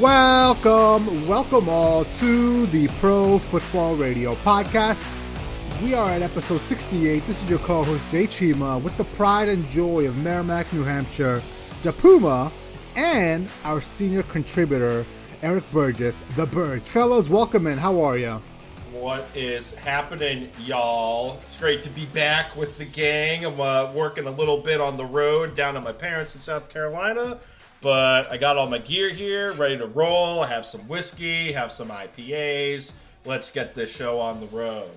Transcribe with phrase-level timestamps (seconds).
[0.00, 5.04] Welcome, welcome all to the Pro Football Radio podcast.
[5.82, 7.26] We are at episode 68.
[7.26, 11.42] This is your co-host Jay Chima with the pride and joy of Merrimack, New Hampshire,
[11.82, 12.52] Japuma,
[12.94, 15.04] and our senior contributor
[15.42, 16.84] Eric Burgess, the Bird.
[16.84, 17.76] Fellows, welcome in.
[17.76, 18.40] How are you?
[18.92, 21.38] What is happening, y'all?
[21.42, 23.44] It's great to be back with the gang.
[23.44, 26.68] I'm uh, working a little bit on the road down at my parents in South
[26.68, 27.40] Carolina
[27.80, 30.42] but I got all my gear here, ready to roll.
[30.42, 32.92] I have some whiskey, have some IPAs.
[33.24, 34.90] Let's get this show on the road.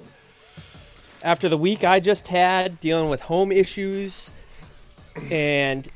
[1.23, 4.31] After the week I just had dealing with home issues
[5.30, 5.88] and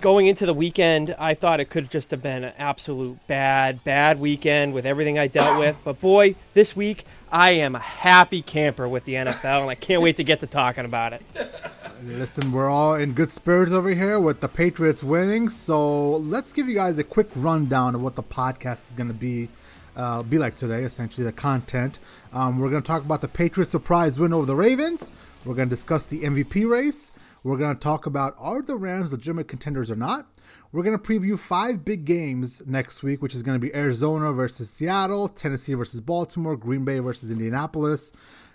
[0.00, 4.18] going into the weekend, I thought it could just have been an absolute bad, bad
[4.18, 5.76] weekend with everything I dealt with.
[5.84, 10.02] But boy, this week I am a happy camper with the NFL, and I can't
[10.02, 11.22] wait to get to talking about it.
[12.04, 15.48] Listen, we're all in good spirits over here with the Patriots winning.
[15.48, 19.14] So let's give you guys a quick rundown of what the podcast is going to
[19.14, 19.48] be
[19.94, 20.82] uh, be like today.
[20.82, 22.00] Essentially, the content.
[22.32, 25.12] Um, we're going to talk about the Patriots surprise win over the Ravens.
[25.44, 27.12] We're going to discuss the MVP race.
[27.44, 30.26] We're going to talk about are the Rams legitimate contenders or not.
[30.72, 34.32] We're going to preview five big games next week, which is going to be Arizona
[34.32, 38.10] versus Seattle, Tennessee versus Baltimore, Green Bay versus Indianapolis,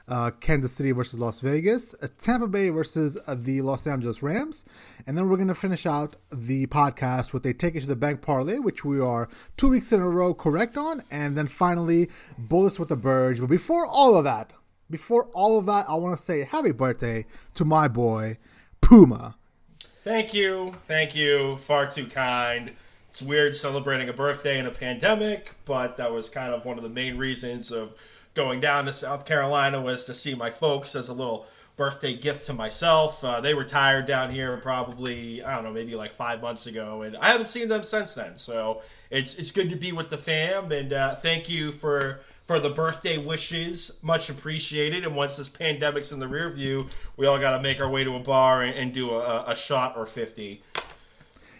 [0.07, 4.63] uh, Kansas City versus Las Vegas, uh, Tampa Bay versus uh, the Los Angeles Rams,
[5.05, 7.95] and then we're going to finish out the podcast with a take it to the
[7.95, 9.27] bank parlay, which we are
[9.57, 13.39] two weeks in a row correct on, and then finally bullets with the Burge.
[13.39, 14.53] But before all of that,
[14.89, 18.37] before all of that, I want to say happy birthday to my boy
[18.79, 19.35] Puma.
[20.03, 21.57] Thank you, thank you.
[21.57, 22.71] Far too kind.
[23.11, 26.83] It's weird celebrating a birthday in a pandemic, but that was kind of one of
[26.83, 27.95] the main reasons of
[28.37, 32.45] going down to South Carolina was to see my folks as a little birthday gift
[32.45, 33.23] to myself.
[33.23, 37.17] Uh, they retired down here probably I don't know maybe like five months ago, and
[37.17, 38.37] I haven't seen them since then.
[38.37, 42.59] So it's it's good to be with the fam, and uh, thank you for for
[42.61, 45.05] the birthday wishes, much appreciated.
[45.05, 46.87] And once this pandemic's in the rear view,
[47.17, 49.55] we all got to make our way to a bar and, and do a, a
[49.55, 50.61] shot or fifty.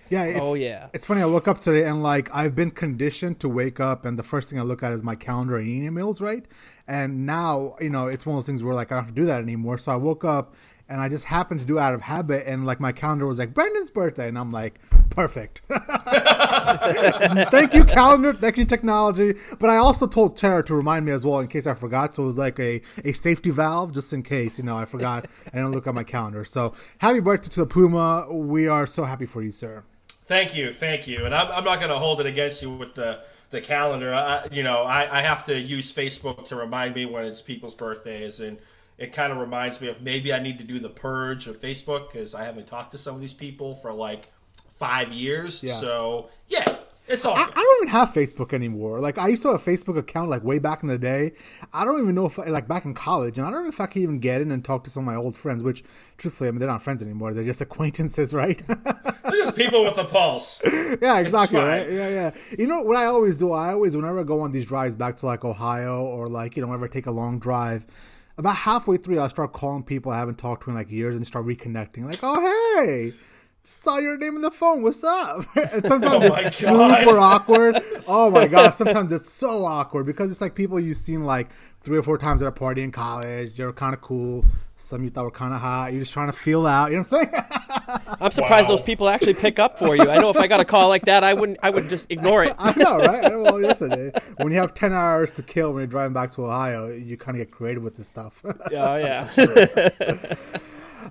[0.10, 0.24] Yeah.
[0.24, 0.88] Oh, it's, oh yeah.
[0.94, 1.22] It's funny.
[1.22, 4.50] I woke up today and like I've been conditioned to wake up and the first
[4.50, 6.46] thing I look at is my calendar and emails, right?
[6.88, 9.22] And now you know it's one of those things where like I don't have to
[9.22, 9.78] do that anymore.
[9.78, 10.56] So I woke up
[10.90, 13.40] and I just happened to do it out of habit and like my calendar was
[13.40, 14.80] like Brendan's birthday and I'm like
[15.10, 15.62] perfect.
[17.52, 19.34] thank you calendar, thank you technology.
[19.60, 22.16] But I also told Tara to remind me as well in case I forgot.
[22.16, 25.26] So it was like a, a safety valve just in case you know I forgot
[25.52, 26.46] and I didn't look at my calendar.
[26.46, 28.28] So happy birthday to the Puma.
[28.32, 29.84] We are so happy for you, sir.
[30.28, 32.96] Thank you, thank you, and I'm, I'm not going to hold it against you with
[32.96, 34.14] the the calendar.
[34.14, 37.74] I, you know, I, I have to use Facebook to remind me when it's people's
[37.74, 38.58] birthdays, and
[38.98, 42.12] it kind of reminds me of maybe I need to do the purge of Facebook
[42.12, 44.28] because I haven't talked to some of these people for like
[44.68, 45.64] five years.
[45.64, 45.76] Yeah.
[45.76, 46.66] So yeah,
[47.08, 47.36] it's all.
[47.36, 49.00] I, I, don't even have Facebook anymore.
[49.00, 51.32] Like I used to have a Facebook account like way back in the day.
[51.74, 53.80] I don't even know if I, like back in college, and I don't know if
[53.80, 55.64] I can even get in and talk to some of my old friends.
[55.64, 55.84] Which,
[56.18, 57.34] truthfully, I mean they're not friends anymore.
[57.34, 58.62] They're just acquaintances, right?
[58.68, 60.62] they're just people with a pulse.
[61.02, 61.60] yeah, exactly.
[61.60, 61.90] Right?
[61.90, 62.32] Yeah, yeah.
[62.58, 63.54] You know what I always do?
[63.54, 66.62] I always, whenever I go on these drives back to like Ohio or like you
[66.62, 67.88] know whenever I take a long drive.
[68.40, 71.26] About halfway through, I'll start calling people I haven't talked to in like years and
[71.26, 72.06] start reconnecting.
[72.06, 72.40] Like, oh
[72.78, 73.14] hey,
[73.68, 74.82] saw your name in the phone.
[74.82, 75.46] What's up?
[75.56, 77.82] and sometimes oh it's super awkward.
[78.10, 78.74] Oh my god!
[78.74, 81.50] Sometimes it's so awkward because it's like people you've seen like
[81.82, 83.58] three or four times at a party in college.
[83.58, 84.46] They're kind of cool.
[84.78, 85.92] Some you thought were kind of hot.
[85.92, 86.92] You're just trying to feel out.
[86.92, 88.18] You know what I'm saying?
[88.22, 88.78] I'm surprised wow.
[88.78, 90.10] those people actually pick up for you.
[90.10, 91.60] I know if I got a call like that, I wouldn't.
[91.62, 92.56] I would just ignore it.
[92.58, 93.24] I know, right?
[93.24, 96.46] Well, listen, eh, when you have ten hours to kill when you're driving back to
[96.46, 98.42] Ohio, you kind of get creative with this stuff.
[98.46, 99.28] Oh yeah.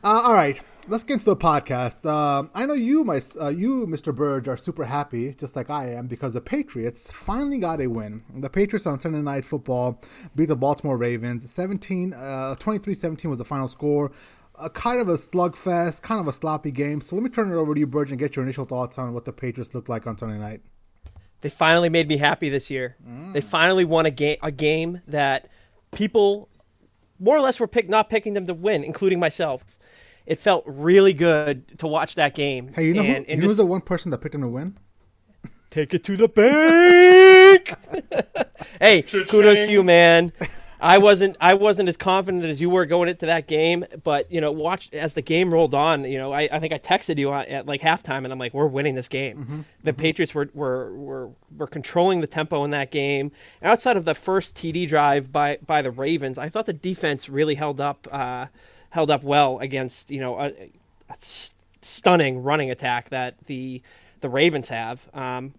[0.04, 2.08] Uh, all right let's get into the podcast.
[2.08, 4.14] Um, I know you, my uh, you, Mr.
[4.14, 8.22] Burge, are super happy, just like I am, because the Patriots finally got a win.
[8.34, 10.00] The Patriots on Sunday Night Football
[10.34, 11.50] beat the Baltimore Ravens.
[11.50, 14.12] 17, uh, 23-17 was the final score.
[14.58, 17.00] A kind of a slugfest, kind of a sloppy game.
[17.00, 19.12] So let me turn it over to you, Burge, and get your initial thoughts on
[19.12, 20.62] what the Patriots looked like on Sunday night.
[21.42, 22.96] They finally made me happy this year.
[23.06, 23.34] Mm.
[23.34, 25.50] They finally won a game, a game that
[25.92, 26.48] people
[27.18, 29.76] more or less were pick, not picking them to win, including myself
[30.26, 32.72] it felt really good to watch that game.
[32.74, 34.48] Hey, you know, and, who, and you just, the one person that picked them to
[34.48, 34.76] win?
[35.70, 37.74] Take it to the bank.
[38.80, 39.26] hey, Cha-ching.
[39.26, 40.32] kudos to you, man.
[40.80, 44.40] I wasn't I wasn't as confident as you were going into that game, but you
[44.40, 46.04] know, watch as the game rolled on.
[46.04, 48.66] You know, I, I think I texted you at like halftime, and I'm like, we're
[48.66, 49.38] winning this game.
[49.38, 49.60] Mm-hmm.
[49.84, 50.00] The mm-hmm.
[50.00, 53.32] Patriots were, were were were controlling the tempo in that game.
[53.62, 57.54] Outside of the first TD drive by by the Ravens, I thought the defense really
[57.54, 58.06] held up.
[58.10, 58.46] Uh,
[58.90, 61.16] held up well against you know a, a
[61.82, 63.82] stunning running attack that the
[64.20, 65.06] the Ravens have.
[65.12, 65.54] Um,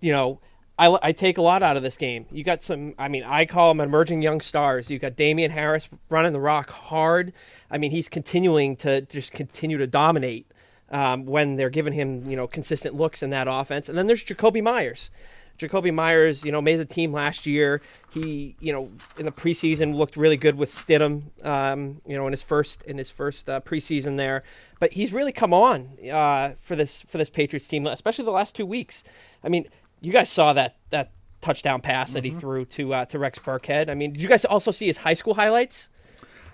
[0.00, 0.40] you know,
[0.78, 2.26] I, I take a lot out of this game.
[2.30, 4.88] You got some, I mean, I call them emerging young stars.
[4.90, 7.32] You got Damien Harris running the rock hard.
[7.70, 10.46] I mean, he's continuing to just continue to dominate
[10.90, 13.88] um, when they're giving him, you know, consistent looks in that offense.
[13.88, 15.10] And then there's Jakobi Meyers.
[15.58, 17.80] Jakobi Meyers, you know, made the team last year.
[18.10, 22.32] He, you know, in the preseason looked really good with Stidham, um, you know, in
[22.32, 24.44] his first in his first uh, preseason there.
[24.78, 28.54] But he's really come on uh, for this for this Patriots team, especially the last
[28.54, 29.02] two weeks.
[29.42, 29.68] I mean,
[30.00, 32.34] you guys saw that that touchdown pass that mm-hmm.
[32.34, 33.90] he threw to uh, to Rex Burkhead.
[33.90, 35.88] I mean, did you guys also see his high school highlights?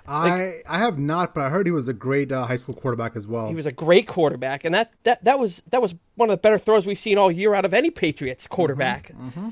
[0.06, 2.75] I like, I have not, but I heard he was a great uh, high school
[2.75, 3.49] quarterback as well.
[3.49, 6.41] He was a great quarterback, and that, that that was that was one of the
[6.41, 9.08] better throws we've seen all year out of any Patriots quarterback.
[9.08, 9.49] Mm-hmm, mm-hmm.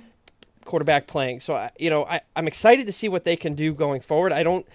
[0.65, 3.73] Quarterback playing, so I, you know I, I'm excited to see what they can do
[3.75, 4.33] going forward.
[4.33, 4.67] I don't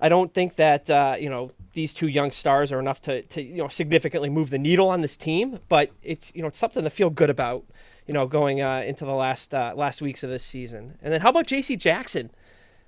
[0.00, 3.42] I don't think that uh, you know these two young stars are enough to, to
[3.42, 6.82] you know significantly move the needle on this team, but it's you know it's something
[6.82, 7.64] to feel good about
[8.12, 10.98] you know, going uh, into the last uh, last weeks of this season.
[11.00, 11.76] And then how about J.C.
[11.76, 12.30] Jackson?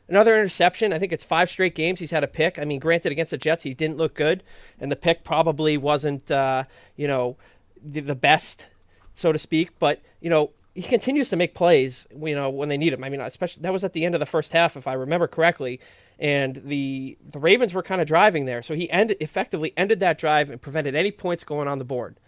[0.06, 0.92] Another interception.
[0.92, 2.58] I think it's five straight games he's had a pick.
[2.58, 4.42] I mean, granted, against the Jets he didn't look good,
[4.80, 6.64] and the pick probably wasn't, uh,
[6.96, 7.38] you know,
[7.82, 8.66] the, best,
[9.14, 9.70] so to speak.
[9.78, 13.02] But you know, he continues to make plays, you know, when they need him.
[13.02, 15.26] I mean, especially that was at the end of the first half, if I remember
[15.26, 15.80] correctly,
[16.18, 20.18] and the the Ravens were kind of driving there, so he ended effectively ended that
[20.18, 22.18] drive and prevented any points going on the board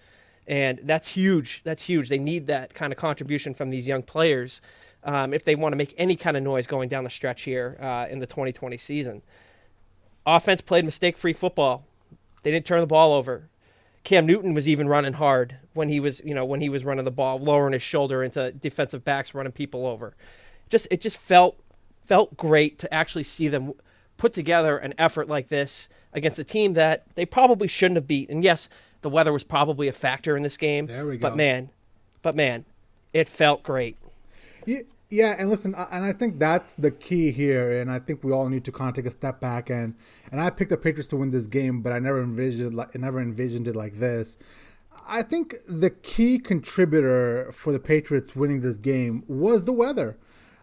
[0.46, 1.62] and that's huge.
[1.64, 2.08] That's huge.
[2.08, 4.62] They need that kind of contribution from these young players
[5.02, 7.76] um, if they want to make any kind of noise going down the stretch here
[7.80, 9.22] uh, in the 2020 season.
[10.24, 11.84] Offense played mistake-free football.
[12.42, 13.48] They didn't turn the ball over.
[14.02, 17.04] Cam Newton was even running hard when he was, you know, when he was running
[17.04, 20.14] the ball, lowering his shoulder into defensive backs, running people over.
[20.68, 21.58] Just it just felt
[22.06, 23.72] felt great to actually see them
[24.16, 28.30] put together an effort like this against a team that they probably shouldn't have beat.
[28.30, 28.68] And yes,
[29.02, 30.86] the weather was probably a factor in this game.
[30.86, 31.28] There we go.
[31.28, 31.70] But man,
[32.22, 32.64] but man,
[33.12, 33.96] it felt great.
[34.64, 38.32] Yeah, yeah, and listen, and I think that's the key here, and I think we
[38.32, 39.94] all need to kind of take a step back and
[40.32, 43.20] and I picked the Patriots to win this game, but I never envisioned like never
[43.20, 44.36] envisioned it like this.
[45.06, 50.16] I think the key contributor for the Patriots winning this game was the weather.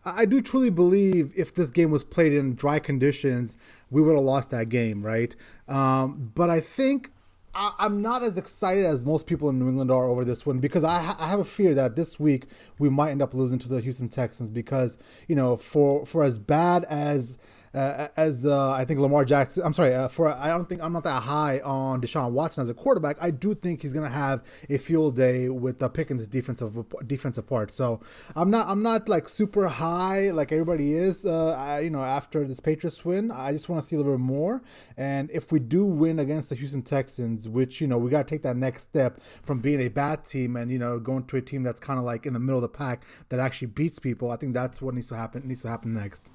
[0.05, 3.55] I do truly believe if this game was played in dry conditions,
[3.89, 5.33] we would have lost that game, right?
[5.69, 7.11] Um, but I think
[7.55, 10.59] I, am not as excited as most people in New England are over this one
[10.59, 12.45] because I, ha- I have a fear that this week
[12.79, 14.97] we might end up losing to the Houston Texans because
[15.27, 17.37] you know for for as bad as
[17.73, 19.63] uh, as uh, I think Lamar Jackson.
[19.65, 22.69] I'm sorry uh, for I don't think I'm not that high on Deshaun Watson as
[22.69, 23.17] a quarterback.
[23.19, 27.47] I do think he's gonna have a field day with uh, picking this defensive defensive
[27.47, 27.71] part.
[27.71, 27.99] So
[28.35, 31.25] I'm not I'm not like super high like everybody is.
[31.25, 34.13] Uh, I, you know after this Patriots win, I just want to see a little
[34.13, 34.61] bit more.
[34.95, 38.43] And if we do win against the Houston Texans, which you know we gotta take
[38.43, 41.63] that next step from being a bad team and you know going to a team
[41.63, 44.29] that's kind of like in the middle of the pack that actually beats people.
[44.29, 45.47] I think that's what needs to happen.
[45.47, 46.29] Needs to happen next.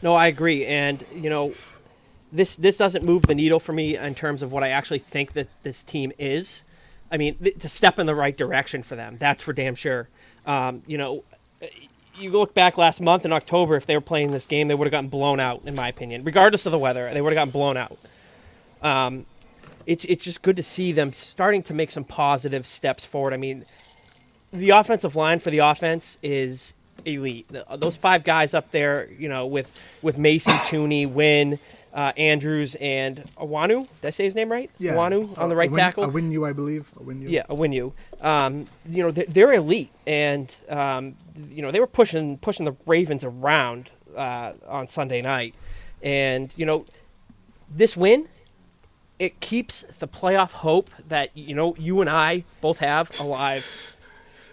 [0.00, 0.64] No, I agree.
[0.64, 1.52] And and you know,
[2.32, 5.32] this this doesn't move the needle for me in terms of what I actually think
[5.32, 6.62] that this team is.
[7.10, 10.08] I mean, to step in the right direction for them, that's for damn sure.
[10.46, 11.24] Um, you know,
[12.16, 14.86] you look back last month in October, if they were playing this game, they would
[14.86, 17.12] have gotten blown out, in my opinion, regardless of the weather.
[17.12, 17.98] They would have gotten blown out.
[18.82, 19.26] Um,
[19.86, 23.32] it's it's just good to see them starting to make some positive steps forward.
[23.32, 23.64] I mean,
[24.52, 26.74] the offensive line for the offense is
[27.04, 27.50] elite.
[27.76, 29.70] Those five guys up there, you know, with
[30.02, 31.58] with Macy, Thuney, Wynn,
[31.92, 33.88] uh, Andrews, and Awanu.
[34.00, 34.70] Did I say his name right?
[34.78, 34.94] Yeah.
[34.94, 36.06] Awanu on the right Awin, tackle.
[36.06, 36.90] Awinu, I believe.
[36.96, 37.28] Awinu.
[37.28, 37.92] Yeah, Awinu.
[38.20, 41.14] Um, you know, they're, they're elite, and um,
[41.50, 45.54] you know they were pushing pushing the Ravens around uh, on Sunday night,
[46.02, 46.84] and you know,
[47.70, 48.26] this win.
[49.18, 53.96] It keeps the playoff hope that you know you and I both have alive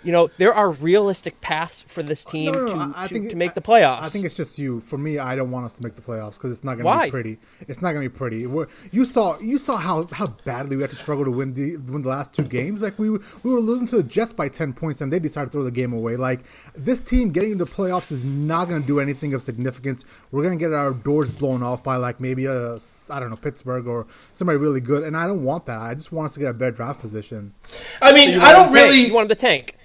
[0.06, 2.94] you know, there are realistic paths for this team no, no, no.
[2.94, 4.04] To, I to, think, to make the playoffs.
[4.04, 4.80] I think it's just you.
[4.82, 7.06] For me, I don't want us to make the playoffs because it's not going to
[7.06, 7.38] be pretty.
[7.68, 8.46] It's not going to be pretty.
[8.46, 11.78] We're, you saw you saw how, how badly we had to struggle to win the
[11.78, 12.84] win the last two games.
[12.84, 15.52] Like we we were losing to the Jets by ten points, and they decided to
[15.52, 16.18] throw the game away.
[16.18, 16.42] Like
[16.76, 20.06] this team getting into the playoffs is not going to do anything of significance.
[20.30, 22.78] We're going to get our doors blown off by like maybe a
[23.10, 25.80] I don't know Pittsburgh or somebody really good, and I don't want that.
[25.80, 27.56] I just want us to get a better draft position.
[28.04, 29.08] I mean, so I don't really.
[29.08, 29.76] You wanted the tank.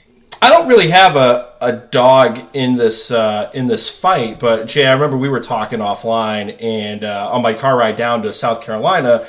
[0.43, 4.87] I don't really have a, a dog in this uh, in this fight, but Jay,
[4.87, 8.63] I remember we were talking offline and uh, on my car ride down to South
[8.63, 9.27] Carolina,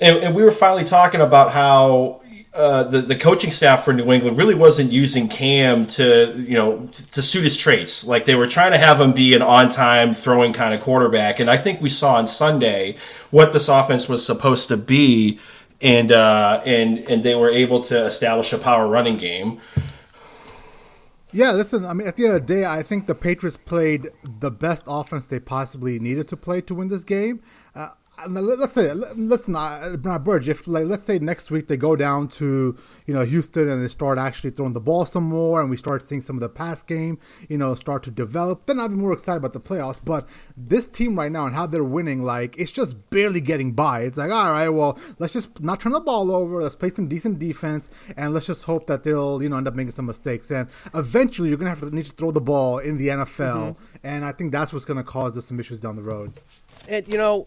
[0.00, 2.20] and, and we were finally talking about how
[2.52, 6.86] uh, the the coaching staff for New England really wasn't using Cam to you know
[6.92, 8.04] to, to suit his traits.
[8.06, 11.40] Like they were trying to have him be an on time throwing kind of quarterback,
[11.40, 12.96] and I think we saw on Sunday
[13.30, 15.38] what this offense was supposed to be,
[15.80, 19.60] and uh, and and they were able to establish a power running game.
[21.32, 24.08] Yeah, listen, I mean, at the end of the day, I think the Patriots played
[24.40, 27.40] the best offense they possibly needed to play to win this game.
[28.28, 32.76] Let's say, listen, uh, Burge, if like let's say next week they go down to
[33.06, 36.02] you know Houston and they start actually throwing the ball some more, and we start
[36.02, 39.12] seeing some of the pass game, you know, start to develop, then I'd be more
[39.12, 40.00] excited about the playoffs.
[40.04, 44.02] But this team right now and how they're winning, like it's just barely getting by.
[44.02, 47.08] It's like, all right, well, let's just not turn the ball over, let's play some
[47.08, 50.50] decent defense, and let's just hope that they'll you know end up making some mistakes.
[50.50, 53.26] And eventually, you're gonna have to need to throw the ball in the NFL,
[53.74, 53.96] mm-hmm.
[54.02, 56.32] and I think that's what's gonna cause us some issues down the road.
[56.88, 57.46] And you know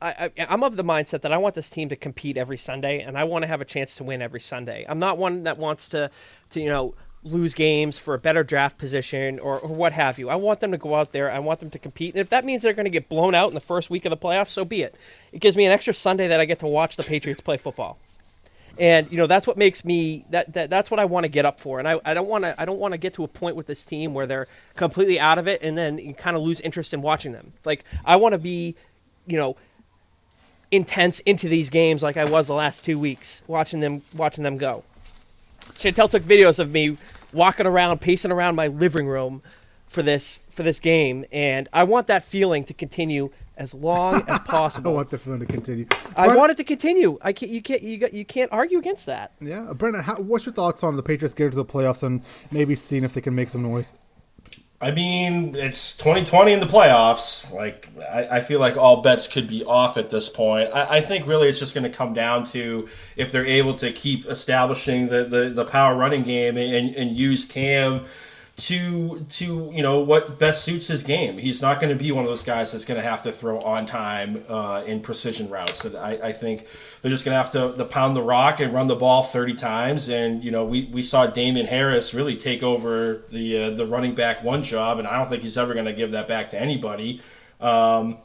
[0.00, 3.18] I, am of the mindset that I want this team to compete every Sunday, and
[3.18, 4.86] I want to have a chance to win every Sunday.
[4.88, 6.10] I'm not one that wants to,
[6.50, 10.28] to you know, lose games for a better draft position or, or what have you.
[10.28, 11.30] I want them to go out there.
[11.30, 13.48] I want them to compete, and if that means they're going to get blown out
[13.48, 14.94] in the first week of the playoffs, so be it.
[15.32, 17.98] It gives me an extra Sunday that I get to watch the Patriots play football.
[18.80, 21.44] And you know that's what makes me that, that that's what I want to get
[21.44, 23.28] up for, and I, I don't want to I don't want to get to a
[23.28, 26.44] point with this team where they're completely out of it and then you kind of
[26.44, 27.52] lose interest in watching them.
[27.64, 28.76] Like I want to be,
[29.26, 29.56] you know,
[30.70, 34.58] intense into these games like I was the last two weeks watching them watching them
[34.58, 34.84] go.
[35.74, 36.96] Chantel took videos of me
[37.32, 39.42] walking around, pacing around my living room
[39.88, 44.38] for this for this game, and I want that feeling to continue as long as
[44.44, 44.92] possible.
[44.92, 45.86] I want the feeling to continue.
[46.16, 47.18] I want it to continue.
[47.22, 47.50] I can't.
[47.50, 47.82] You can't.
[47.82, 49.32] You, got, you can't argue against that.
[49.40, 50.02] Yeah, Brendan.
[50.26, 53.20] What's your thoughts on the Patriots getting to the playoffs and maybe seeing if they
[53.20, 53.92] can make some noise?
[54.80, 57.52] I mean, it's 2020 in the playoffs.
[57.52, 60.70] Like, I, I, feel like all bets could be off at this point.
[60.72, 63.92] I, I think really it's just going to come down to if they're able to
[63.92, 68.04] keep establishing the, the, the power running game and, and use Cam
[68.58, 71.38] to to you know what best suits his game.
[71.38, 73.60] He's not going to be one of those guys that's going to have to throw
[73.60, 75.84] on time uh, in precision routes.
[75.84, 76.66] And I, I think
[77.00, 79.54] they're just going to have to, to pound the rock and run the ball 30
[79.54, 80.08] times.
[80.08, 84.16] And you know we, we saw Damien Harris really take over the uh, the running
[84.16, 86.60] back one job, and I don't think he's ever going to give that back to
[86.60, 87.22] anybody.
[87.60, 88.18] Um,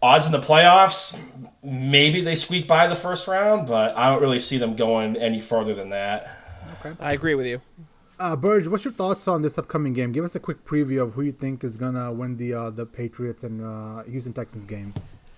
[0.00, 1.20] odds in the playoffs,
[1.64, 5.40] maybe they squeak by the first round, but I don't really see them going any
[5.40, 6.36] further than that.
[6.80, 7.60] Okay, I agree with you.
[8.18, 10.10] Uh, Burge, what's your thoughts on this upcoming game?
[10.12, 12.84] Give us a quick preview of who you think is gonna win the uh, the
[12.84, 14.92] Patriots and uh, Houston Texans game.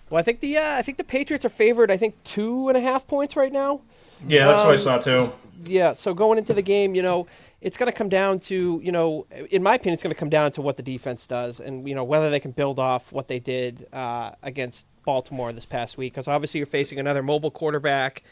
[0.09, 1.91] Well, I think the uh, I think the Patriots are favored.
[1.91, 3.83] I think two and a half points right now.
[4.27, 5.33] Yeah, that's um, what I saw too.
[5.65, 7.27] Yeah, so going into the game, you know,
[7.61, 10.31] it's going to come down to, you know, in my opinion, it's going to come
[10.31, 13.29] down to what the defense does and, you know, whether they can build off what
[13.29, 16.15] they did uh, against Baltimore this past week.
[16.15, 18.23] Because obviously you're facing another mobile quarterback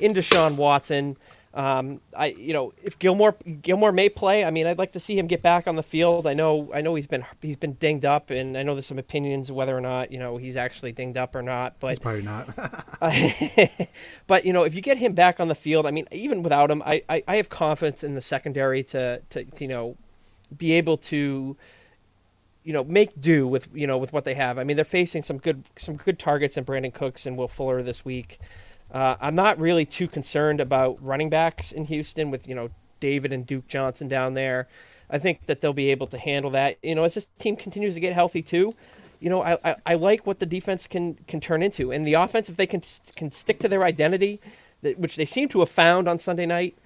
[0.00, 1.16] in Deshaun Watson.
[1.54, 5.18] Um, I you know if Gilmore Gilmore may play, I mean I'd like to see
[5.18, 6.26] him get back on the field.
[6.26, 8.98] I know I know he's been he's been dinged up, and I know there's some
[8.98, 11.78] opinions whether or not you know he's actually dinged up or not.
[11.78, 12.48] But he's probably not.
[14.26, 16.70] but you know if you get him back on the field, I mean even without
[16.70, 19.96] him, I, I, I have confidence in the secondary to, to, to you know
[20.56, 21.56] be able to
[22.64, 24.58] you know make do with you know with what they have.
[24.58, 27.82] I mean they're facing some good some good targets in Brandin Cooks and Will Fuller
[27.82, 28.38] this week.
[28.92, 32.68] Uh, I'm not really too concerned about running backs in Houston with you know
[33.00, 34.68] David and Duke Johnson down there.
[35.08, 36.78] I think that they'll be able to handle that.
[36.82, 38.74] You know, as this team continues to get healthy too,
[39.18, 42.14] you know, I, I, I like what the defense can can turn into, and the
[42.14, 42.82] offense if they can
[43.16, 44.40] can stick to their identity,
[44.82, 46.76] that, which they seem to have found on Sunday night.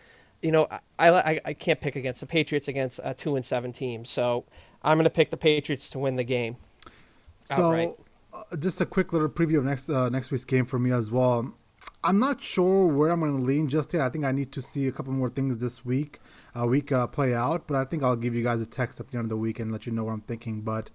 [0.43, 3.73] You know, I, I, I can't pick against the Patriots against a two and seven
[3.73, 4.45] team, so
[4.83, 6.57] I'm going to pick the Patriots to win the game.
[7.47, 7.97] So,
[8.33, 11.11] uh, just a quick little preview of next uh, next week's game for me as
[11.11, 11.55] well.
[12.07, 14.01] I'm not sure where I'm going to lean just yet.
[14.01, 16.21] I think I need to see a couple more things this week,
[16.55, 17.67] uh, week uh, play out.
[17.67, 19.59] But I think I'll give you guys a text at the end of the week
[19.59, 20.61] and let you know what I'm thinking.
[20.61, 20.91] But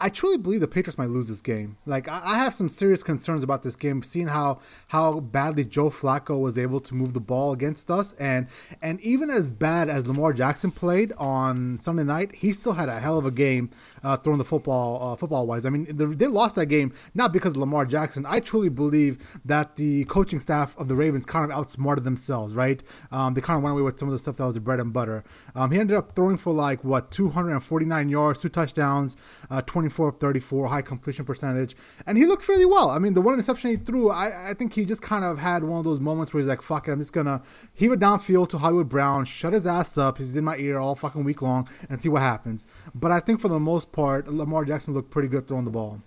[0.00, 1.76] I truly believe the Patriots might lose this game.
[1.86, 6.40] Like I have some serious concerns about this game, seeing how how badly Joe Flacco
[6.40, 8.46] was able to move the ball against us, and
[8.80, 13.00] and even as bad as Lamar Jackson played on Sunday night, he still had a
[13.00, 13.70] hell of a game
[14.04, 15.66] uh, throwing the football uh, football wise.
[15.66, 18.24] I mean, they lost that game not because of Lamar Jackson.
[18.24, 22.54] I truly believe that the coaching staff of the Ravens kind of outsmarted themselves.
[22.54, 22.80] Right?
[23.10, 24.78] Um, they kind of went away with some of the stuff that was the bread
[24.78, 25.24] and butter.
[25.56, 29.16] Um, he ended up throwing for like what 249 yards, two touchdowns.
[29.50, 31.74] Uh, 24 of 34, high completion percentage,
[32.06, 32.90] and he looked fairly well.
[32.90, 35.64] I mean, the one interception he threw, I, I think he just kind of had
[35.64, 37.40] one of those moments where he's like, fuck it, I'm just gonna
[37.72, 40.94] heave it downfield to Hollywood Brown, shut his ass up, he's in my ear all
[40.94, 42.66] fucking week long, and see what happens.
[42.94, 46.02] But I think for the most part, Lamar Jackson looked pretty good throwing the ball.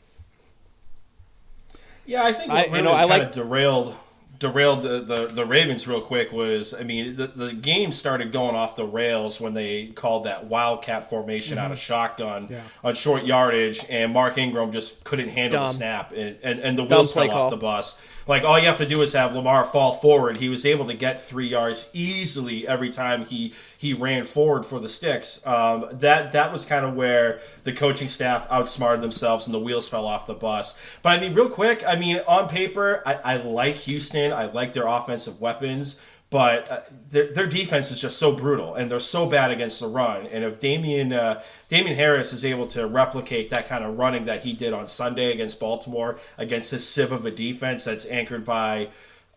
[2.06, 3.22] Yeah, I think what I, really you know, I kind like...
[3.24, 3.98] of derailed
[4.40, 8.56] derailed the, the, the Ravens real quick was I mean the, the game started going
[8.56, 11.66] off the rails when they called that wildcat formation mm-hmm.
[11.66, 12.62] out of shotgun yeah.
[12.84, 15.68] on short yardage and Mark Ingram just couldn't handle Dumb.
[15.68, 18.02] the snap and, and, and the wheels fell off the bus.
[18.28, 20.38] Like all you have to do is have Lamar fall forward.
[20.38, 24.80] He was able to get three yards easily every time he he ran forward for
[24.80, 25.46] the sticks.
[25.46, 29.88] Um, that that was kind of where the coaching staff outsmarted themselves and the wheels
[29.88, 30.80] fell off the bus.
[31.04, 34.34] But I mean, real quick, I mean, on paper, I, I like Houston.
[34.34, 38.90] I like their offensive weapons but uh, their, their defense is just so brutal and
[38.90, 40.26] they're so bad against the run.
[40.28, 44.44] And if Damien uh, Damien Harris is able to replicate that kind of running that
[44.44, 48.90] he did on Sunday against Baltimore against this sieve of a defense that's anchored by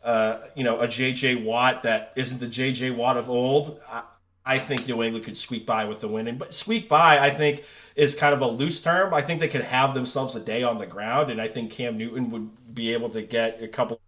[0.02, 4.02] uh, you know a JJ Watt that isn't the JJ Watt of old, I,
[4.47, 6.26] I think New England could squeak by with the win.
[6.26, 7.64] And but squeak by, I think
[7.97, 9.12] is kind of a loose term.
[9.12, 11.99] I think they could have themselves a day on the ground, and I think Cam
[11.99, 14.00] Newton would be able to get a couple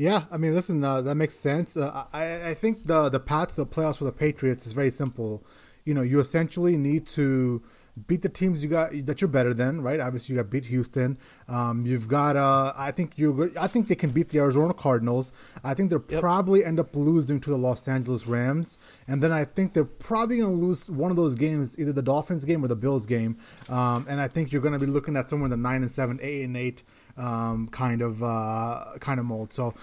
[0.00, 1.76] Yeah, I mean, listen, uh, that makes sense.
[1.76, 4.90] Uh, I, I think the the path to the playoffs for the Patriots is very
[4.90, 5.44] simple.
[5.84, 7.62] You know, you essentially need to
[8.06, 10.00] beat the teams you got that you're better than, right?
[10.00, 11.18] Obviously, you got beat Houston.
[11.48, 12.36] Um, you've got.
[12.36, 13.52] Uh, I think you.
[13.60, 15.32] I think they can beat the Arizona Cardinals.
[15.62, 16.22] I think they'll yep.
[16.22, 20.38] probably end up losing to the Los Angeles Rams, and then I think they're probably
[20.38, 23.36] going to lose one of those games, either the Dolphins game or the Bills game.
[23.68, 25.92] Um, and I think you're going to be looking at somewhere in the nine and
[25.92, 26.84] seven, eight and eight
[27.16, 29.52] um, kind of uh, kind of mold.
[29.52, 29.74] So.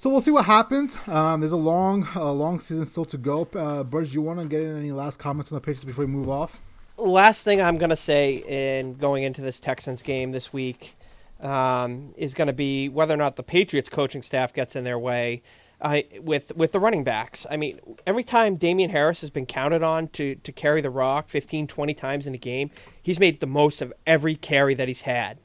[0.00, 0.96] So we'll see what happens.
[1.08, 3.48] Um, there's a long, a long season still to go.
[3.52, 6.12] Uh, Burge, you want to get in any last comments on the Patriots before we
[6.12, 6.60] move off?
[6.96, 10.96] Last thing I'm going to say in going into this Texans game this week
[11.40, 15.00] um, is going to be whether or not the Patriots coaching staff gets in their
[15.00, 15.42] way
[15.80, 17.46] uh, with with the running backs.
[17.50, 21.28] I mean, every time Damien Harris has been counted on to, to carry the rock
[21.28, 22.70] 15, 20 times in a game,
[23.02, 25.38] he's made the most of every carry that he's had.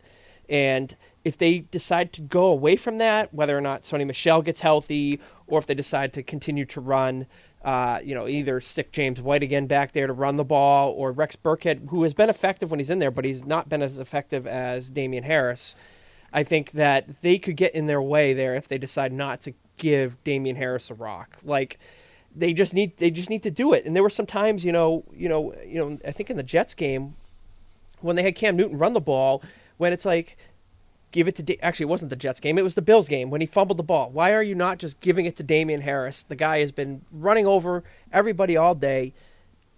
[0.50, 4.60] And if they decide to go away from that, whether or not Sony Michel gets
[4.60, 7.26] healthy, or if they decide to continue to run,
[7.64, 11.12] uh, you know, either stick James White again back there to run the ball, or
[11.12, 14.00] Rex Burkhead, who has been effective when he's in there, but he's not been as
[14.00, 15.76] effective as Damien Harris.
[16.34, 19.54] I think that they could get in their way there if they decide not to
[19.78, 21.38] give Damien Harris a rock.
[21.44, 21.80] Like
[22.36, 23.86] they just need they just need to do it.
[23.86, 26.44] And there were some times, you know, you know, you know, I think in the
[26.44, 27.16] Jets game
[28.02, 29.44] when they had Cam Newton run the ball,
[29.78, 30.38] when it's like
[31.14, 33.30] give it to da- actually it wasn't the Jets game, it was the Bills game
[33.30, 34.10] when he fumbled the ball.
[34.10, 36.24] Why are you not just giving it to Damien Harris?
[36.24, 39.14] The guy has been running over everybody all day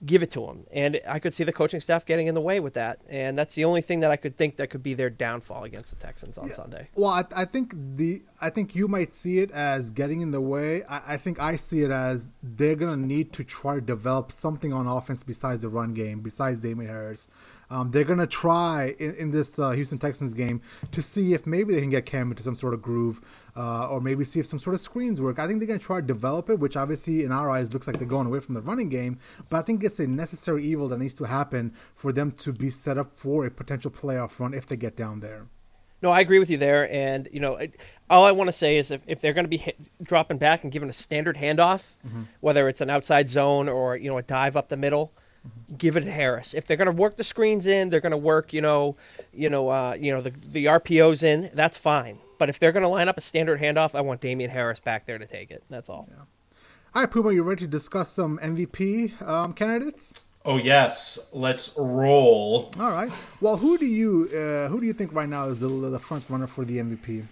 [0.05, 0.65] give it to him.
[0.71, 2.99] And I could see the coaching staff getting in the way with that.
[3.09, 5.91] And that's the only thing that I could think that could be their downfall against
[5.91, 6.53] the Texans on yeah.
[6.53, 6.89] Sunday.
[6.95, 10.41] Well, I, I, think the I think you might see it as getting in the
[10.41, 10.83] way.
[10.83, 14.73] I, I think I see it as they're gonna need to try to develop something
[14.73, 17.27] on offense besides the run game, besides Damien Harris.
[17.69, 21.73] Um, they're gonna try in, in this uh, Houston Texans game to see if maybe
[21.73, 23.21] they can get Cam into some sort of groove
[23.55, 25.39] uh, or maybe see if some sort of screens work.
[25.39, 27.87] I think they're going to try to develop it, which obviously in our eyes looks
[27.87, 29.17] like they're going away from the running game.
[29.49, 32.69] But I think it's a necessary evil that needs to happen for them to be
[32.69, 35.47] set up for a potential playoff run if they get down there.
[36.01, 36.91] No, I agree with you there.
[36.91, 37.57] And, you know,
[38.09, 40.63] all I want to say is if, if they're going to be hit, dropping back
[40.63, 42.23] and giving a standard handoff, mm-hmm.
[42.41, 45.13] whether it's an outside zone or, you know, a dive up the middle.
[45.77, 46.53] Give it to Harris.
[46.53, 48.95] If they're going to work the screens in, they're going to work, you know,
[49.33, 52.17] you know, uh, you know, the, the RPOs in, that's fine.
[52.37, 55.05] But if they're going to line up a standard handoff, I want Damien Harris back
[55.05, 55.63] there to take it.
[55.69, 56.07] That's all.
[56.09, 56.23] Yeah.
[56.93, 60.13] All right, Puma, you ready to discuss some MVP um, candidates?
[60.45, 62.71] Oh yes, let's roll.
[62.79, 63.11] All right.
[63.41, 66.23] Well, who do you uh, who do you think right now is the, the front
[66.29, 67.23] runner for the MVP?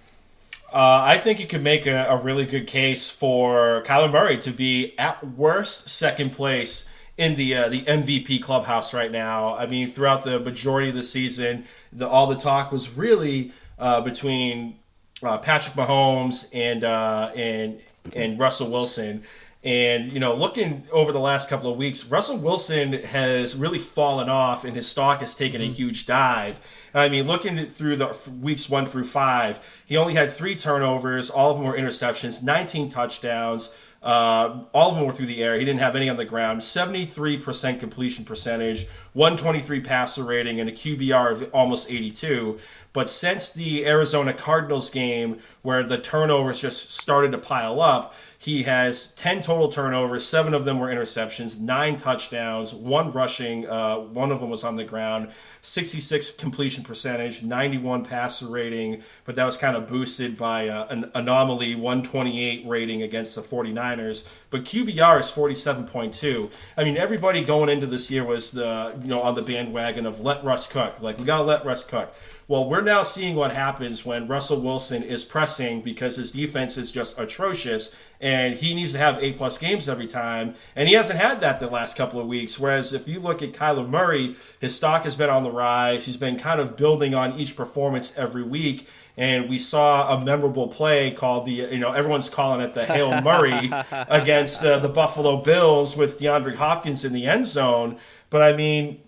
[0.73, 4.49] Uh, I think you could make a, a, really good case for Kyler Murray to
[4.49, 9.55] be at worst second place in the uh, the MVP clubhouse right now.
[9.55, 14.01] I mean, throughout the majority of the season, the, all the talk was really uh,
[14.01, 14.79] between
[15.21, 17.79] uh, Patrick Mahomes and uh, and
[18.15, 19.23] and Russell Wilson.
[19.63, 24.27] And you know, looking over the last couple of weeks, Russell Wilson has really fallen
[24.27, 25.73] off, and his stock has taken a mm-hmm.
[25.73, 26.59] huge dive.
[26.93, 31.29] I mean, looking through the weeks one through five, he only had three turnovers.
[31.29, 33.73] All of them were interceptions, 19 touchdowns.
[34.03, 35.57] Uh, all of them were through the air.
[35.57, 36.59] He didn't have any on the ground.
[36.59, 42.59] 73% completion percentage, 123 passer rating, and a QBR of almost 82.
[42.91, 48.63] But since the Arizona Cardinals game, where the turnovers just started to pile up, He
[48.63, 54.33] has 10 total turnovers, seven of them were interceptions, nine touchdowns, one rushing, uh, one
[54.33, 55.29] of them was on the ground,
[55.61, 61.09] 66 completion percentage, 91 passer rating, but that was kind of boosted by uh, an
[61.15, 64.27] anomaly 128 rating against the 49ers.
[64.49, 66.51] But QBR is 47.2.
[66.75, 70.19] I mean, everybody going into this year was the you know on the bandwagon of
[70.19, 70.99] let Russ cook.
[70.99, 72.13] Like we gotta let Russ cook.
[72.47, 76.91] Well, we're now seeing what happens when Russell Wilson is pressing because his defense is
[76.91, 80.55] just atrocious and he needs to have A plus games every time.
[80.75, 82.59] And he hasn't had that the last couple of weeks.
[82.59, 86.05] Whereas if you look at Kyler Murray, his stock has been on the rise.
[86.05, 88.87] He's been kind of building on each performance every week.
[89.15, 93.21] And we saw a memorable play called the, you know, everyone's calling it the Hail
[93.21, 97.97] Murray against uh, the Buffalo Bills with DeAndre Hopkins in the end zone.
[98.29, 99.01] But I mean,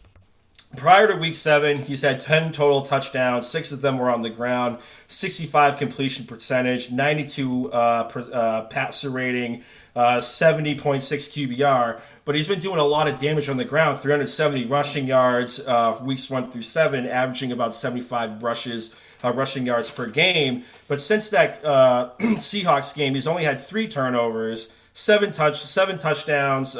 [0.75, 3.47] Prior to week seven, he's had 10 total touchdowns.
[3.47, 9.09] Six of them were on the ground, 65 completion percentage, 92 uh, per, uh, passer
[9.09, 9.63] rating,
[9.95, 11.99] uh, 70.6 QBR.
[12.25, 15.99] But he's been doing a lot of damage on the ground 370 rushing yards uh,
[16.03, 18.95] weeks one through seven, averaging about 75 rushes.
[19.23, 23.87] Uh, rushing yards per game, but since that uh, Seahawks game, he's only had three
[23.87, 26.75] turnovers, seven touch, seven touchdowns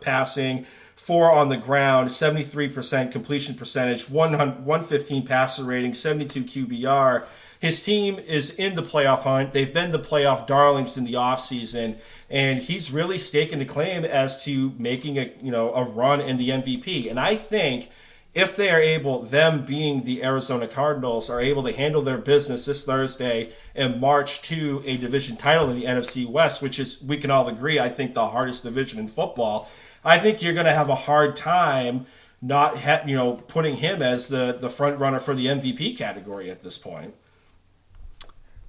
[0.00, 7.26] passing, four on the ground, 73% completion percentage, 115 passer rating, 72 QBR.
[7.60, 9.52] His team is in the playoff hunt.
[9.52, 11.96] They've been the playoff darlings in the offseason,
[12.28, 16.36] and he's really staking a claim as to making a you know a run in
[16.36, 17.08] the MVP.
[17.08, 17.88] And I think
[18.34, 22.66] if they are able, them being the Arizona Cardinals, are able to handle their business
[22.66, 27.16] this Thursday and march to a division title in the NFC West, which is we
[27.16, 29.70] can all agree, I think the hardest division in football.
[30.04, 32.06] I think you're going to have a hard time
[32.44, 36.50] not ha- you know putting him as the the front runner for the MVP category
[36.50, 37.14] at this point.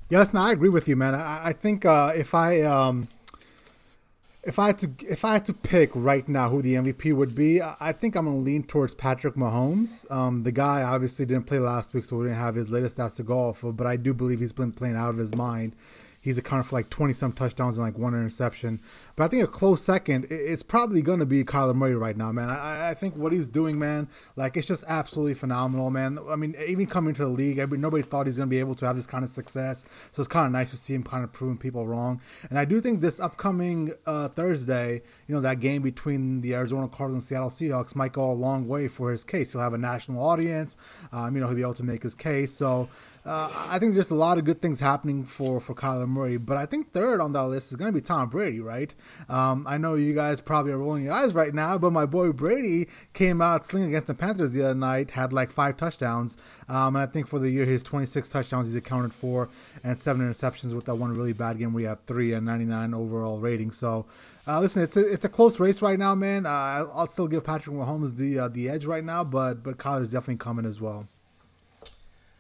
[0.10, 1.16] Yes, no, I agree with you, man.
[1.16, 3.10] I, I think uh, if I um,
[4.44, 7.36] if I had to if I had to pick right now who the MVP would
[7.36, 10.10] be, I think I'm gonna lean towards Patrick Mahomes.
[10.10, 13.16] Um, the guy obviously didn't play last week, so we didn't have his latest stats
[13.16, 13.76] to go off of.
[13.76, 15.76] But I do believe he's been playing out of his mind.
[16.22, 18.80] He's accounted for like 20 some touchdowns and like one interception.
[19.16, 22.34] But I think a close second, it's probably going to be Kyler Murray right now,
[22.34, 22.50] man.
[22.50, 26.20] I, I, think what he's doing, man, like it's just absolutely phenomenal, man.
[26.30, 28.86] I mean, even coming to the league, nobody thought he's going to be able to
[28.86, 29.86] have this kind of success.
[30.12, 32.20] So it's kind of nice to see him kind of proving people wrong.
[32.50, 36.90] And I do think this upcoming uh, Thursday, you know, that game between the Arizona
[36.90, 39.54] Cardinals and Seattle Seahawks might go a long way for his case.
[39.54, 40.76] He'll have a national audience.
[41.14, 42.54] Um, you know, he'll be able to make his case.
[42.54, 42.90] So
[43.26, 46.58] uh, I think there's a lot of good things happening for for Kyler Murray, but
[46.58, 48.94] I think third on that list is going to be Tom Brady, right?
[49.30, 52.32] Um, I know you guys probably are rolling your eyes right now, but my boy
[52.32, 56.38] Brady came out slinging against the Panthers the other night, had like five touchdowns,
[56.70, 59.50] um, and I think for the year his 26 touchdowns he's accounted for,
[59.84, 63.40] and seven interceptions with that one really bad game he had three and 99 overall
[63.40, 63.72] rating.
[63.72, 64.06] So.
[64.48, 66.46] Uh, listen, it's a it's a close race right now, man.
[66.46, 70.12] Uh, I'll still give Patrick Mahomes the uh, the edge right now, but but Kyler's
[70.12, 71.08] definitely coming as well.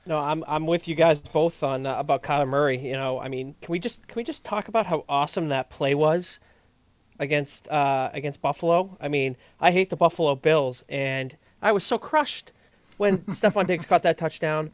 [0.06, 2.78] No, I'm I'm with you guys both on uh, about Kyler Murray.
[2.78, 5.72] You know, I mean, can we just can we just talk about how awesome that
[5.72, 6.40] play was
[7.20, 8.98] against uh, against Buffalo?
[9.00, 12.52] I mean, I hate the Buffalo Bills, and I was so crushed
[12.98, 14.72] when Stefon Diggs caught that touchdown,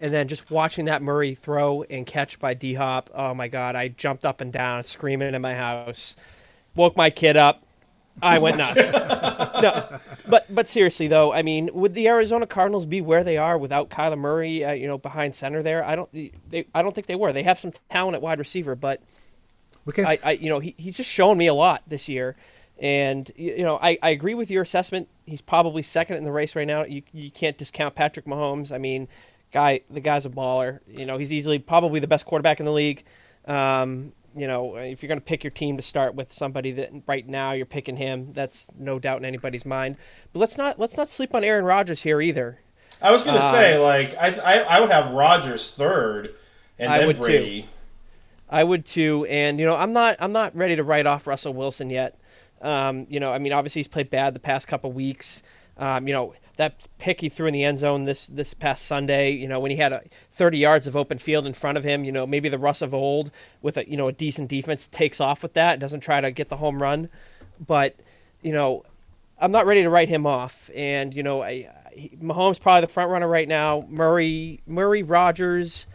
[0.00, 3.10] and then just watching that Murray throw and catch by D Hop.
[3.14, 6.16] Oh my God, I jumped up and down, screaming in my house,
[6.74, 7.62] woke my kid up.
[8.22, 8.92] I went nuts.
[9.62, 13.58] no, but but seriously though, I mean, would the Arizona Cardinals be where they are
[13.58, 15.84] without Kyler Murray, uh, you know, behind center there?
[15.84, 17.32] I don't, they, I don't think they were.
[17.32, 19.02] They have some talent at wide receiver, but
[19.88, 20.04] okay.
[20.04, 22.36] I, I, you know, he, he's just shown me a lot this year,
[22.78, 25.08] and you know, I, I agree with your assessment.
[25.26, 26.84] He's probably second in the race right now.
[26.84, 28.72] You you can't discount Patrick Mahomes.
[28.72, 29.08] I mean,
[29.52, 30.80] guy, the guy's a baller.
[30.86, 33.04] You know, he's easily probably the best quarterback in the league.
[33.46, 36.90] Um, you know, if you're going to pick your team to start with somebody that
[37.06, 39.96] right now you're picking him, that's no doubt in anybody's mind.
[40.32, 42.58] But let's not let's not sleep on Aaron Rodgers here either.
[43.00, 46.34] I was going to uh, say, like, I, I, I would have Rodgers third,
[46.78, 47.62] and I then would Brady.
[47.62, 47.68] Too.
[48.48, 51.54] I would too, and you know, I'm not I'm not ready to write off Russell
[51.54, 52.18] Wilson yet.
[52.60, 55.42] Um, you know, I mean, obviously he's played bad the past couple weeks.
[55.76, 59.32] Um, you know, that pick he threw in the end zone this this past Sunday,
[59.32, 60.02] you know, when he had a
[60.32, 62.94] 30 yards of open field in front of him, you know, maybe the Russ of
[62.94, 63.30] old
[63.60, 66.48] with a you know a decent defense takes off with that, doesn't try to get
[66.48, 67.08] the home run,
[67.66, 67.96] but
[68.42, 68.84] you know,
[69.40, 72.92] I'm not ready to write him off, and you know, I, he, Mahomes probably the
[72.92, 73.84] front runner right now.
[73.88, 75.86] Murray Murray Rodgers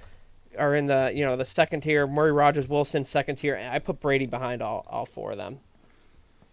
[0.57, 2.07] are in the you know the second tier.
[2.07, 3.55] Murray Rodgers, Wilson second tier.
[3.71, 5.59] I put Brady behind all all four of them.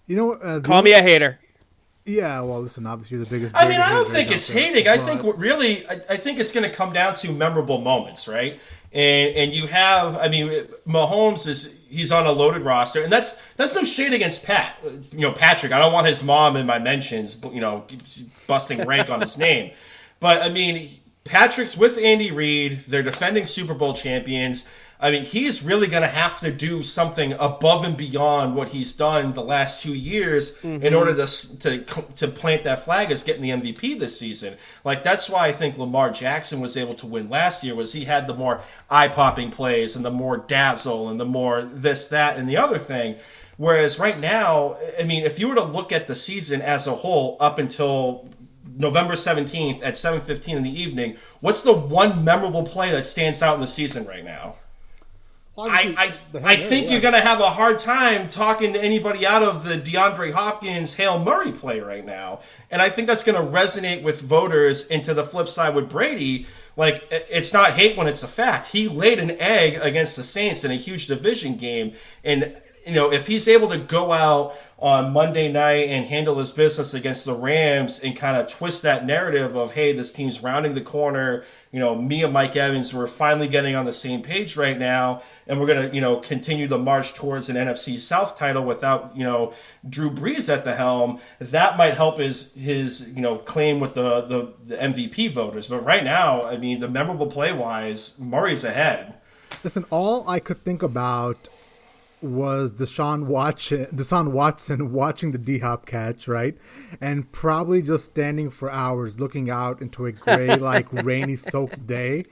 [0.06, 1.38] You know, uh, call me a hater.
[2.04, 3.56] Yeah, well, listen, obviously you're the biggest.
[3.56, 4.84] I mean, I don't think it's hating.
[4.84, 4.92] But...
[4.92, 8.60] I think really, I, I think it's going to come down to memorable moments, right?
[8.92, 10.48] And and you have, I mean,
[10.86, 14.76] Mahomes is he's on a loaded roster, and that's that's no shade against Pat.
[15.10, 15.72] You know, Patrick.
[15.72, 17.84] I don't want his mom in my mentions, you know,
[18.46, 19.72] busting rank on his name.
[20.18, 22.80] But I mean, Patrick's with Andy Reid.
[22.88, 24.64] They're defending Super Bowl champions.
[24.98, 28.94] I mean, he's really going to have to do something above and beyond what he's
[28.94, 30.82] done the last two years mm-hmm.
[30.82, 31.84] in order to, to
[32.16, 34.56] to plant that flag as getting the MVP this season.
[34.84, 38.04] Like that's why I think Lamar Jackson was able to win last year was he
[38.04, 42.38] had the more eye popping plays and the more dazzle and the more this that
[42.38, 43.16] and the other thing.
[43.58, 46.94] Whereas right now, I mean, if you were to look at the season as a
[46.94, 48.28] whole up until
[48.76, 53.54] November 17th at 7:15 in the evening, what's the one memorable play that stands out
[53.54, 54.54] in the season right now?
[55.58, 56.04] I, I,
[56.44, 56.92] I think yeah.
[56.92, 60.92] you're going to have a hard time talking to anybody out of the DeAndre Hopkins
[60.92, 62.40] Hail Murray play right now.
[62.70, 66.46] And I think that's going to resonate with voters into the flip side with Brady.
[66.76, 68.66] Like, it's not hate when it's a fact.
[68.66, 71.94] He laid an egg against the Saints in a huge division game.
[72.22, 72.54] And,
[72.86, 76.94] you know, if he's able to go out on Monday night and handle his business
[76.94, 80.80] against the Rams and kind of twist that narrative of, hey, this team's rounding the
[80.82, 81.44] corner
[81.76, 85.20] you know, me and Mike Evans, we're finally getting on the same page right now,
[85.46, 89.14] and we're going to, you know, continue the march towards an NFC South title without,
[89.14, 89.52] you know,
[89.86, 91.20] Drew Brees at the helm.
[91.38, 95.68] That might help his his, you know, claim with the the, the MVP voters.
[95.68, 99.12] But right now, I mean, the memorable play wise, Murray's ahead.
[99.62, 101.46] Listen, all I could think about
[102.22, 106.56] was Deshaun Watson, Deshaun Watson watching the D Hop catch, right,
[107.00, 112.24] and probably just standing for hours looking out into a gray, like rainy, soaked day.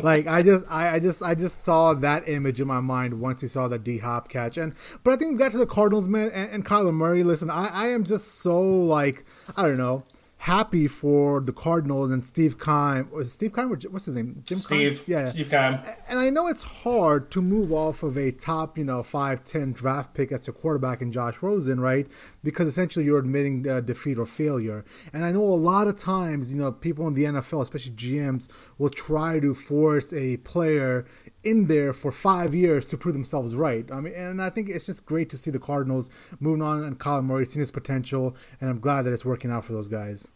[0.00, 3.40] Like I just, I, I, just, I just saw that image in my mind once
[3.40, 4.56] he saw the D Hop catch.
[4.56, 4.74] And
[5.04, 7.22] but I think back to the Cardinals, man, and, and Kyler Murray.
[7.22, 9.24] Listen, I, I am just so like,
[9.56, 10.04] I don't know
[10.38, 13.10] happy for the Cardinals and Steve Keim.
[13.10, 13.70] Was Steve Keim?
[13.70, 14.42] What's his name?
[14.44, 15.04] Jim Steve.
[15.04, 15.04] Keim?
[15.06, 15.80] Yeah, Steve Keim.
[16.08, 19.72] And I know it's hard to move off of a top, you know, five, ten
[19.72, 22.06] draft pick as a quarterback in Josh Rosen, right?
[22.42, 24.84] Because essentially you're admitting uh, defeat or failure.
[25.12, 28.48] And I know a lot of times, you know, people in the NFL, especially GMs,
[28.78, 31.04] will try to force a player
[31.44, 33.90] in there for five years to prove themselves right.
[33.92, 36.98] I mean, and I think it's just great to see the Cardinals moving on and
[36.98, 40.28] Kyler Murray seeing his potential, and I'm glad that it's working out for those guys.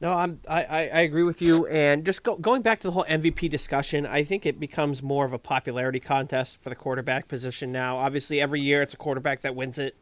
[0.00, 3.04] No, I'm I, I agree with you, and just go, going back to the whole
[3.04, 7.72] MVP discussion, I think it becomes more of a popularity contest for the quarterback position
[7.72, 7.96] now.
[7.98, 9.96] Obviously, every year it's a quarterback that wins it,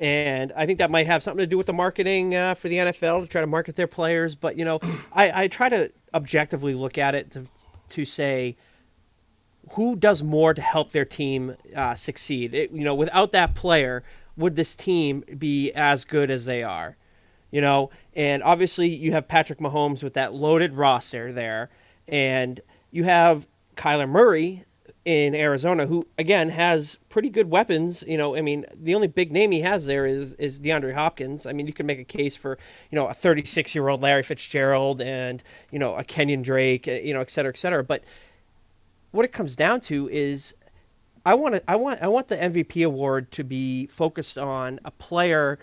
[0.00, 2.78] and I think that might have something to do with the marketing uh, for the
[2.78, 4.34] NFL to try to market their players.
[4.34, 4.80] But you know,
[5.12, 7.46] I, I try to objectively look at it to
[7.90, 8.56] to say
[9.72, 12.54] who does more to help their team uh, succeed.
[12.54, 14.02] It, you know, without that player,
[14.36, 16.96] would this team be as good as they are?
[17.50, 21.70] You know, and obviously you have Patrick Mahomes with that loaded roster there,
[22.06, 24.64] and you have Kyler Murray
[25.04, 28.04] in Arizona, who again has pretty good weapons.
[28.06, 31.46] You know, I mean, the only big name he has there is is DeAndre Hopkins.
[31.46, 32.58] I mean, you can make a case for
[32.90, 37.14] you know a 36 year old Larry Fitzgerald and you know a Kenyan Drake, you
[37.14, 37.82] know, et cetera, et cetera.
[37.82, 38.04] But
[39.18, 40.54] what it comes down to is
[41.26, 44.92] I want to, I want I want the MVP award to be focused on a
[44.92, 45.58] player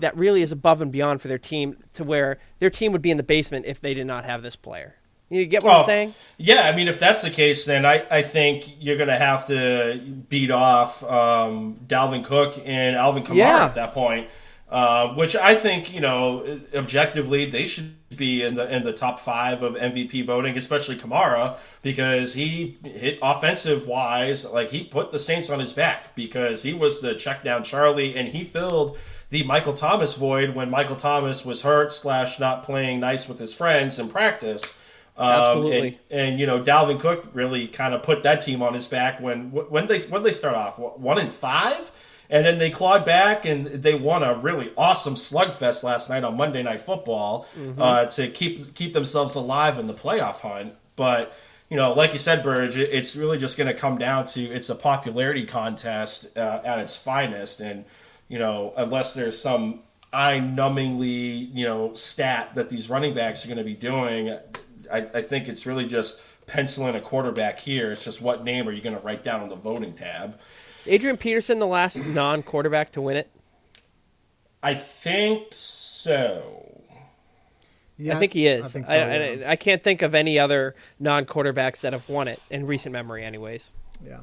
[0.00, 3.10] that really is above and beyond for their team to where their team would be
[3.10, 4.94] in the basement if they did not have this player.
[5.28, 6.14] You get what I'm saying?
[6.38, 9.46] Yeah, I mean, if that's the case, then I, I think you're going to have
[9.48, 13.64] to beat off um, Dalvin Cook and Alvin Kamara yeah.
[13.66, 14.28] at that point.
[14.70, 19.18] Uh, which I think you know objectively they should be in the in the top
[19.18, 25.18] five of MVP voting, especially Kamara because he hit offensive wise like he put the
[25.18, 28.96] Saints on his back because he was the check down Charlie and he filled
[29.30, 33.54] the Michael Thomas void when Michael Thomas was hurt slash not playing nice with his
[33.54, 34.76] friends in practice.
[35.18, 35.98] Um, Absolutely.
[36.10, 39.20] And, and, you know Dalvin Cook really kind of put that team on his back
[39.20, 41.90] when when they when they start off one in five
[42.30, 46.36] and then they clawed back and they won a really awesome slugfest last night on
[46.36, 47.80] Monday Night Football mm-hmm.
[47.80, 50.74] uh, to keep keep themselves alive in the playoff hunt.
[50.96, 51.34] But
[51.70, 54.68] you know, like you said, Burge, it's really just going to come down to it's
[54.68, 57.84] a popularity contest uh, at its finest, and
[58.28, 63.58] you know, unless there's some eye-numbingly you know stat that these running backs are going
[63.58, 64.30] to be doing,
[64.92, 67.92] I, I think it's really just penciling a quarterback here.
[67.92, 70.38] It's just what name are you going to write down on the voting tab?
[70.88, 73.30] Adrian Peterson the last non-quarterback to win it?
[74.62, 76.82] I think so.
[77.96, 78.64] Yeah, I think he is.
[78.64, 79.46] I, think so, I, yeah.
[79.46, 83.24] I, I, can't think of any other non-quarterbacks that have won it in recent memory,
[83.24, 83.72] anyways.
[84.06, 84.20] Yeah.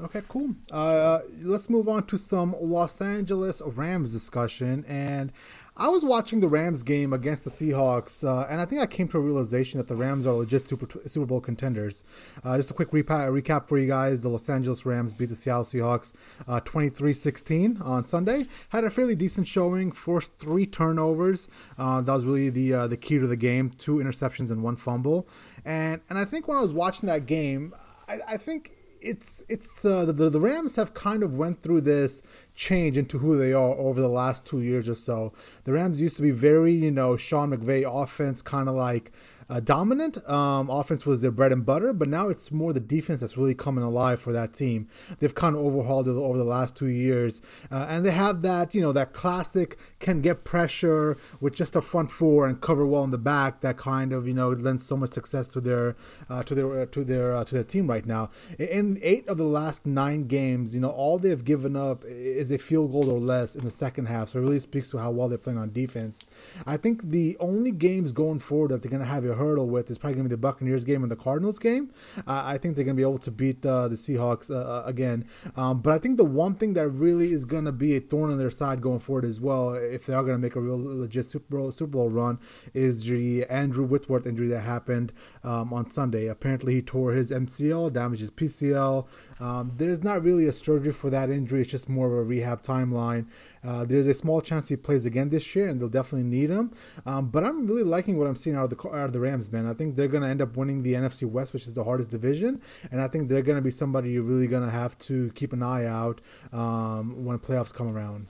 [0.00, 0.56] Okay, cool.
[0.70, 4.84] Uh, let's move on to some Los Angeles Rams discussion.
[4.88, 5.32] And
[5.74, 9.08] I was watching the Rams game against the Seahawks, uh, and I think I came
[9.08, 12.04] to a realization that the Rams are legit Super, Super Bowl contenders.
[12.44, 14.20] Uh, just a quick recap, recap for you guys.
[14.20, 16.12] The Los Angeles Rams beat the Seattle Seahawks
[16.46, 18.44] uh, 16 on Sunday.
[18.68, 21.48] Had a fairly decent showing, forced three turnovers.
[21.78, 24.76] Uh, that was really the, uh, the key to the game two interceptions and one
[24.76, 25.26] fumble.
[25.64, 27.74] And, and I think when I was watching that game,
[28.06, 32.22] I, I think it's it's uh, the the Rams have kind of went through this
[32.54, 35.32] change into who they are over the last two years or so.
[35.64, 39.12] The Rams used to be very you know Sean McVay offense, kind of like
[39.52, 40.16] uh, dominant.
[40.28, 43.54] Um, offense was their bread and butter, but now it's more the defense that's really
[43.54, 44.88] coming alive for that team.
[45.18, 48.74] They've kind of overhauled it over the last two years, uh, and they have that
[48.74, 53.04] you know that classic can get pressure with just a front four and cover well
[53.04, 53.60] in the back.
[53.60, 55.96] That kind of you know lends so much success to their
[56.30, 58.30] uh, to their uh, to their uh, to their team right now.
[58.58, 62.56] In eight of the last nine games, you know all they've given up is a
[62.58, 64.30] field goal or less in the second half.
[64.30, 66.24] So it really speaks to how well they're playing on defense.
[66.66, 69.90] I think the only games going forward that they're going to have a hurdle with
[69.90, 71.90] is probably going to be the Buccaneers game and the Cardinals game.
[72.18, 74.82] Uh, I think they're going to be able to beat uh, the Seahawks uh, uh,
[74.86, 75.26] again.
[75.56, 78.30] Um, but I think the one thing that really is going to be a thorn
[78.30, 80.78] on their side going forward as well, if they are going to make a real
[80.78, 82.38] legit Super Bowl, Super Bowl run,
[82.74, 85.12] is the Andrew Whitworth injury that happened
[85.44, 86.28] um, on Sunday.
[86.28, 89.06] Apparently, he tore his MCL, damaged his PCL.
[89.40, 91.62] Um, there's not really a surgery for that injury.
[91.62, 93.26] It's just more of a rehab timeline.
[93.64, 96.72] Uh, there's a small chance he plays again this year, and they'll definitely need him.
[97.06, 99.50] Um, but I'm really liking what I'm seeing out of the out of the Rams,
[99.52, 99.66] man.
[99.66, 102.10] I think they're going to end up winning the NFC West, which is the hardest
[102.10, 105.30] division, and I think they're going to be somebody you're really going to have to
[105.34, 106.20] keep an eye out
[106.52, 108.26] um, when playoffs come around.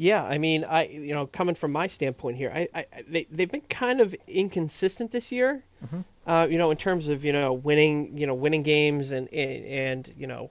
[0.00, 3.50] Yeah, I mean, I you know, coming from my standpoint here, I, I they they've
[3.50, 5.64] been kind of inconsistent this year.
[5.84, 6.00] Mm-hmm.
[6.24, 9.64] Uh, you know, in terms of you know winning, you know, winning games and and,
[9.64, 10.50] and you know,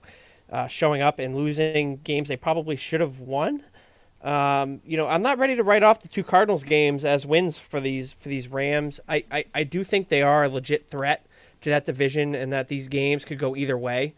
[0.50, 3.62] uh, showing up and losing games they probably should have won.
[4.22, 7.58] Um, you know, I'm not ready to write off the two Cardinals games as wins
[7.58, 9.00] for these for these Rams.
[9.08, 11.24] I, I, I do think they are a legit threat
[11.60, 14.14] to that division and that these games could go either way.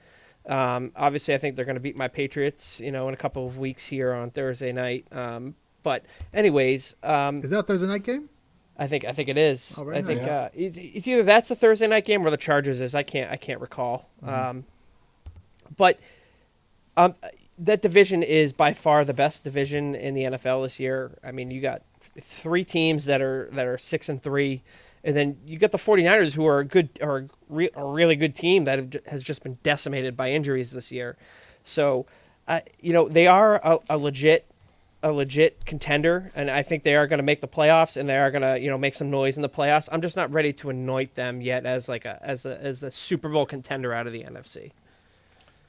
[0.47, 3.47] Um, obviously, I think they're going to beat my Patriots, you know, in a couple
[3.47, 5.07] of weeks here on Thursday night.
[5.13, 8.29] Um, but anyways, um, is that a Thursday night game?
[8.79, 9.75] I think I think it is.
[9.77, 12.81] Oh, I think uh, it's, it's, either that's a Thursday night game or the Chargers
[12.81, 12.95] is.
[12.95, 14.09] I can't I can't recall.
[14.23, 14.35] Mm-hmm.
[14.35, 14.65] Um,
[15.77, 16.01] but
[16.97, 17.15] um,
[17.61, 21.19] that division is by far the best division in the NFL this year.
[21.23, 21.83] I mean, you got
[22.21, 24.63] three teams that are that are six and three,
[25.05, 28.35] and then you got the 49ers who are a good are re, a really good
[28.35, 31.17] team that has just been decimated by injuries this year.
[31.65, 32.07] So,
[32.49, 34.47] uh, you know, they are a, a legit
[35.03, 38.19] a legit contender, and I think they are going to make the playoffs, and they
[38.19, 39.89] are going to you know make some noise in the playoffs.
[39.93, 42.91] I'm just not ready to anoint them yet as like a as a as a
[42.91, 44.73] Super Bowl contender out of the NFC.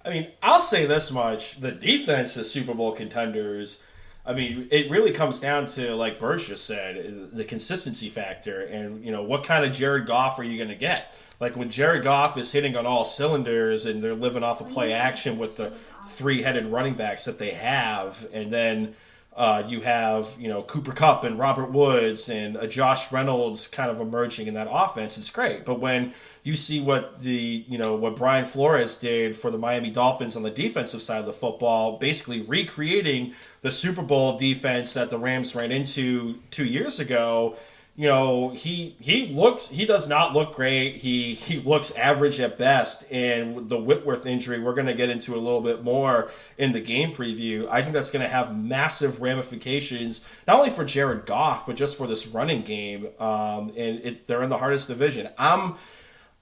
[0.05, 3.83] I mean, I'll say this much: the defense is Super Bowl contenders.
[4.23, 9.03] I mean, it really comes down to like Birch just said, the consistency factor, and
[9.03, 11.13] you know what kind of Jared Goff are you going to get?
[11.39, 14.89] Like when Jared Goff is hitting on all cylinders, and they're living off of play
[14.89, 15.01] mm-hmm.
[15.07, 15.73] action with the
[16.05, 18.95] three-headed running backs that they have, and then
[19.33, 23.89] uh, you have you know Cooper Kupp and Robert Woods and a Josh Reynolds kind
[23.89, 25.17] of emerging in that offense.
[25.17, 26.13] It's great, but when
[26.43, 30.43] you see what the you know what Brian Flores did for the Miami Dolphins on
[30.43, 35.55] the defensive side of the football, basically recreating the Super Bowl defense that the Rams
[35.55, 37.55] ran into two years ago
[37.95, 40.95] you know he he looks he does not look great.
[40.95, 43.11] He he looks average at best.
[43.11, 46.79] And the whitworth injury we're going to get into a little bit more in the
[46.79, 47.67] game preview.
[47.69, 51.97] I think that's going to have massive ramifications not only for jared goff but just
[51.97, 53.09] for this running game.
[53.19, 55.29] Um, and it, they're in the hardest division.
[55.37, 55.75] I'm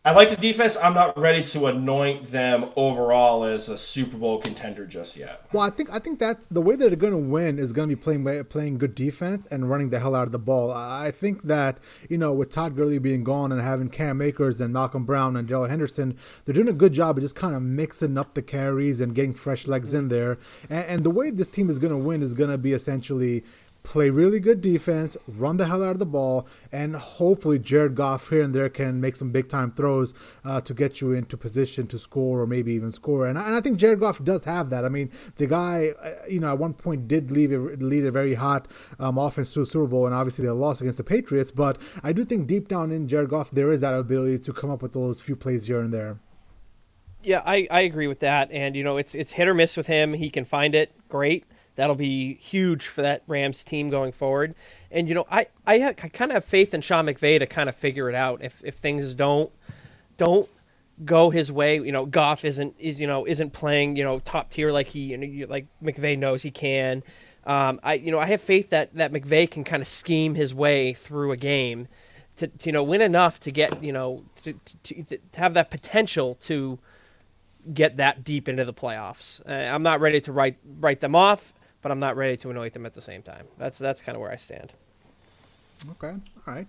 [0.06, 0.78] I like the defense.
[0.82, 5.46] I'm not ready to anoint them overall as a Super Bowl contender just yet.
[5.52, 7.90] Well, I think I think that's the way that they're going to win is going
[7.90, 10.72] to be playing playing good defense and running the hell out of the ball.
[10.72, 14.72] I think that you know with Todd Gurley being gone and having Cam Akers and
[14.72, 18.18] Malcolm Brown and Darrell Henderson, they're doing a good job of just kind of mixing
[18.18, 20.38] up the carries and getting fresh legs in there.
[20.70, 23.44] And, and the way this team is going to win is going to be essentially
[23.84, 28.30] play really good defense, run the hell out of the ball, and hopefully Jared Goff
[28.30, 30.14] here and there can make some big time throws
[30.46, 33.26] uh, to get you into position to score or maybe even score.
[33.28, 34.86] And I, and I think Jared Goff does have that.
[34.86, 38.12] I mean, the guy, uh, you know, at one point did leave a, lead a
[38.12, 38.68] very hot
[39.00, 41.52] um, offense to the Super Bowl, and obviously they lost against the Patriots.
[41.52, 44.70] But I do think deep down in Jared Goff, there is that ability to come
[44.70, 46.20] up with those few plays here and there.
[47.24, 48.50] Yeah, I, I agree with that.
[48.52, 50.14] And, you know, it's it's hit or miss with him.
[50.14, 51.46] He can find it, great
[51.80, 54.56] that'll be huge for that Rams team going forward.
[54.92, 57.70] And you know, I I, I kind of have faith in Sean McVay to kind
[57.70, 58.44] of figure it out.
[58.44, 59.52] If if things don't
[60.18, 60.50] don't
[61.06, 61.76] go his way.
[61.76, 65.00] You know, Goff isn't is you know isn't playing you know top tier like he
[65.00, 67.04] you know, like McVay knows he can.
[67.46, 70.54] Um, I you know I have faith that that McVay can kind of scheme his
[70.54, 71.88] way through a game
[72.38, 74.54] to, to you know win enough to get you know to,
[74.84, 76.78] to, to have that potential to
[77.74, 79.42] get that deep into the playoffs.
[79.48, 82.74] Uh, I'm not ready to write write them off, but I'm not ready to anoint
[82.74, 83.48] them at the same time.
[83.58, 84.74] That's that's kind of where I stand.
[85.92, 86.68] Okay, all right.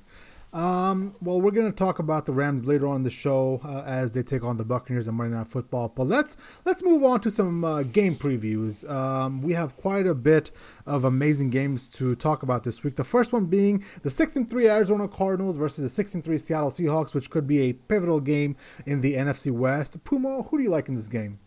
[0.53, 3.83] Um, well, we're going to talk about the Rams later on in the show uh,
[3.87, 5.93] as they take on the Buccaneers on Monday Night Football.
[5.95, 8.89] But let's let's move on to some uh, game previews.
[8.91, 10.51] Um, we have quite a bit
[10.87, 12.97] of amazing games to talk about this week.
[12.97, 16.39] The first one being the six and three Arizona Cardinals versus the six and three
[16.39, 18.57] Seattle Seahawks, which could be a pivotal game
[18.87, 20.03] in the NFC West.
[20.03, 21.39] Puma, who do you like in this game?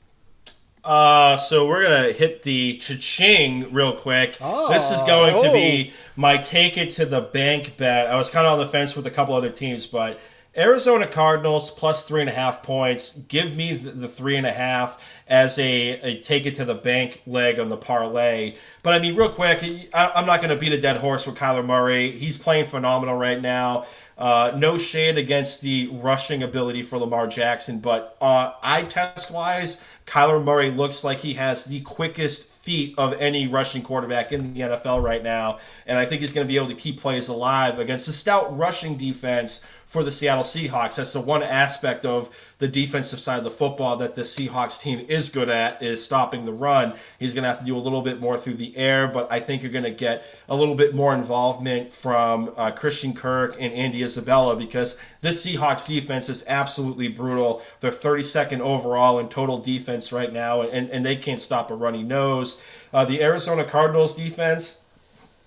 [0.84, 4.38] Uh, so we're gonna hit the cha-ching real quick.
[4.42, 5.44] Oh, this is going oh.
[5.44, 6.12] to be oh.
[6.18, 8.08] my take it to the bank bet.
[8.08, 10.20] I was kind of on the fence with a couple other teams, but
[10.56, 13.18] Arizona Cardinals plus three and a half points.
[13.28, 16.76] Give me the, the, three and a half as a, a, take it to the
[16.76, 18.56] bank leg on the parlay.
[18.84, 19.64] But I mean, real quick,
[19.94, 22.12] I, I'm not going to beat a dead horse with Kyler Murray.
[22.12, 23.88] He's playing phenomenal right now.
[24.16, 29.82] Uh, no shade against the rushing ability for Lamar Jackson, but uh, eye test wise,
[30.06, 34.62] Kyler Murray looks like he has the quickest feet of any rushing quarterback in the
[34.62, 35.60] NFL right now.
[35.86, 38.58] And I think he's going to be able to keep plays alive against a stout
[38.58, 40.96] rushing defense for the Seattle Seahawks.
[40.96, 45.06] That's the one aspect of the defensive side of the football that the Seahawks team
[45.08, 46.94] is good at is stopping the run.
[47.20, 49.40] He's going to have to do a little bit more through the air, but I
[49.40, 53.72] think you're going to get a little bit more involvement from uh, Christian Kirk and
[53.72, 57.62] Andy Isabella because this Seahawks defense is absolutely brutal.
[57.80, 62.02] They're 32nd overall in total defense right now, and, and they can't stop a runny
[62.02, 62.60] nose.
[62.92, 64.82] Uh, the Arizona Cardinals defense,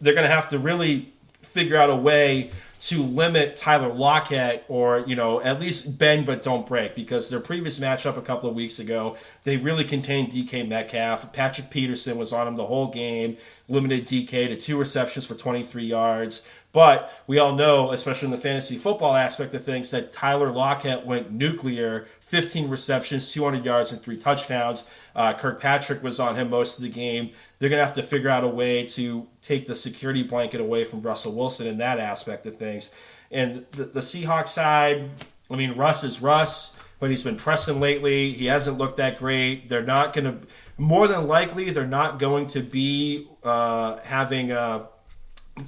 [0.01, 1.09] they're going to have to really
[1.43, 2.53] figure out a way
[2.87, 7.41] to limit Tyler Lockett or, you know, at least bend but don't break because their
[7.41, 11.33] previous matchup a couple of weeks ago, they really contained DK Metcalf.
[11.33, 13.37] Patrick Peterson was on him the whole game,
[13.69, 16.47] limited DK to two receptions for 23 yards.
[16.71, 21.05] But we all know, especially in the fantasy football aspect of things, that Tyler Lockett
[21.05, 24.89] went nuclear 15 receptions, 200 yards, and three touchdowns.
[25.17, 27.31] Uh, Kirkpatrick was on him most of the game.
[27.59, 30.85] They're going to have to figure out a way to take the security blanket away
[30.85, 32.95] from Russell Wilson in that aspect of things.
[33.31, 35.09] And the, the Seahawks side,
[35.51, 38.35] I mean, Russ is Russ, but he's been pressing lately.
[38.35, 39.71] He hasn't looked that great.
[39.71, 40.47] They're not going to,
[40.77, 44.89] more than likely, they're not going to be uh, having a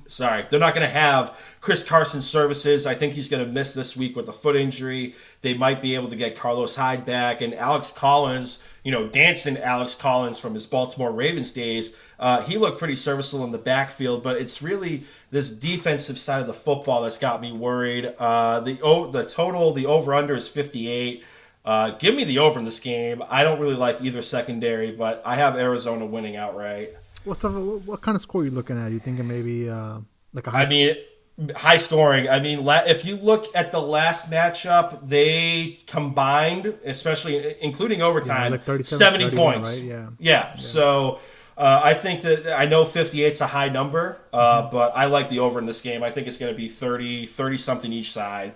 [0.06, 2.86] sorry, they're not going to have Chris Carson services.
[2.86, 5.14] I think he's going to miss this week with a foot injury.
[5.40, 8.64] They might be able to get Carlos Hyde back and Alex Collins.
[8.84, 11.96] You know, dancing Alex Collins from his Baltimore Ravens days.
[12.18, 16.46] Uh, he looked pretty serviceable in the backfield, but it's really this defensive side of
[16.46, 18.14] the football that's got me worried.
[18.18, 21.24] Uh, the oh, the total, the over under is 58.
[21.64, 23.22] Uh, give me the over in this game.
[23.28, 26.94] I don't really like either secondary, but I have Arizona winning outright.
[27.28, 27.52] What stuff?
[27.52, 28.90] What kind of score are you looking at?
[28.90, 29.98] You thinking maybe uh,
[30.32, 30.62] like a high?
[30.62, 30.74] I score?
[30.74, 32.28] mean, high scoring.
[32.28, 38.74] I mean, if you look at the last matchup, they combined, especially including overtime, yeah,
[38.74, 39.78] like 70 points.
[39.78, 39.88] Right?
[39.88, 40.08] Yeah.
[40.18, 40.52] yeah.
[40.54, 40.56] yeah.
[40.56, 41.20] So.
[41.56, 44.70] Uh, I think that I know 58 is a high number, uh, mm-hmm.
[44.70, 46.04] but I like the over in this game.
[46.04, 48.52] I think it's going to be 30, 30 something each side.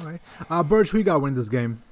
[0.00, 0.20] All right.
[0.48, 1.82] Uh, Burge, who you got win this game?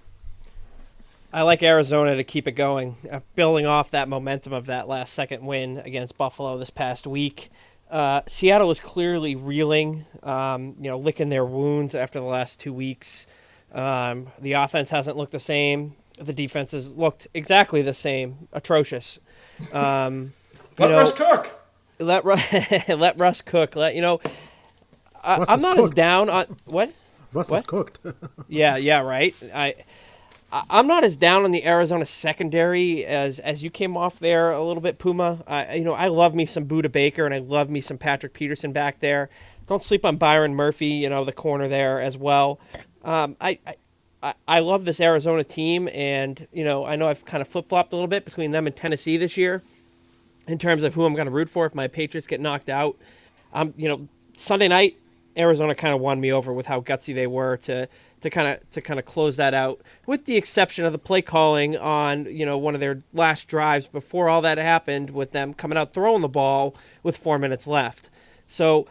[1.34, 5.14] I like Arizona to keep it going, uh, building off that momentum of that last
[5.14, 7.50] second win against Buffalo this past week.
[7.90, 12.72] Uh, Seattle is clearly reeling, um, you know, licking their wounds after the last two
[12.72, 13.26] weeks.
[13.72, 15.96] Um, the offense hasn't looked the same.
[16.18, 19.18] The defense has looked exactly the same, atrocious.
[19.72, 20.32] Um,
[20.78, 21.52] let know, Russ cook.
[21.98, 22.24] Let
[22.88, 23.74] let Russ cook.
[23.74, 24.20] Let you know.
[25.20, 25.90] I, am not cooked.
[25.90, 26.92] as down on what.
[27.32, 27.62] Russ what?
[27.62, 27.98] is cooked.
[28.48, 29.34] yeah, yeah, right.
[29.52, 29.74] I
[30.54, 34.62] I'm not as down on the Arizona secondary as as you came off there a
[34.62, 35.42] little bit, Puma.
[35.48, 38.32] I, you know, I love me some Budda Baker and I love me some Patrick
[38.32, 39.30] Peterson back there.
[39.66, 42.60] Don't sleep on Byron Murphy, you know, the corner there as well.
[43.02, 43.58] Um, I,
[44.22, 47.68] I I love this Arizona team, and you know, I know I've kind of flip
[47.68, 49.60] flopped a little bit between them and Tennessee this year
[50.46, 52.96] in terms of who I'm going to root for if my Patriots get knocked out.
[53.52, 54.96] Um, you know, Sunday night
[55.36, 57.88] Arizona kind of won me over with how gutsy they were to
[58.24, 61.20] to kind of to kind of close that out, with the exception of the play
[61.20, 65.52] calling on you know one of their last drives before all that happened, with them
[65.52, 68.08] coming out throwing the ball with four minutes left.
[68.46, 68.86] So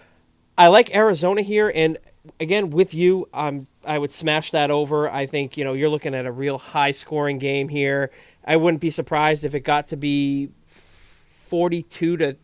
[0.55, 1.97] I like Arizona here, and
[2.39, 5.09] again with you, um, I would smash that over.
[5.09, 8.11] I think you know you're looking at a real high scoring game here.
[8.45, 12.37] I wouldn't be surprised if it got to be 42 to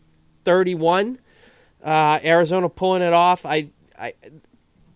[0.44, 1.20] 31.
[1.84, 3.46] Uh, Arizona pulling it off.
[3.46, 4.14] I, I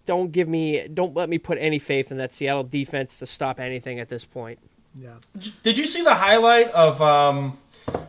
[0.06, 3.60] don't give me, don't let me put any faith in that Seattle defense to stop
[3.60, 4.58] anything at this point.
[4.98, 5.14] Yeah.
[5.62, 7.58] Did you see the highlight of um,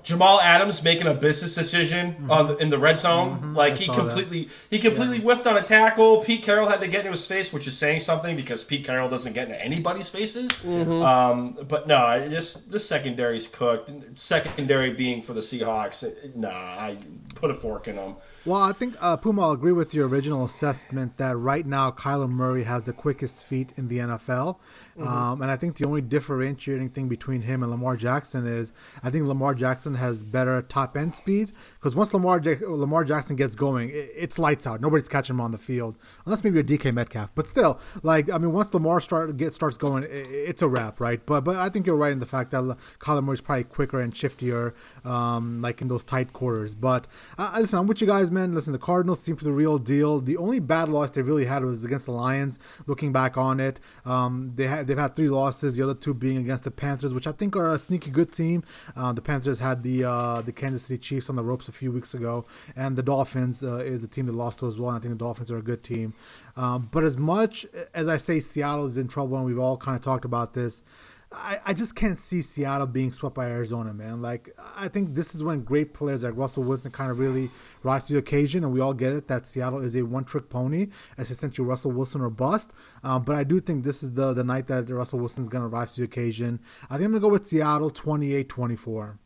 [0.03, 2.31] Jamal Adams making a business decision mm-hmm.
[2.31, 3.37] on the, in the red zone?
[3.37, 3.55] Mm-hmm.
[3.55, 4.53] Like he completely that.
[4.69, 5.23] he completely yeah.
[5.23, 6.23] whiffed on a tackle.
[6.23, 9.09] Pete Carroll had to get into his face, which is saying something because Pete Carroll
[9.09, 10.51] doesn't get into anybody's faces.
[10.51, 11.01] Mm-hmm.
[11.01, 13.91] Um, but no, just the secondary's cooked.
[14.17, 16.35] Secondary being for the Seahawks.
[16.35, 16.97] Nah, I
[17.33, 18.15] put a fork in them.
[18.45, 22.29] Well, I think uh, Puma, I'll agree with your original assessment that right now Kyler
[22.29, 24.57] Murray has the quickest feet in the NFL.
[24.95, 25.07] Mm-hmm.
[25.07, 28.71] Um, and I think the only differentiating thing between him and Lamar Jackson is
[29.01, 31.53] I think Lamar Jackson has better top end speed
[31.85, 34.81] because once Lamar Lamar Jackson gets going, it, it's lights out.
[34.81, 37.29] Nobody's catching him on the field unless maybe a DK Metcalf.
[37.35, 40.99] But still, like I mean, once Lamar start get starts going, it, it's a wrap,
[40.99, 41.23] right?
[41.23, 42.63] But but I think you're right in the fact that
[42.99, 44.73] Kyler Murray's probably quicker and shiftier,
[45.05, 46.73] um, like in those tight quarters.
[46.73, 47.05] But
[47.37, 48.55] uh, listen, I'm with you guys man.
[48.55, 50.19] Listen, the Cardinals seem to be the real deal.
[50.19, 52.57] The only bad loss they really had was against the Lions.
[52.87, 55.75] Looking back on it, um, they had they've had three losses.
[55.75, 58.63] The other two being against the Panthers, which I think are a sneaky good team.
[58.95, 62.13] Uh, the Panthers had the uh, the Kansas City Chiefs on the ropes few weeks
[62.13, 62.45] ago,
[62.75, 64.89] and the Dolphins uh, is a team that lost to as well.
[64.89, 66.13] And I think the Dolphins are a good team.
[66.55, 69.95] Um, but as much as I say Seattle is in trouble, and we've all kind
[69.95, 70.83] of talked about this.
[71.31, 74.21] I, I just can't see Seattle being swept by Arizona, man.
[74.21, 77.49] Like I think this is when great players like Russell Wilson kind of really
[77.83, 80.87] rise to the occasion, and we all get it that Seattle is a one-trick pony.
[81.17, 82.71] It's essentially Russell Wilson or bust.
[83.03, 85.63] Um, but I do think this is the the night that Russell Wilson is going
[85.63, 86.59] to rise to the occasion.
[86.89, 89.17] I think I'm going to go with Seattle 28-24.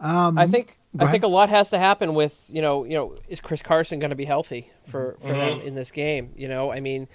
[0.00, 3.16] Um, I think I think a lot has to happen with you know you know
[3.28, 5.38] is Chris Carson going to be healthy for for mm-hmm.
[5.38, 6.32] them in this game?
[6.36, 7.08] You know, I mean,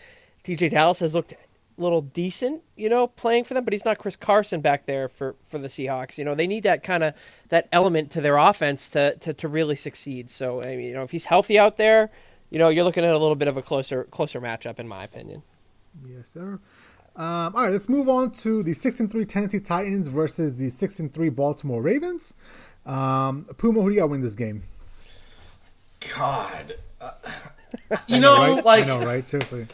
[0.44, 1.38] DeeJay Dallas has looked a
[1.78, 5.36] little decent, you know, playing for them, but he's not Chris Carson back there for,
[5.50, 6.18] for the Seahawks.
[6.18, 7.14] You know, they need that kind of
[7.50, 10.30] that element to their offense to, to, to really succeed.
[10.30, 12.10] So I mean, you know, if he's healthy out there,
[12.50, 15.04] you know, you're looking at a little bit of a closer closer matchup in my
[15.04, 15.44] opinion.
[16.06, 16.60] Yes, sir.
[17.14, 20.70] Um, all right, let's move on to the six and three Tennessee Titans versus the
[20.70, 22.36] six and three Baltimore Ravens.
[22.86, 24.64] Um, Puma, who do you got win this game?
[26.16, 27.12] God, uh,
[28.08, 28.66] you know, know right?
[28.66, 29.24] like I know, right?
[29.24, 29.68] Seriously,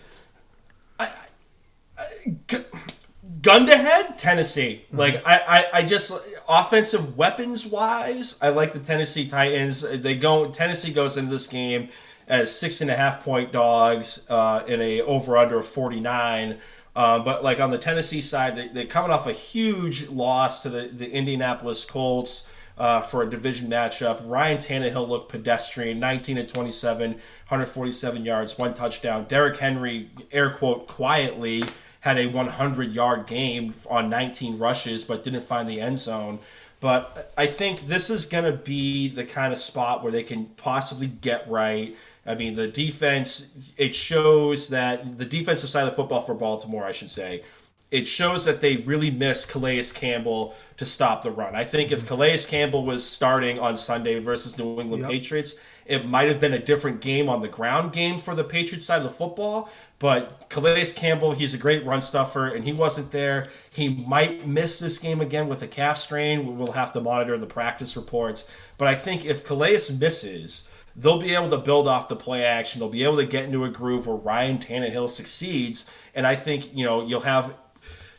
[3.41, 4.83] gun to head Tennessee.
[4.87, 4.97] Mm-hmm.
[4.97, 6.11] Like I, I, I just
[6.49, 9.81] offensive weapons wise, I like the Tennessee Titans.
[9.81, 11.89] They go Tennessee goes into this game
[12.27, 16.57] as six and a half point dogs uh, in a over under of forty nine.
[16.95, 20.69] Uh, but like on the Tennessee side, they, they're coming off a huge loss to
[20.69, 22.49] the, the Indianapolis Colts.
[22.77, 24.21] Uh, for a division matchup.
[24.23, 29.25] Ryan Tannehill looked pedestrian, 19 and 27, 147 yards, one touchdown.
[29.27, 31.63] Derrick Henry, air quote, quietly
[32.01, 36.37] had a 100 yard game on 19 rushes, but didn't find the end zone.
[36.79, 40.45] But I think this is going to be the kind of spot where they can
[40.45, 41.95] possibly get right.
[42.25, 46.83] I mean, the defense, it shows that the defensive side of the football for Baltimore,
[46.83, 47.43] I should say,
[47.89, 51.55] it shows that they really miss Calais Campbell to stop the run.
[51.55, 52.07] I think if mm-hmm.
[52.07, 55.11] Calais Campbell was starting on Sunday versus New England yep.
[55.11, 58.85] Patriots, it might have been a different game on the ground game for the Patriots
[58.85, 59.69] side of the football.
[59.99, 63.47] But Calais Campbell, he's a great run stuffer, and he wasn't there.
[63.71, 66.57] He might miss this game again with a calf strain.
[66.57, 68.49] We'll have to monitor the practice reports.
[68.77, 72.79] But I think if Calais misses, they'll be able to build off the play action.
[72.79, 75.89] They'll be able to get into a groove where Ryan Tannehill succeeds.
[76.13, 77.55] And I think, you know, you'll have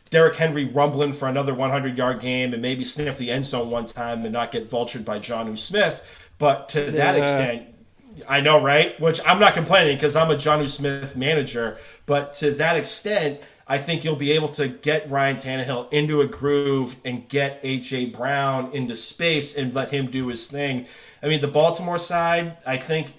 [0.09, 3.85] Derrick Henry rumbling for another 100 yard game and maybe sniff the end zone one
[3.85, 6.27] time and not get vultured by Jonnu Smith.
[6.37, 7.67] But to that extent,
[8.27, 8.99] I know, right?
[8.99, 13.77] Which I'm not complaining because I'm a Jonnu Smith manager, but to that extent, I
[13.77, 18.71] think you'll be able to get Ryan Tannehill into a groove and get AJ Brown
[18.73, 20.87] into space and let him do his thing.
[21.21, 23.13] I mean, the Baltimore side, I think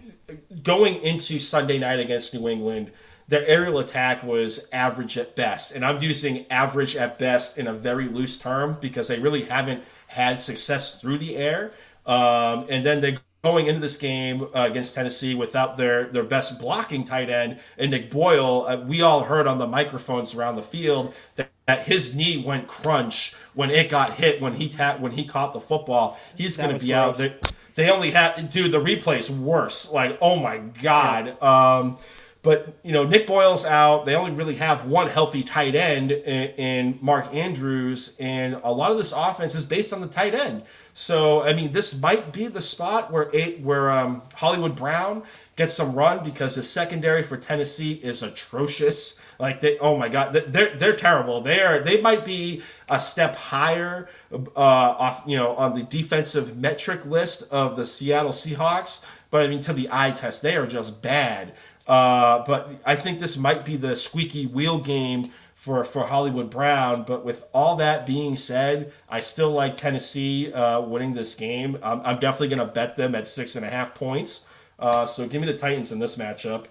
[0.64, 2.90] going into Sunday night against New England,
[3.30, 5.74] their aerial attack was average at best.
[5.74, 9.84] And I'm using average at best in a very loose term because they really haven't
[10.08, 11.70] had success through the air.
[12.04, 16.60] Um, and then they going into this game uh, against Tennessee without their, their best
[16.60, 18.66] blocking tight end and Nick Boyle.
[18.66, 22.66] Uh, we all heard on the microphones around the field that, that, his knee went
[22.66, 26.18] crunch when it got hit when he tapped when he caught the football.
[26.36, 26.98] He's going to be gross.
[26.98, 27.16] out.
[27.16, 27.34] They,
[27.76, 29.90] they only had dude the replay's worse.
[29.92, 31.36] Like oh my god.
[31.40, 31.78] Yeah.
[31.78, 31.98] Um,
[32.42, 34.06] but you know Nick Boyle's out.
[34.06, 38.96] They only really have one healthy tight end in, Mark Andrews, and a lot of
[38.96, 40.62] this offense is based on the tight end.
[40.94, 45.22] So I mean, this might be the spot where eight, where um, Hollywood Brown
[45.56, 49.20] gets some run because the secondary for Tennessee is atrocious.
[49.38, 51.42] Like they, oh my god, they're they're terrible.
[51.42, 56.56] They are they might be a step higher uh, off you know on the defensive
[56.56, 59.04] metric list of the Seattle Seahawks.
[59.30, 61.52] But I mean, to the eye test, they are just bad.
[61.90, 65.24] Uh, but I think this might be the squeaky wheel game
[65.56, 67.02] for, for Hollywood Brown.
[67.02, 71.76] But with all that being said, I still like Tennessee uh, winning this game.
[71.82, 74.46] I'm, I'm definitely going to bet them at six and a half points.
[74.78, 76.66] Uh, so give me the Titans in this matchup.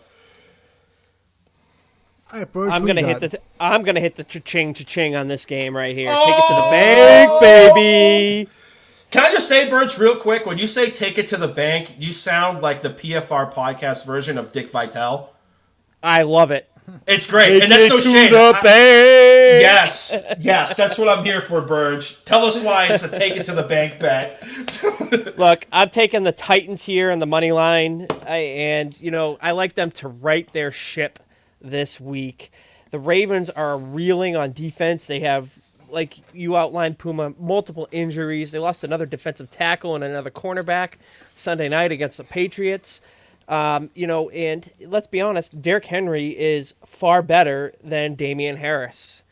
[2.32, 5.28] All right, Birch, I'm gonna hit the t- I'm gonna hit the cha-ching cha-ching on
[5.28, 6.10] this game right here.
[6.14, 6.38] Take Oh!
[6.38, 8.50] it to the bank, baby.
[9.12, 10.46] Can I just say, Birch, real quick?
[10.46, 14.38] When you say take it to the bank, you sound like the PFR podcast version
[14.38, 15.34] of Dick Vitale.
[16.04, 16.70] I love it.
[17.08, 18.32] It's great, Take and that's it no to shame.
[18.32, 19.62] the I- bank.
[19.62, 22.24] yes, yes, that's what I'm here for, Burge.
[22.26, 24.42] Tell us why it's a take it to the bank bet.
[25.38, 29.52] Look, I'm taking the Titans here on the money line, I, and you know I
[29.52, 31.20] like them to right their ship
[31.62, 32.52] this week.
[32.90, 35.06] The Ravens are reeling on defense.
[35.06, 35.56] They have,
[35.92, 38.52] like you outlined, Puma, multiple injuries.
[38.52, 40.94] They lost another defensive tackle and another cornerback
[41.36, 43.02] Sunday night against the Patriots.
[43.48, 49.24] Um, you know, and let's be honest, Derrick Henry is far better than Damien Harris.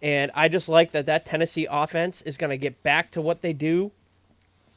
[0.00, 3.42] And I just like that that Tennessee offense is going to get back to what
[3.42, 3.90] they do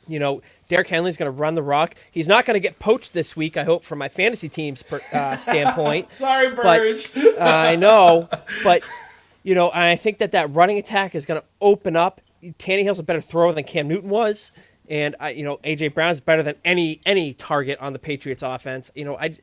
[0.08, 1.96] you know, Derrick Henry's going to run the rock.
[2.12, 5.02] He's not going to get poached this week, I hope, from my fantasy team's per,
[5.14, 6.12] uh, standpoint.
[6.12, 7.16] Sorry, Burge.
[7.16, 8.30] uh, I know,
[8.64, 8.84] but
[9.44, 12.22] you know, I think that that running attack is going to open up.
[12.60, 14.52] Tannehill's a better thrower than Cam Newton was,
[14.90, 18.92] and I, you know, AJ Brown's better than any any target on the Patriots offense.
[18.96, 19.38] You know, I.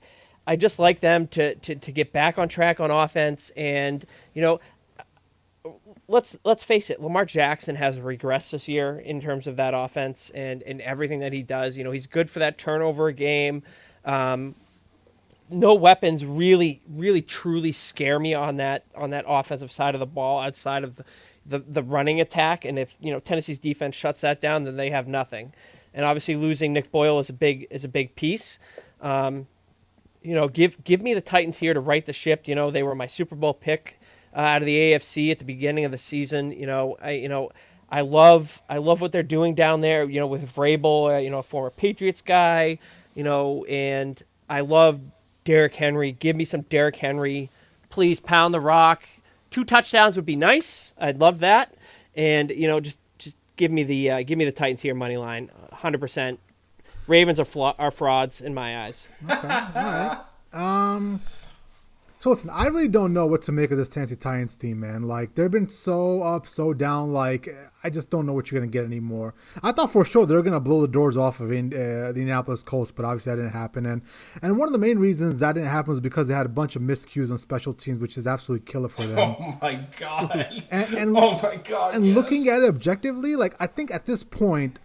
[0.47, 4.43] I just like them to, to, to get back on track on offense, and you
[4.43, 4.61] know,
[6.09, 10.31] let's let's face it, Lamar Jackson has regressed this year in terms of that offense
[10.31, 11.77] and, and everything that he does.
[11.77, 13.63] You know, he's good for that turnover game.
[14.05, 14.55] Um,
[15.55, 20.07] no weapons really, really, truly scare me on that on that offensive side of the
[20.07, 21.05] ball outside of the,
[21.47, 22.65] the, the running attack.
[22.65, 25.53] And if you know Tennessee's defense shuts that down, then they have nothing.
[25.95, 28.59] And obviously, losing Nick Boyle is a big is a big piece.
[29.01, 29.47] Um,
[30.23, 32.49] you know, give give me the Titans here to right the ship.
[32.49, 34.01] You know, they were my Super Bowl pick
[34.35, 36.53] uh, out of the AFC at the beginning of the season.
[36.53, 37.51] You know, I you know
[37.91, 40.09] I love I love what they're doing down there.
[40.09, 42.79] You know, with Vrabel, uh, you know, a former Patriots guy.
[43.15, 45.01] You know, and I love
[45.45, 46.13] Derrick Henry.
[46.13, 47.51] Give me some Derrick Henry.
[47.91, 49.03] Please pound the rock.
[49.51, 50.95] Two touchdowns would be nice.
[50.99, 51.73] I'd love that.
[52.17, 55.17] And you know, just just give me the uh, give me the Titans here money
[55.17, 56.41] line, hundred percent.
[57.07, 59.09] Ravens are fla- are frauds in my eyes.
[60.53, 61.21] Um,
[62.25, 65.03] so listen, I really don't know what to make of this Tennessee Titans team, man.
[65.03, 67.13] Like they've been so up, so down.
[67.13, 69.35] Like I just don't know what you're gonna get anymore.
[69.63, 72.21] I thought for sure they were gonna blow the doors off of in, uh, the
[72.21, 73.85] Indianapolis Colts, but obviously that didn't happen.
[73.85, 74.01] And
[74.41, 76.77] and one of the main reasons that didn't happen was because they had a bunch
[76.77, 79.19] of miscues on special teams, which is absolutely killer for them.
[79.45, 80.63] Oh my god.
[80.71, 81.95] And- and- oh my god.
[81.95, 82.17] And yes.
[82.17, 84.81] looking at it objectively, like I think at this point,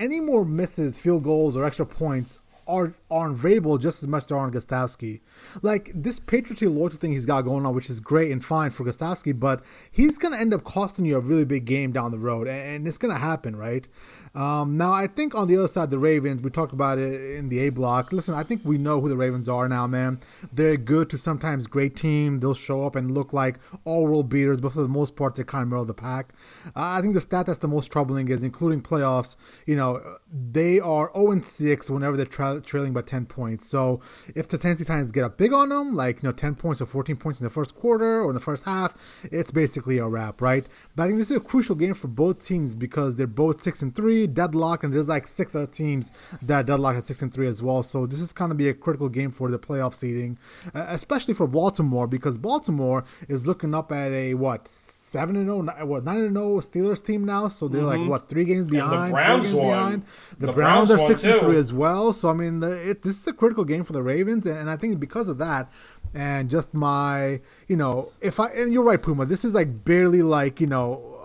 [0.00, 2.40] any more misses, field goals, or extra points
[2.70, 5.20] are, on Vrabel just as much as they are on Gostkowski.
[5.62, 8.84] Like this patriotic loyalty thing he's got going on, which is great and fine for
[8.84, 12.18] Gostkowski, but he's going to end up costing you a really big game down the
[12.18, 13.88] road, and it's going to happen, right?
[14.34, 17.48] Um, now, I think on the other side, the Ravens, we talked about it in
[17.48, 18.12] the A block.
[18.12, 20.20] Listen, I think we know who the Ravens are now, man.
[20.52, 22.40] They're a good to sometimes great team.
[22.40, 25.44] They'll show up and look like all world beaters, but for the most part, they're
[25.44, 26.32] kind of middle of the pack.
[26.66, 30.78] Uh, I think the stat that's the most troubling is, including playoffs, you know, they
[30.78, 33.66] are 0 6 whenever they're tra- trailing by 10 points.
[33.66, 34.00] So
[34.34, 36.86] if the Tennessee Titans get up big on them, like, you know, 10 points or
[36.86, 38.94] 14 points in the first quarter or in the first half,
[39.24, 40.66] it's basically a wrap, right?
[40.96, 43.82] But I think this is a crucial game for both teams because they're both 6
[43.82, 47.48] and 3, deadlock, and there's like six other teams that deadlocked at 6 and 3
[47.48, 47.82] as well.
[47.82, 50.38] So this is going to be a critical game for the playoff seeding,
[50.74, 54.68] especially for Baltimore because Baltimore is looking up at a, what,
[55.10, 57.48] 7 and 0, what, 9 and 0 Steelers team now?
[57.48, 58.08] So they're like, mm-hmm.
[58.08, 59.10] what, three games behind?
[59.10, 59.66] four Browns won.
[59.66, 60.02] behind?
[60.38, 62.12] The, The Browns, Browns are six and three as well.
[62.12, 64.70] So, I mean, the, it, this is a critical game for the Ravens, and, and
[64.70, 65.70] I think because of that,
[66.14, 70.22] and just my, you know, if I, and you're right, Puma, this is like barely
[70.22, 71.19] like, you know,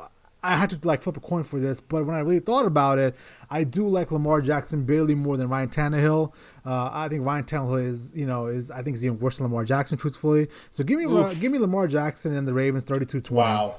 [0.46, 3.00] I had to like flip a coin for this, but when I really thought about
[3.00, 3.16] it,
[3.50, 6.34] I do like Lamar Jackson barely more than Ryan Tannehill.
[6.66, 9.46] Uh, I think Ryan Tannehill is, you know, is I think he's even worse than
[9.46, 10.48] Lamar Jackson, truthfully.
[10.70, 11.06] So give me,
[11.40, 13.32] give me Lamar Jackson and the Ravens 32-20.
[13.32, 13.76] Wow.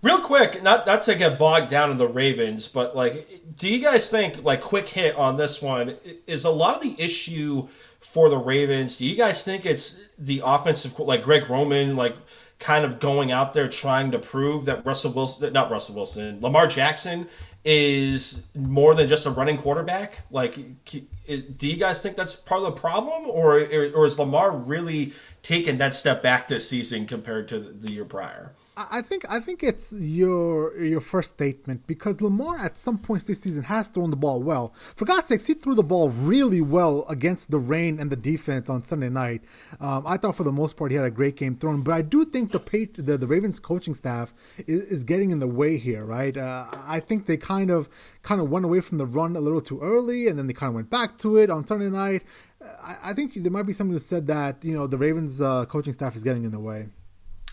[0.00, 3.82] Real quick, not not to get bogged down in the Ravens, but like, do you
[3.82, 5.96] guys think like quick hit on this one
[6.28, 7.66] is a lot of the issue
[7.98, 8.98] for the Ravens?
[8.98, 12.14] Do you guys think it's the offensive like Greg Roman like
[12.58, 16.66] kind of going out there trying to prove that Russell Wilson, not Russell Wilson, Lamar
[16.66, 17.28] Jackson
[17.64, 20.20] is more than just a running quarterback?
[20.30, 25.12] Like, do you guys think that's part of the problem, or or is Lamar really
[25.42, 28.52] taking that step back this season compared to the year prior?
[28.90, 33.40] I think I think it's your your first statement because Lamar at some points this
[33.40, 34.72] season has thrown the ball well.
[34.94, 38.70] For God's sakes, he threw the ball really well against the rain and the defense
[38.70, 39.42] on Sunday night.
[39.80, 42.02] Um, I thought for the most part he had a great game thrown, but I
[42.02, 42.60] do think the
[42.98, 44.32] the, the Ravens coaching staff
[44.66, 46.36] is, is, getting in the way here, right?
[46.36, 47.88] Uh, I think they kind of
[48.22, 50.68] kind of went away from the run a little too early, and then they kind
[50.68, 52.22] of went back to it on Sunday night.
[52.62, 55.64] I, I think there might be someone who said that you know the Ravens uh,
[55.66, 56.88] coaching staff is getting in the way.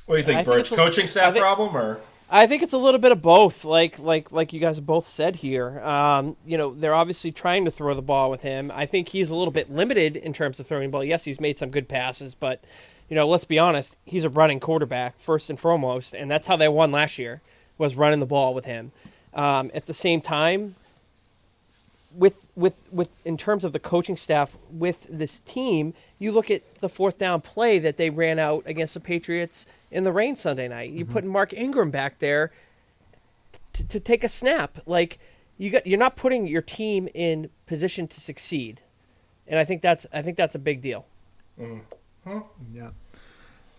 [0.06, 0.72] What do you think, Birch?
[0.72, 2.00] Coaching staff think, problem or?
[2.30, 5.36] I think it's a little bit of both, like like like you guys both said
[5.36, 5.80] here.
[5.80, 8.72] Um, you know, they're obviously trying to throw the ball with him.
[8.74, 11.04] I think he's a little bit limited in terms of throwing the ball.
[11.04, 12.64] Yes, he's made some good passes, but
[13.10, 16.56] you know, let's be honest, he's a running quarterback first and foremost, and that's how
[16.56, 17.42] they won last year
[17.78, 18.92] was running the ball with him.
[19.34, 20.76] Um, at the same time,
[22.16, 26.62] with with with in terms of the coaching staff with this team, you look at
[26.80, 29.66] the fourth down play that they ran out against the Patriots
[29.96, 30.92] in the rain Sunday night.
[30.92, 31.14] You mm-hmm.
[31.14, 32.52] put Mark Ingram back there
[33.74, 34.78] to, to take a snap.
[34.86, 35.20] Like
[35.58, 38.82] you got, you're not putting your team in position to succeed,
[39.48, 41.08] and I think that's I think that's a big deal.
[41.60, 42.40] Mm-hmm.
[42.74, 42.90] Yeah.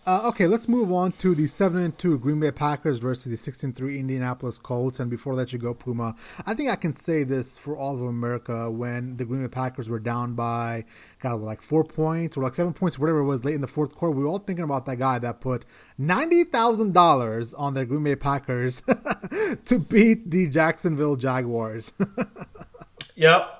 [0.07, 3.35] Uh, okay, let's move on to the seven and two Green Bay Packers versus the
[3.35, 5.01] six and three Indianapolis Colts.
[5.01, 7.95] And before I let you go, Puma, I think I can say this for all
[7.95, 10.85] of America: when the Green Bay Packers were down by,
[11.19, 13.95] God, like four points or like seven points, whatever it was, late in the fourth
[13.95, 15.65] quarter, we were all thinking about that guy that put
[15.97, 18.81] ninety thousand dollars on the Green Bay Packers
[19.65, 21.91] to beat the Jacksonville Jaguars.
[23.15, 23.55] yep.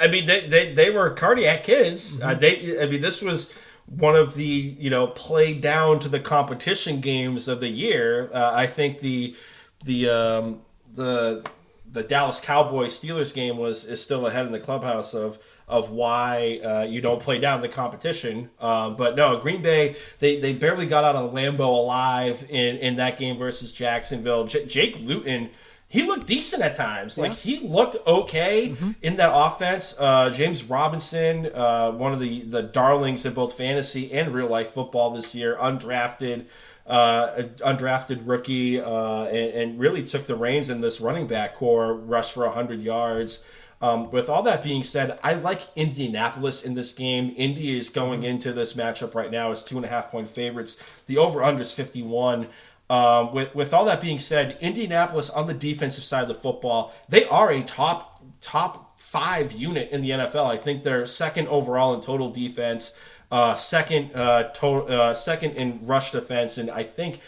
[0.00, 2.20] I mean, they, they, they were cardiac kids.
[2.20, 2.28] Mm-hmm.
[2.28, 3.52] Uh, they, I mean, this was
[3.86, 8.30] one of the you know play down to the competition games of the year.
[8.32, 9.36] Uh, I think the
[9.84, 10.60] the um,
[10.94, 11.44] the
[11.90, 16.60] the Dallas Cowboys Steelers game was is still ahead in the clubhouse of of why
[16.62, 18.50] uh, you don't play down the competition.
[18.60, 22.96] Um, but no, Green Bay they, they barely got out of Lambeau alive in, in
[22.96, 24.46] that game versus Jacksonville.
[24.46, 25.50] J- Jake Luton
[25.94, 27.16] he looked decent at times.
[27.16, 27.28] Yeah.
[27.28, 28.90] Like he looked okay mm-hmm.
[29.00, 29.94] in that offense.
[29.96, 34.70] Uh, James Robinson, uh, one of the the darlings in both fantasy and real life
[34.70, 36.46] football this year, undrafted.
[36.86, 41.94] Uh, undrafted rookie, uh, and, and, really took the reins in this running back corps,
[41.94, 43.42] rushed for 100 yards.
[43.80, 47.32] Um, with all that being said, I like Indianapolis in this game.
[47.38, 48.32] Indy is going mm-hmm.
[48.32, 50.78] into this matchup right now as two and a half point favorites.
[51.06, 52.48] The over under is 51.
[52.90, 56.94] Um, with with all that being said, Indianapolis on the defensive side of the football,
[57.08, 60.46] they are a top top five unit in the NFL.
[60.46, 62.96] I think they're second overall in total defense,
[63.30, 67.20] uh, second uh, to, uh, second in rush defense, and I think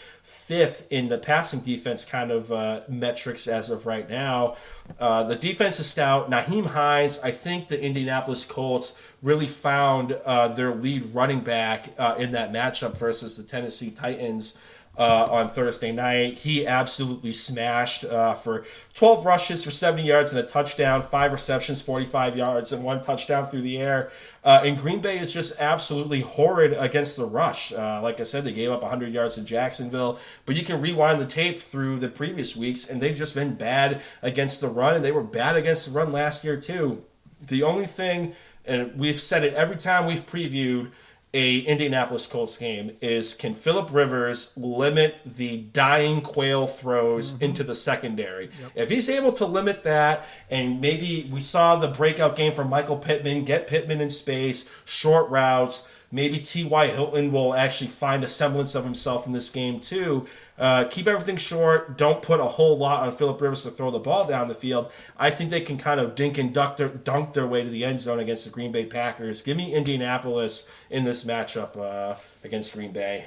[0.47, 4.55] fifth in the passing defense kind of uh, metrics as of right now.
[4.99, 6.29] Uh, the defense is stout.
[6.29, 12.15] Nyheim Hines, I think the Indianapolis Colts really found uh, their lead running back uh,
[12.17, 14.57] in that matchup versus the Tennessee Titans
[14.97, 16.37] uh, on Thursday night.
[16.37, 21.81] He absolutely smashed uh, for 12 rushes for 70 yards and a touchdown, five receptions,
[21.81, 24.11] 45 yards, and one touchdown through the air.
[24.43, 27.71] Uh, and Green Bay is just absolutely horrid against the rush.
[27.73, 31.19] Uh, like I said, they gave up 100 yards to Jacksonville, but you can rewind
[31.21, 35.05] the tape through the previous weeks, and they've just been bad against the run, and
[35.05, 37.03] they were bad against the run last year, too.
[37.45, 38.33] The only thing,
[38.65, 40.91] and we've said it every time we've previewed,
[41.37, 47.43] a Indianapolis Colts game is can Philip Rivers limit the dying quail throws mm-hmm.
[47.43, 48.45] into the secondary?
[48.45, 48.71] Yep.
[48.73, 52.97] If he's able to limit that, and maybe we saw the breakout game from Michael
[52.97, 55.87] Pittman, get Pittman in space, short routes.
[56.11, 56.87] Maybe T.Y.
[56.87, 60.25] Hilton will actually find a semblance of himself in this game too.
[60.57, 61.97] Uh, keep everything short.
[61.97, 64.91] Don't put a whole lot on Philip Rivers to throw the ball down the field.
[65.17, 67.85] I think they can kind of dink and dunk their, dunk their way to the
[67.85, 69.43] end zone against the Green Bay Packers.
[69.43, 73.25] Give me Indianapolis in this matchup uh, against Green Bay.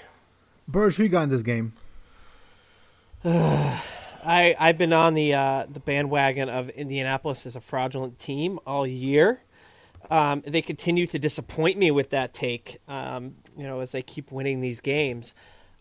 [0.67, 1.73] Burge, who you got in this game?
[3.25, 8.87] I I've been on the uh, the bandwagon of Indianapolis as a fraudulent team all
[8.87, 9.41] year.
[10.11, 12.79] Um, they continue to disappoint me with that take.
[12.89, 15.35] Um, you know, as they keep winning these games.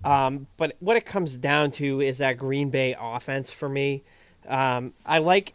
[0.04, 4.04] Um, but what it comes down to is that Green Bay offense for me.
[4.48, 5.54] Um, I like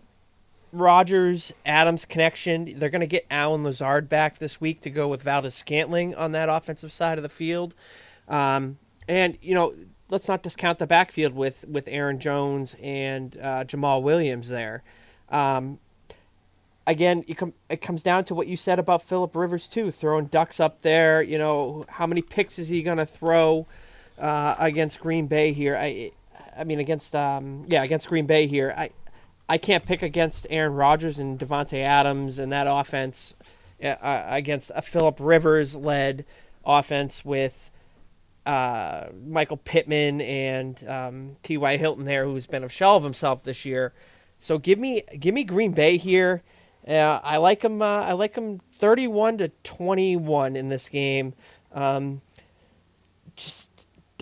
[0.73, 2.79] Rodgers Adams connection.
[2.79, 6.49] They're going to get Allen Lazard back this week to go with Valdes-Scantling on that
[6.49, 7.75] offensive side of the field.
[8.29, 8.77] Um,
[9.09, 9.75] and you know,
[10.09, 14.83] let's not discount the backfield with with Aaron Jones and uh, Jamaal Williams there.
[15.29, 15.79] Um,
[16.87, 20.61] again, com- it comes down to what you said about Philip Rivers too, throwing ducks
[20.61, 21.23] up there.
[21.23, 23.67] You know, how many picks is he going to throw?
[24.19, 25.77] Uh, against Green Bay here.
[25.77, 26.13] I,
[26.57, 28.73] I mean against um, yeah against Green Bay here.
[28.77, 28.91] I,
[29.49, 33.35] I can't pick against Aaron Rodgers and Davante Adams and that offense
[33.83, 36.25] uh, uh, against a Philip Rivers led
[36.65, 37.71] offense with
[38.47, 41.77] uh, Michael Pittman and um, T.Y.
[41.77, 43.93] Hilton there, who's been a shell of himself this year.
[44.39, 46.43] So give me give me Green Bay here.
[46.87, 47.81] Uh, I like them.
[47.81, 51.33] Uh, I like them 31 to 21 in this game.
[51.73, 52.21] Um,
[53.37, 53.64] just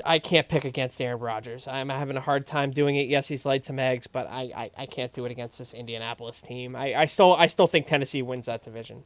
[0.05, 1.69] I can't pick against Aaron Rodgers.
[1.69, 3.09] I'm having a hard time doing it.
[3.09, 6.41] Yes, he's laid some eggs, but I, I, I can't do it against this Indianapolis
[6.41, 6.75] team.
[6.75, 9.05] I, I still I still think Tennessee wins that division.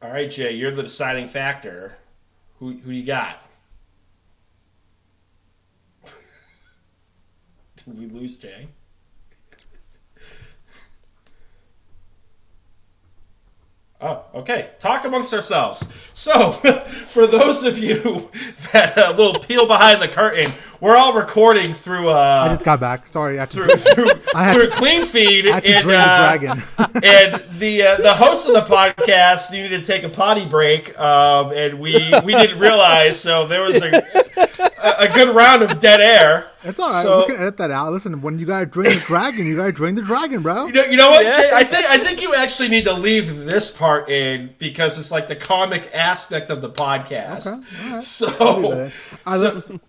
[0.00, 1.96] All right, Jay, you're the deciding factor.
[2.60, 3.42] Who who you got?
[7.84, 8.68] Did we lose Jay?
[14.00, 14.70] Oh, okay.
[14.78, 15.82] Talk amongst ourselves.
[16.14, 16.52] So,
[17.08, 18.30] for those of you
[18.72, 20.48] that a uh, little peel behind the curtain,
[20.80, 22.08] we're all recording through.
[22.10, 23.08] Uh, I just got back.
[23.08, 25.48] Sorry, I had to through, through, I had through to, clean feed.
[25.48, 27.02] I had to and, drain uh, the dragon.
[27.02, 31.50] and the uh, the host of the podcast needed to take a potty break, um,
[31.50, 31.94] and we
[32.24, 33.18] we didn't realize.
[33.18, 36.50] So there was a a good round of dead air.
[36.62, 37.02] That's all right.
[37.02, 37.92] So, we can edit that out.
[37.92, 40.66] Listen, when you gotta drain the dragon, you gotta drain the dragon, bro.
[40.66, 41.24] You know, you know what?
[41.24, 41.50] Yeah.
[41.54, 45.28] I think I think you actually need to leave this part in because it's like
[45.28, 47.46] the comic aspect of the podcast.
[47.46, 47.92] Okay.
[47.92, 48.02] Right.
[48.02, 48.90] So,
[49.26, 49.80] so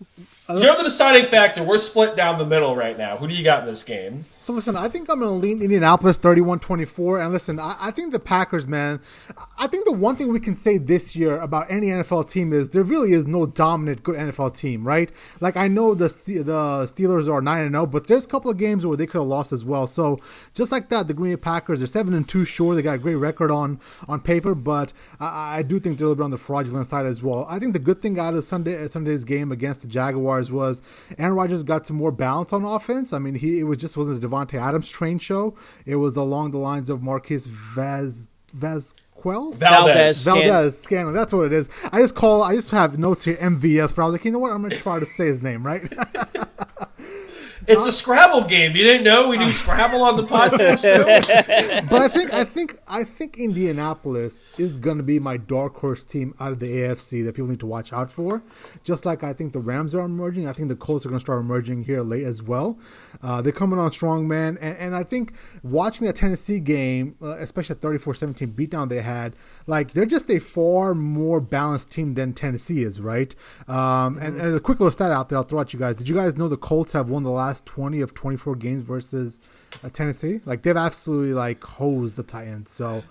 [0.49, 1.63] you're the deciding factor.
[1.63, 3.17] We're split down the middle right now.
[3.17, 4.25] Who do you got in this game?
[4.41, 7.23] So listen, I think I'm going to lean Indianapolis 31-24.
[7.23, 9.01] And listen, I, I, think the Packers, man,
[9.57, 12.69] I think the one thing we can say this year about any NFL team is
[12.69, 15.11] there really is no dominant good NFL team, right?
[15.41, 18.57] Like I know the the Steelers are 9 and 0, but there's a couple of
[18.57, 19.87] games where they could have lost as well.
[19.87, 20.19] So
[20.53, 22.75] just like that, the Green Bay Packers are 7 and 2 sure.
[22.75, 26.09] They got a great record on on paper, but I, I do think they're a
[26.09, 27.45] little bit on the fraudulent side as well.
[27.49, 30.81] I think the good thing out of Sunday Sunday's game against the Jaguars was
[31.17, 33.11] Aaron Rodgers got some more balance on offense.
[33.11, 35.55] I mean, he it was just wasn't a Davante Adams train show.
[35.85, 39.57] It was along the lines of Marquis Vaz Vaz Quells?
[39.57, 40.23] Valdez.
[40.23, 41.15] Valdez Scantling.
[41.15, 41.69] That's what it is.
[41.91, 42.43] I just call.
[42.43, 43.35] I just have notes here.
[43.37, 44.51] MVS, but I was like, you know what?
[44.51, 45.81] I'm gonna try to say his name right.
[47.69, 48.75] It's a Scrabble game.
[48.75, 51.89] You didn't know we do Scrabble on the podcast.
[51.89, 56.03] but I think I think I think Indianapolis is going to be my dark horse
[56.03, 58.41] team out of the AFC that people need to watch out for.
[58.83, 61.23] Just like I think the Rams are emerging, I think the Colts are going to
[61.23, 62.79] start emerging here late as well.
[63.21, 67.37] Uh, they're coming on strong, man, and, and I think watching that Tennessee game, uh,
[67.37, 69.33] especially a 34-17 beatdown they had,
[69.69, 73.33] like they're just a far more balanced team than Tennessee is, right?
[73.67, 74.39] Um, and, mm-hmm.
[74.39, 75.95] and a quick little stat out there, I'll throw at you guys.
[75.95, 78.81] Did you guys know the Colts have won the last last 20 of 24 games
[78.83, 79.39] versus
[79.83, 80.41] uh, Tennessee.
[80.45, 82.71] Like they've absolutely like hosed the Titans.
[82.71, 83.03] So,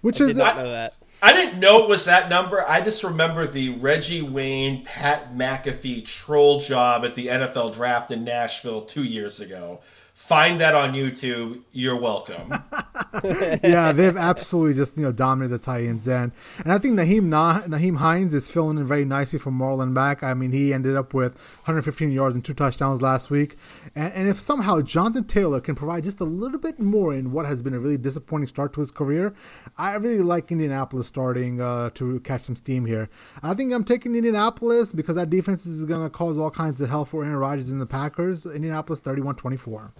[0.00, 0.94] which I is did not know that.
[1.22, 2.66] I didn't know it was that number.
[2.66, 8.24] I just remember the Reggie Wayne, Pat McAfee troll job at the NFL draft in
[8.24, 9.80] Nashville two years ago.
[10.20, 11.62] Find that on YouTube.
[11.72, 12.50] You're welcome.
[13.64, 17.62] yeah, they've absolutely just you know dominated the Titans then, and I think Nyheim nah-
[17.62, 20.22] Nyheim Hines is filling in very nicely for Marlon Mack.
[20.22, 23.56] I mean, he ended up with 115 yards and two touchdowns last week,
[23.96, 27.46] and, and if somehow Jonathan Taylor can provide just a little bit more in what
[27.46, 29.34] has been a really disappointing start to his career,
[29.76, 33.08] I really like Indianapolis starting uh, to catch some steam here.
[33.42, 36.88] I think I'm taking Indianapolis because that defense is going to cause all kinds of
[36.88, 38.46] hell for Aaron Rodgers and the Packers.
[38.46, 39.90] Indianapolis 31-24.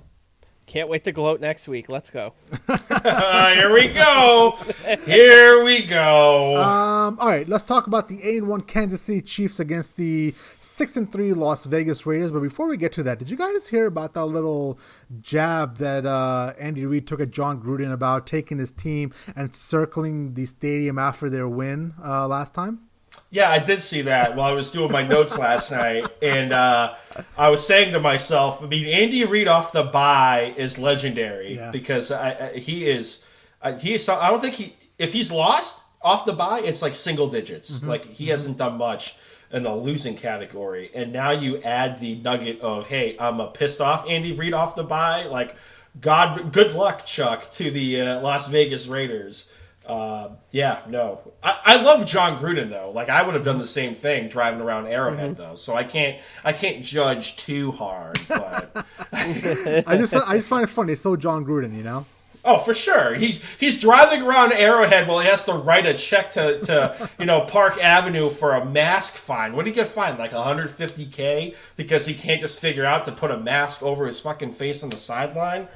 [0.71, 1.89] Can't wait to gloat next week.
[1.89, 2.33] Let's go.
[2.69, 4.57] Here we go.
[5.05, 6.57] Here we go.
[6.59, 10.33] Um, all right, let's talk about the 8 and 1 Kansas City Chiefs against the
[10.61, 12.31] 6 and 3 Las Vegas Raiders.
[12.31, 14.79] But before we get to that, did you guys hear about that little
[15.21, 20.35] jab that uh, Andy Reid took at Jon Gruden about taking his team and circling
[20.35, 22.90] the stadium after their win uh, last time?
[23.33, 26.97] Yeah, I did see that while I was doing my notes last night, and uh,
[27.39, 31.71] I was saying to myself, I mean, Andy Reid off the bye is legendary yeah.
[31.71, 33.25] because I, I, he is,
[33.63, 34.09] I, he is.
[34.09, 37.79] I don't think he, if he's lost off the bye, it's like single digits.
[37.79, 37.89] Mm-hmm.
[37.89, 38.31] Like he mm-hmm.
[38.33, 39.17] hasn't done much
[39.53, 43.81] in the losing category, and now you add the nugget of, hey, I'm a pissed
[43.81, 45.55] off Andy Reid off the bye, like.
[46.01, 49.51] God, good luck, Chuck, to the uh, Las Vegas Raiders.
[49.91, 51.21] Uh, yeah, no.
[51.43, 52.93] I, I love Jon Gruden though.
[52.93, 55.43] Like I would have done the same thing driving around Arrowhead mm-hmm.
[55.43, 55.55] though.
[55.57, 58.17] So I can't I can't judge too hard.
[58.29, 60.93] But I just I just find it funny.
[60.93, 62.07] It's so Jon Gruden, you know.
[62.45, 63.17] Oh, for sure.
[63.17, 67.27] He's he's driving around Arrowhead while he has to write a check to, to you
[67.27, 69.57] know Park Avenue for a mask fine.
[69.57, 70.21] What did he get fined?
[70.21, 74.53] Like 150k because he can't just figure out to put a mask over his fucking
[74.53, 75.67] face on the sideline.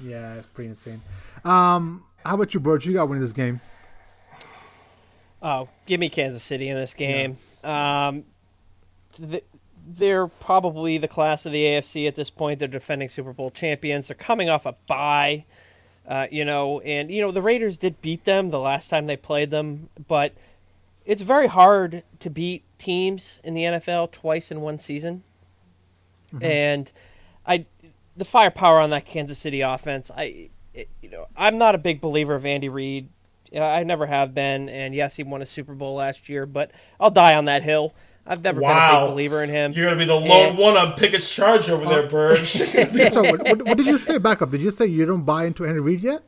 [0.00, 1.02] Yeah, it's pretty insane.
[1.44, 2.86] Um, how about you, Birch?
[2.86, 3.60] You got winning this game.
[5.42, 7.36] Oh, give me Kansas City in this game.
[7.62, 8.08] Yeah.
[8.08, 8.24] Um,
[9.12, 9.44] th-
[9.86, 12.58] they're probably the class of the AFC at this point.
[12.58, 14.08] They're defending Super Bowl champions.
[14.08, 15.44] They're coming off a bye.
[16.08, 19.16] Uh, you know, and you know the Raiders did beat them the last time they
[19.16, 20.34] played them, but
[21.06, 25.22] it's very hard to beat teams in the NFL twice in one season.
[26.28, 26.44] Mm-hmm.
[26.44, 26.92] And
[27.46, 27.66] I,
[28.16, 32.00] the firepower on that Kansas City offense, I, it, you know, I'm not a big
[32.00, 33.08] believer of Andy Reid.
[33.56, 37.10] I never have been, and yes, he won a Super Bowl last year, but I'll
[37.10, 37.94] die on that hill.
[38.26, 38.68] I've never wow.
[38.70, 39.72] been a big believer in him.
[39.72, 42.48] You're gonna be the lone and, one on Pickett's charge over there, uh, Burge.
[43.12, 44.18] so what, what, what, did you say?
[44.18, 44.50] Back up.
[44.50, 46.22] Did you say you don't buy into Andy Reid yet?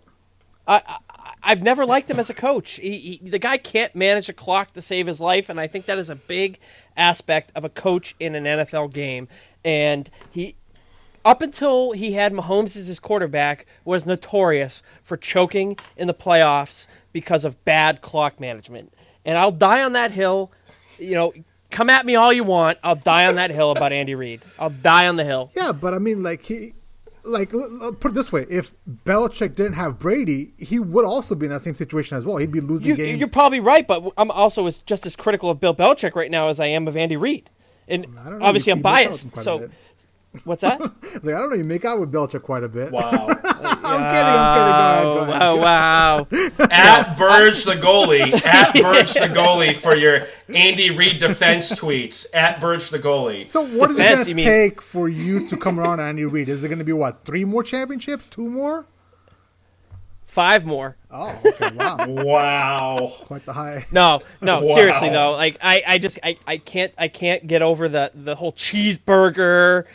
[0.69, 0.99] I,
[1.43, 2.73] I've never liked him as a coach.
[2.73, 5.87] He, he, the guy can't manage a clock to save his life, and I think
[5.87, 6.59] that is a big
[6.97, 9.29] aspect of a coach in an NFL game.
[9.65, 10.57] And he,
[11.27, 16.87] up until he had Mahomes as his quarterback, was notorious for choking in the playoffs
[17.13, 18.95] because of bad clock management.
[19.25, 20.53] And I'll die on that hill.
[20.99, 21.35] You know,
[21.71, 22.79] come at me all you want.
[22.85, 24.41] I'll die on that hill about Andy Reid.
[24.59, 25.51] I'll die on the hill.
[25.57, 26.75] Yeah, but I mean, like he
[27.25, 28.73] like put it this way: if
[29.05, 32.37] Belichick didn't have Brady, he would also be in that same situation as well.
[32.37, 33.19] He'd be losing you, games.
[33.19, 36.49] You're probably right, but I'm also as, just as critical of Bill Belichick right now
[36.49, 37.51] as I am of Andy Reid,
[37.89, 38.07] and
[38.41, 39.37] obviously you, I'm biased.
[39.39, 39.69] So
[40.45, 40.81] What's that?
[40.81, 41.57] like, I don't know.
[41.57, 42.93] You make out with Belcher quite a bit.
[42.93, 43.03] Wow.
[43.09, 44.27] I'm kidding.
[44.27, 44.73] I'm kidding.
[44.75, 45.05] Go ahead.
[45.05, 45.43] Go ahead.
[45.43, 46.27] Oh, wow.
[46.71, 48.33] at Burge the goalie.
[48.45, 52.27] At Burge the goalie for your Andy Reid defense tweets.
[52.35, 53.51] At Burge the goalie.
[53.51, 54.81] So what defense, it going to take mean?
[54.81, 56.49] for you to come around Andy Reid?
[56.49, 57.25] Is it going to be what?
[57.25, 58.27] Three more championships?
[58.27, 58.87] Two more?
[60.37, 60.99] Five more.
[61.11, 61.75] Oh, okay.
[61.75, 61.97] Wow.
[62.09, 63.13] wow.
[63.23, 63.87] Quite the high.
[63.91, 64.75] No, no, wow.
[64.75, 65.33] seriously though.
[65.33, 69.87] Like I, I just I, I can't I can't get over the the whole cheeseburger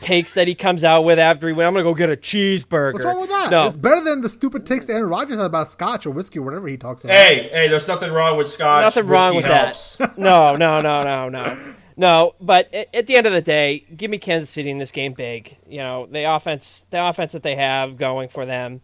[0.00, 1.66] takes that he comes out with after he went.
[1.66, 2.92] I'm gonna go get a cheeseburger.
[2.94, 3.50] What's wrong with that?
[3.50, 3.66] No.
[3.66, 6.68] It's better than the stupid takes Aaron Rodgers had about scotch or whiskey or whatever
[6.68, 7.14] he talks about.
[7.14, 8.82] Hey, hey, there's nothing wrong with scotch.
[8.82, 9.96] Nothing whiskey wrong with helps.
[9.96, 10.16] that.
[10.18, 11.74] No, no, no, no, no.
[11.96, 15.12] No, but at the end of the day, give me Kansas City in this game
[15.12, 15.56] big.
[15.68, 18.80] You know, the offense, the offense that they have going for them.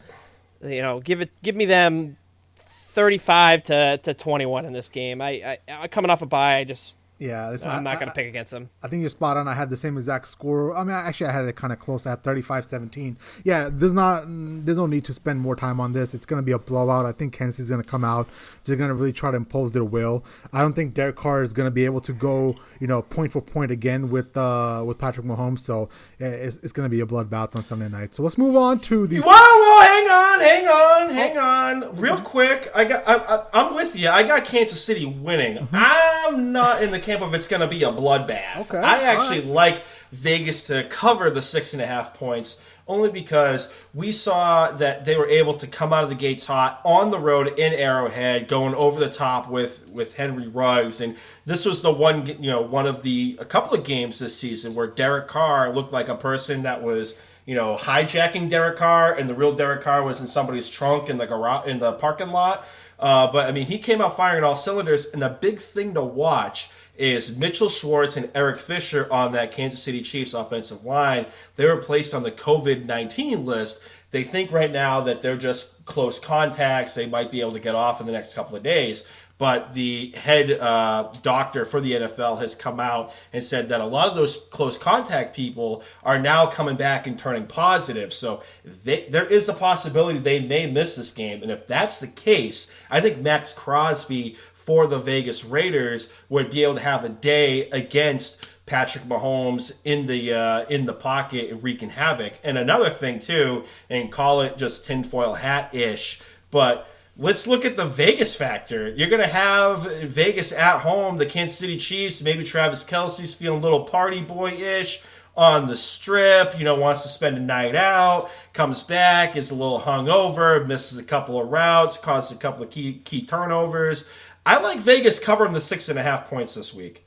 [0.63, 2.17] You know, give it, give me them,
[2.59, 5.23] thirty-five to, to twenty-one in this game.
[5.23, 8.27] I, I coming off a bye, I just yeah, listen, I'm not going to pick
[8.27, 8.69] against them.
[8.83, 9.49] I think you're spot on.
[9.49, 10.77] I had the same exact score.
[10.77, 12.07] I mean, actually, I had it kind of close.
[12.07, 13.17] I had 35-17.
[13.43, 16.15] Yeah, there's not, there's no need to spend more time on this.
[16.15, 17.07] It's going to be a blowout.
[17.07, 18.29] I think Kansas is going to come out.
[18.65, 20.25] They're going to really try to impose their will.
[20.53, 23.33] I don't think Derek Carr is going to be able to go, you know, point
[23.33, 25.61] for point again with uh with Patrick Mahomes.
[25.61, 25.89] So
[26.19, 28.15] it's, it's going to be a bloodbath on Sunday night.
[28.15, 29.21] So let's move on to the.
[29.21, 32.71] Whoa, whoa, hang on, hang on, hang on, real quick.
[32.75, 34.11] I got, I, am with you.
[34.11, 35.57] I got Kansas City winning.
[35.57, 35.77] Mm-hmm.
[35.77, 38.71] I'm not in the camp of it's going to be a bloodbath.
[38.71, 39.49] Okay, I actually right.
[39.49, 39.83] like
[40.13, 45.17] Vegas to cover the six and a half points only because we saw that they
[45.17, 48.75] were able to come out of the gates hot on the road in Arrowhead, going
[48.75, 52.87] over the top with with Henry Ruggs, and this was the one you know one
[52.87, 56.63] of the a couple of games this season where Derek Carr looked like a person
[56.63, 60.71] that was you know hijacking Derek Carr, and the real Derek Carr was in somebody's
[60.71, 62.67] trunk in the garage in the parking lot.
[62.99, 66.03] Uh, but I mean, he came out firing all cylinders, and a big thing to
[66.03, 71.27] watch is Mitchell Schwartz and Eric Fisher on that Kansas City Chiefs offensive line.
[71.57, 73.83] They were placed on the COVID 19 list.
[74.11, 76.95] They think right now that they're just close contacts.
[76.95, 79.07] They might be able to get off in the next couple of days.
[79.39, 83.87] But the head uh, doctor for the NFL has come out and said that a
[83.87, 88.15] lot of those close contact people are now coming back and turning positive.
[88.15, 91.43] So they, there is a possibility they may miss this game.
[91.43, 94.37] And if that's the case, I think Maxx Crosby
[94.67, 100.07] for the Vegas Raiders would be able to have a day against Patrick Mahomes in
[100.07, 102.35] the uh, in the pocket and wreaking havoc.
[102.43, 107.77] And another thing too, and call it just tinfoil hat ish, but let's look at
[107.77, 108.89] the Vegas factor.
[108.89, 113.63] You're to have Vegas at home, the Kansas City Chiefs, maybe Travis Kelce's feeling a
[113.63, 115.03] little party boy ish
[115.37, 119.55] on the strip, you know, wants to spend a night out, comes back, is a
[119.55, 124.09] little hungover, misses a couple of routes, causes a couple of key key turnovers.
[124.47, 127.05] I like Vegas covering the six and a half points this week.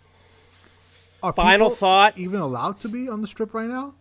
[1.24, 2.18] Are Final thought.
[2.18, 3.94] Even allowed to be on the strip right now?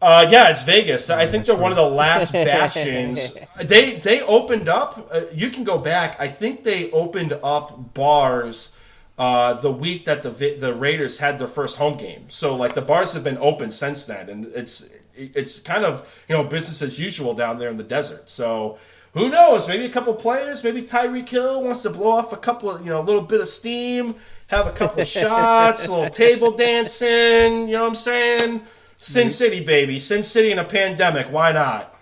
[0.00, 1.10] Uh, yeah, it's Vegas.
[1.10, 1.62] I think they're true.
[1.62, 3.36] one of the last bastions.
[3.62, 5.08] they they opened up.
[5.12, 6.16] Uh, you can go back.
[6.20, 8.76] I think they opened up bars
[9.18, 12.26] uh, the week that the the Raiders had their first home game.
[12.28, 16.36] So like the bars have been open since then, and it's it's kind of you
[16.36, 18.28] know business as usual down there in the desert.
[18.28, 18.78] So
[19.14, 19.68] who knows?
[19.68, 20.64] Maybe a couple players.
[20.64, 23.40] Maybe Tyreek Hill wants to blow off a couple of, you know, a little bit
[23.40, 24.14] of steam,
[24.48, 27.68] have a couple shots, a little table dancing.
[27.68, 28.62] You know what I'm saying?
[28.98, 29.98] Sin City, baby.
[29.98, 31.26] Sin City in a pandemic.
[31.26, 31.94] Why not?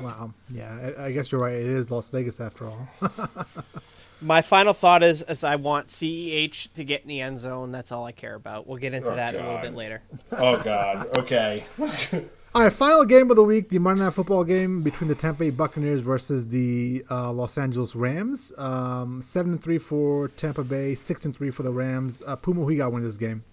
[0.00, 0.32] Wow.
[0.50, 1.54] Yeah, I guess you're right.
[1.54, 2.88] It is Las Vegas after all.
[4.22, 7.70] My final thought is, is I want CEH to get in the end zone.
[7.70, 8.66] That's all I care about.
[8.66, 9.40] We'll get into oh, that God.
[9.40, 10.02] a little bit later.
[10.32, 11.18] Oh God.
[11.18, 11.64] Okay.
[12.56, 15.40] All right, final game of the week: the Monday Night Football game between the Tampa
[15.40, 18.50] Bay Buccaneers versus the uh, Los Angeles Rams.
[18.56, 22.22] Um, seven and three for Tampa Bay, six and three for the Rams.
[22.26, 23.44] Uh, Puma, who you got win this game?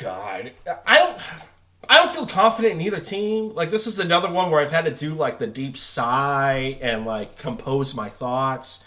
[0.00, 0.52] God,
[0.86, 1.18] I don't.
[1.88, 3.52] I don't feel confident in either team.
[3.56, 7.04] Like this is another one where I've had to do like the deep sigh and
[7.04, 8.84] like compose my thoughts.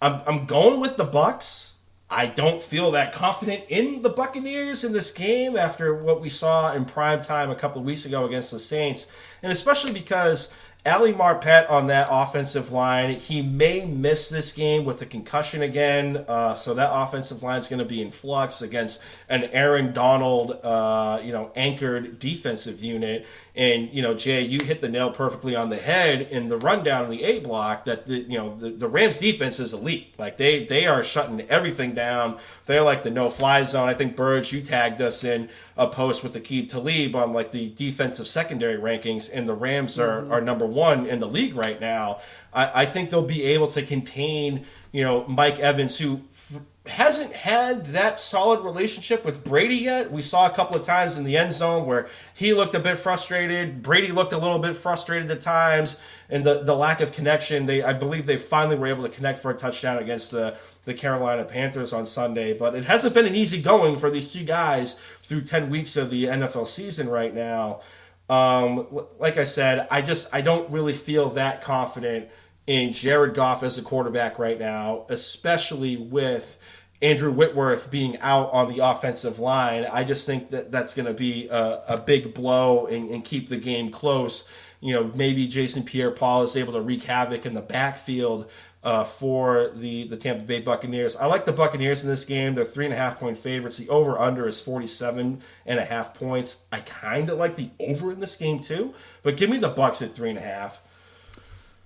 [0.00, 1.76] I'm I'm going with the Bucks.
[2.10, 6.72] I don't feel that confident in the Buccaneers in this game after what we saw
[6.72, 9.08] in prime time a couple of weeks ago against the Saints,
[9.42, 10.54] and especially because
[10.86, 16.24] Ali Marpet on that offensive line, he may miss this game with a concussion again.
[16.28, 20.58] Uh, so that offensive line is going to be in flux against an Aaron Donald,
[20.62, 23.26] uh, you know, anchored defensive unit.
[23.58, 27.06] And you know, Jay, you hit the nail perfectly on the head in the rundown
[27.06, 27.84] in the A block.
[27.84, 30.14] That the you know the, the Rams defense is elite.
[30.16, 32.38] Like they they are shutting everything down.
[32.66, 33.88] They're like the no fly zone.
[33.88, 37.50] I think Burge, you tagged us in a post with the Aqib Talib on like
[37.50, 40.32] the defensive secondary rankings, and the Rams are mm-hmm.
[40.32, 42.20] are number one in the league right now.
[42.52, 46.20] I, I think they'll be able to contain you know Mike Evans, who.
[46.30, 50.10] F- hasn't had that solid relationship with Brady yet.
[50.10, 52.96] We saw a couple of times in the end zone where he looked a bit
[52.96, 53.82] frustrated.
[53.82, 56.00] Brady looked a little bit frustrated at times,
[56.30, 57.66] and the, the lack of connection.
[57.66, 60.94] They I believe they finally were able to connect for a touchdown against the the
[60.94, 64.98] Carolina Panthers on Sunday, but it hasn't been an easy going for these two guys
[65.20, 67.80] through ten weeks of the NFL season right now.
[68.28, 68.86] Um,
[69.18, 72.28] like I said, I just I don't really feel that confident
[72.66, 76.58] in Jared Goff as a quarterback right now, especially with
[77.00, 79.86] Andrew Whitworth being out on the offensive line.
[79.90, 83.48] I just think that that's going to be a, a, big blow and, and, keep
[83.48, 84.50] the game close.
[84.80, 88.50] You know, maybe Jason Pierre-Paul is able to wreak havoc in the backfield
[88.82, 91.16] uh, for the, the Tampa Bay Buccaneers.
[91.16, 92.54] I like the Buccaneers in this game.
[92.54, 93.76] They're three and a half point favorites.
[93.76, 96.64] The over under is 47 and a half points.
[96.70, 100.02] I kind of like the over in this game too, but give me the Bucks
[100.02, 100.80] at three and a half.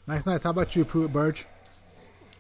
[0.06, 0.42] Nice, nice.
[0.42, 1.46] How about you, Pruitt Burge?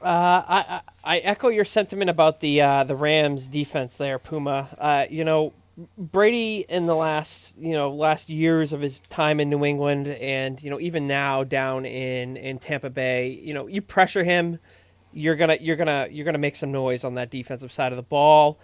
[0.02, 4.68] Uh, I, I echo your sentiment about the uh, the Rams defense there, Puma.
[4.76, 5.52] Uh, you know,
[5.96, 10.62] Brady in the last you know last years of his time in New England, and
[10.62, 14.58] you know even now down in in Tampa Bay, you know you pressure him,
[15.12, 18.02] you're gonna you're gonna you're gonna make some noise on that defensive side of the
[18.02, 18.58] ball.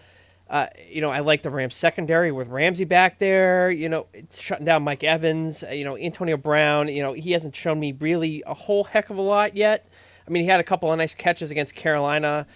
[0.51, 3.71] Uh, you know, I like the Rams secondary with Ramsey back there.
[3.71, 5.63] You know, it's shutting down Mike Evans.
[5.71, 6.89] You know, Antonio Brown.
[6.89, 9.87] You know, he hasn't shown me really a whole heck of a lot yet.
[10.27, 12.47] I mean, he had a couple of nice catches against Carolina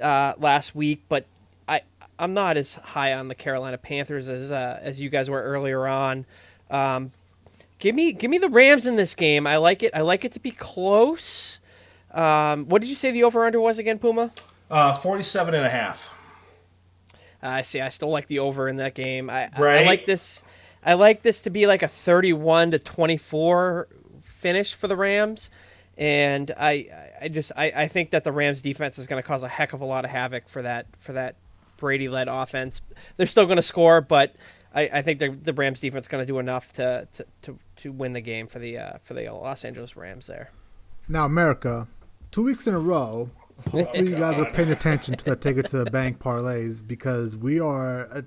[0.00, 1.26] uh, last week, but
[2.20, 5.86] I'm not as high on the Carolina Panthers as uh, as you guys were earlier
[5.86, 6.26] on.
[6.70, 7.10] Um,
[7.78, 9.46] give me give me the Rams in this game.
[9.46, 9.92] I like it.
[9.94, 11.58] I like it to be close.
[12.12, 14.30] Um, what did you say the over under was again, Puma?
[14.70, 16.14] Uh, 47 and a half.
[17.42, 17.80] I see.
[17.80, 19.30] I still like the over in that game.
[19.30, 19.78] I, right.
[19.78, 20.42] I, I like this.
[20.84, 23.88] I like this to be like a 31 to 24
[24.20, 25.50] finish for the Rams
[26.00, 26.88] and I
[27.20, 29.74] I just I, I think that the Rams defense is going to cause a heck
[29.74, 31.36] of a lot of havoc for that for that
[31.80, 32.80] Brady led offense.
[33.16, 34.36] They're still going to score, but
[34.74, 37.58] I, I think the the Rams defense is going to do enough to, to, to,
[37.76, 40.50] to win the game for the uh, for the Los Angeles Rams there.
[41.08, 41.88] Now, America,
[42.30, 43.30] two weeks in a row.
[43.70, 47.36] Hopefully, you guys are paying attention to the take it to the bank parlays because
[47.36, 48.24] we are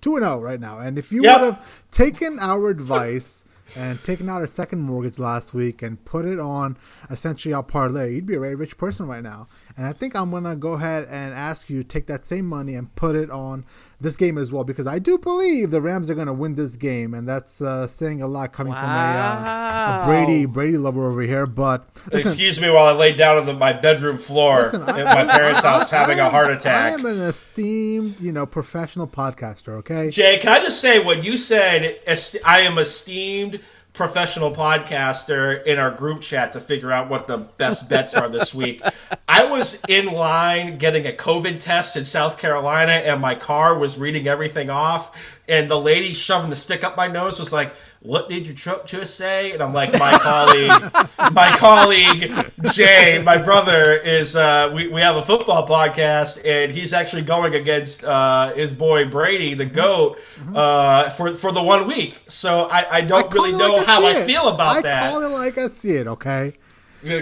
[0.00, 0.78] two and zero oh right now.
[0.78, 1.40] And if you yep.
[1.40, 6.24] would have taken our advice and taken out a second mortgage last week and put
[6.24, 6.76] it on
[7.10, 9.48] essentially our parlay, you'd be a very rich person right now.
[9.76, 12.74] And I think I'm gonna go ahead and ask you to take that same money
[12.74, 13.66] and put it on
[14.00, 17.12] this game as well because I do believe the Rams are gonna win this game,
[17.12, 18.80] and that's uh, saying a lot coming wow.
[18.80, 21.46] from a, uh, a, Brady Brady lover over here.
[21.46, 25.06] But listen, excuse me while I lay down on the, my bedroom floor listen, at
[25.06, 26.92] I, my parents' I, house I, having a heart attack.
[26.92, 29.74] I am an esteemed, you know, professional podcaster.
[29.80, 32.00] Okay, Jay, can I just say when you said
[32.46, 33.60] I am esteemed
[33.96, 38.54] professional podcaster in our group chat to figure out what the best bets are this
[38.54, 38.82] week.
[39.26, 43.98] I was in line getting a COVID test in South Carolina, and my car was
[43.98, 45.35] reading everything off.
[45.48, 48.86] And the lady shoving the stick up my nose was like, what did your truck
[48.86, 49.52] just say?
[49.52, 50.70] And I'm like, my colleague,
[51.32, 52.32] my colleague
[52.72, 54.36] Jay, my brother is.
[54.36, 59.08] Uh, we we have a football podcast, and he's actually going against uh, his boy
[59.08, 60.20] Brady, the goat,
[60.54, 62.20] uh, for for the one week.
[62.28, 65.02] So I, I don't I really know like how I feel about I that.
[65.04, 66.08] I call it like I see it.
[66.08, 66.54] Okay.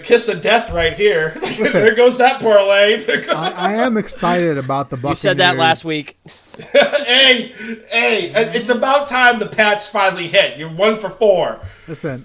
[0.02, 1.30] Kiss of death right here.
[1.72, 3.04] there goes that parlay.
[3.28, 5.24] I, I, am excited about the Buccaneers.
[5.24, 6.16] You said that last week.
[6.72, 7.52] hey,
[7.90, 10.56] hey, it's about time the Pats finally hit.
[10.56, 11.60] You're one for four.
[11.88, 12.24] Listen,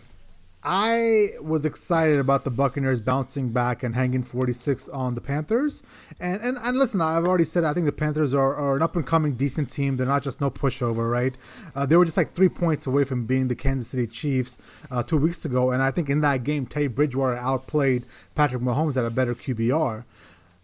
[0.62, 5.82] I was excited about the Buccaneers bouncing back and hanging 46 on the Panthers.
[6.20, 8.96] And and, and listen, I've already said I think the Panthers are, are an up
[8.96, 9.98] and coming decent team.
[9.98, 11.34] They're not just no pushover, right?
[11.74, 14.60] Uh, they were just like three points away from being the Kansas City Chiefs
[14.92, 15.72] uh, two weeks ago.
[15.72, 20.04] And I think in that game, Teddy Bridgewater outplayed Patrick Mahomes at a better QBR.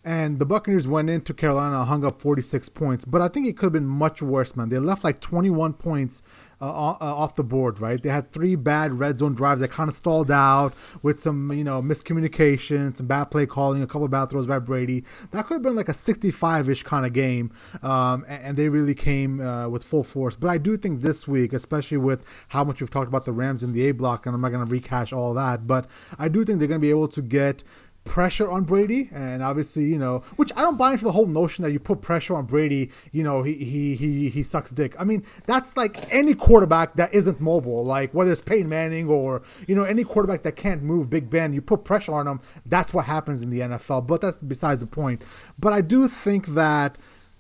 [0.06, 3.66] And the Buccaneers went into Carolina, hung up 46 points, but I think it could
[3.66, 4.70] have been much worse, man.
[4.70, 6.22] They left like 21 points
[6.62, 8.02] uh, uh, off the board, right?
[8.02, 11.64] They had three bad red zone drives that kind of stalled out with some, you
[11.64, 15.04] know, miscommunication, some bad play calling, a couple bad throws by Brady.
[15.32, 17.52] That could have been like a 65 ish kind of game,
[17.82, 20.36] um, and, and, they really came uh, with full force.
[20.36, 23.64] But I do think this week, especially with how much we've talked about the Rams
[23.64, 26.46] in the A block, and I'm not going to recash all that, but I do
[26.46, 27.64] think they're going to be able to get
[28.06, 31.64] pressure on Brady, and obviously, you know, which I don't buy into the whole notion
[31.64, 34.96] that you put pressure on Brady, you know, he he he he sucks dick.
[34.98, 39.42] I mean, that's like any quarterback that isn't mobile, like whether it's Peyton Manning or
[39.68, 41.52] you know any quarterback that can't move, Big Ben.
[41.52, 44.08] You put pressure on them, that's what happens in the NFL.
[44.08, 45.22] But that's besides the point.
[45.60, 46.98] But I do think that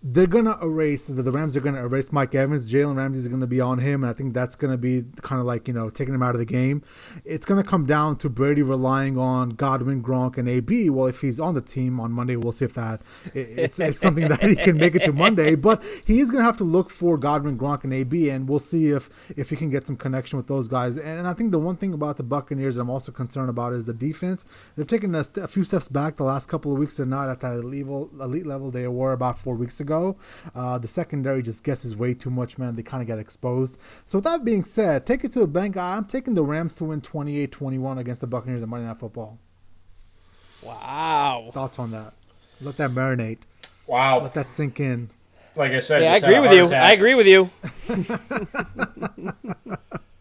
[0.07, 2.71] they're gonna erase the, the Rams are gonna erase Mike Evans.
[2.71, 5.47] Jalen Ramsey is gonna be on him, and I think that's gonna be kind of
[5.47, 6.83] like you know taking him out of the game.
[7.25, 10.91] It's gonna come down to Brady relying on Godwin, Gronk, and AB.
[10.91, 13.01] Well, if he's on the team on Monday, we'll see if that
[13.33, 15.55] it's, it's something that he can make it to Monday.
[15.65, 18.89] But he is gonna have to look for Godwin, Gronk, and AB, and we'll see
[18.89, 20.97] if if he can get some connection with those guys.
[20.97, 23.87] And I think the one thing about the Buccaneers that I'm also concerned about is
[23.87, 24.45] the defense.
[24.75, 26.97] They've taken a, st- a few steps back the last couple of weeks.
[26.97, 30.17] They're not at that elite level, elite level they were about four weeks ago ago.
[30.53, 32.75] Uh, the secondary just guesses way too much, man.
[32.75, 33.77] They kind of get exposed.
[34.05, 35.77] So, with that being said, take it to the bank.
[35.77, 39.39] I'm taking the Rams to win 28 21 against the Buccaneers in Monday Night Football.
[40.61, 41.49] Wow.
[41.53, 42.13] Thoughts on that?
[42.61, 43.39] Let that marinate.
[43.87, 44.21] Wow.
[44.21, 45.09] Let that sink in.
[45.55, 46.65] Like I said, yeah, I agree with you.
[46.65, 46.83] Attack.
[46.83, 47.49] I agree with you.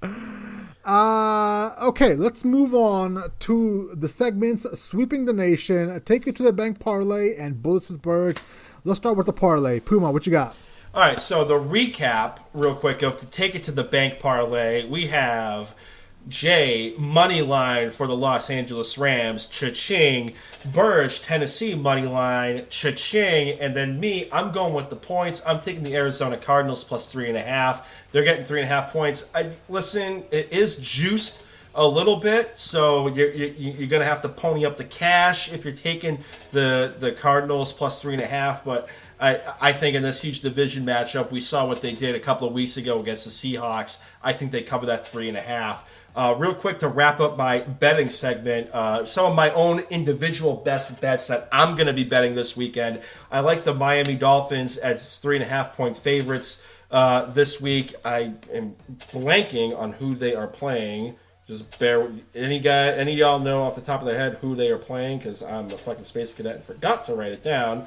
[0.85, 6.53] Uh, okay, let's move on to the segments Sweeping the Nation, Take It to the
[6.53, 8.39] Bank Parlay, and Bullets with Bird.
[8.87, 9.81] Let's start with the parlay.
[9.81, 10.55] Puma, what you got?
[10.93, 14.87] All right, so the recap, real quick, of to take it to the bank parlay,
[14.87, 15.75] we have
[16.29, 20.35] Jay money line for the Los Angeles Rams, cha-ching.
[20.75, 25.43] Burge Tennessee money line, cha-ching, and then me, I'm going with the points.
[25.47, 28.05] I'm taking the Arizona Cardinals plus three and a half.
[28.13, 29.31] They're getting three and a half points.
[29.35, 31.44] I listen, it is juiced
[31.75, 32.59] a little bit.
[32.59, 36.19] So you're, you're, going to have to pony up the cash if you're taking
[36.53, 38.65] the the Cardinals plus three and a half.
[38.65, 38.89] But
[39.21, 42.47] I I think in this huge division matchup, we saw what they did a couple
[42.47, 44.03] of weeks ago against the Seahawks.
[44.23, 45.91] I think they cover that three and a half.
[46.17, 50.55] Uh, real quick to wrap up my betting segment, uh, some of my own individual
[50.55, 53.03] best bets that I'm going to be betting this weekend.
[53.33, 57.97] I like the Miami Dolphins as three and a half point favorites uh, this week.
[58.05, 58.77] I am
[59.11, 61.17] blanking on who they are playing.
[61.47, 64.71] Just bear any guy, any y'all know off the top of their head who they
[64.71, 67.87] are playing because I'm a fucking space cadet and forgot to write it down.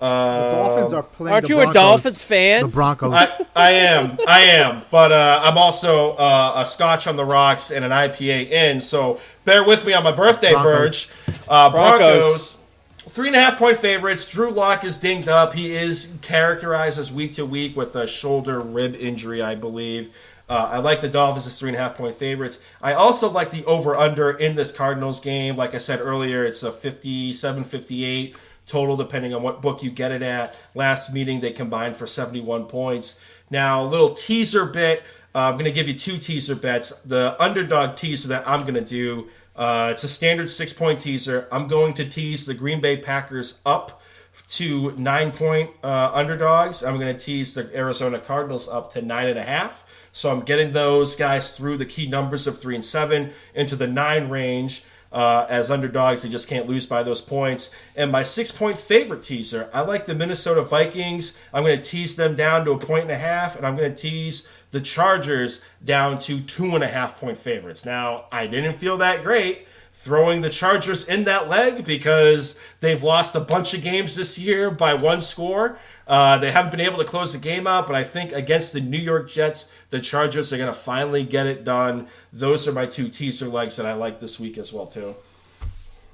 [0.00, 1.34] Uh, the Dolphins are playing.
[1.34, 2.62] Aren't you Broncos, a Dolphins fan?
[2.62, 3.12] The Broncos.
[3.14, 7.70] I, I am, I am, but uh, I'm also uh, a Scotch on the rocks
[7.70, 8.80] and an IPA in.
[8.80, 11.12] So bear with me on my birthday, Broncos.
[11.26, 11.38] Burge.
[11.48, 11.98] Uh, Broncos.
[11.98, 12.62] Broncos.
[13.08, 14.28] Three and a half point favorites.
[14.28, 15.54] Drew Lock is dinged up.
[15.54, 20.14] He is characterized as week to week with a shoulder rib injury, I believe.
[20.48, 22.60] Uh, I like the Dolphins as three and a half point favorites.
[22.80, 25.56] I also like the over under in this Cardinals game.
[25.56, 28.36] Like I said earlier, it's a 57 58
[28.66, 30.56] total, depending on what book you get it at.
[30.74, 33.20] Last meeting, they combined for 71 points.
[33.50, 35.02] Now, a little teaser bit.
[35.34, 37.00] Uh, I'm going to give you two teaser bets.
[37.02, 41.48] The underdog teaser that I'm going to do, uh, it's a standard six point teaser.
[41.52, 44.02] I'm going to tease the Green Bay Packers up
[44.48, 46.84] to nine point uh, underdogs.
[46.84, 49.85] I'm going to tease the Arizona Cardinals up to nine and a half.
[50.16, 53.86] So I'm getting those guys through the key numbers of three and seven into the
[53.86, 54.82] nine range.
[55.12, 57.70] Uh, as underdogs, they just can't lose by those points.
[57.96, 61.38] And my six point favorite teaser, I like the Minnesota Vikings.
[61.52, 63.94] I'm going to tease them down to a point and a half, and I'm going
[63.94, 67.84] to tease the Chargers down to two and a half point favorites.
[67.84, 73.34] Now, I didn't feel that great throwing the Chargers in that leg because they've lost
[73.34, 75.78] a bunch of games this year by one score.
[76.06, 78.80] Uh, they haven't been able to close the game out, but I think against the
[78.80, 82.06] New York Jets, the Chargers are going to finally get it done.
[82.32, 85.16] Those are my two teaser legs that I like this week as well too.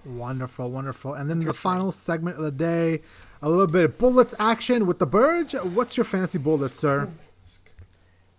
[0.05, 1.15] Wonderful, wonderful.
[1.15, 3.01] And then the final segment of the day,
[3.43, 5.53] a little bit of bullets action with the Burge.
[5.55, 7.09] What's your fancy bullet, sir?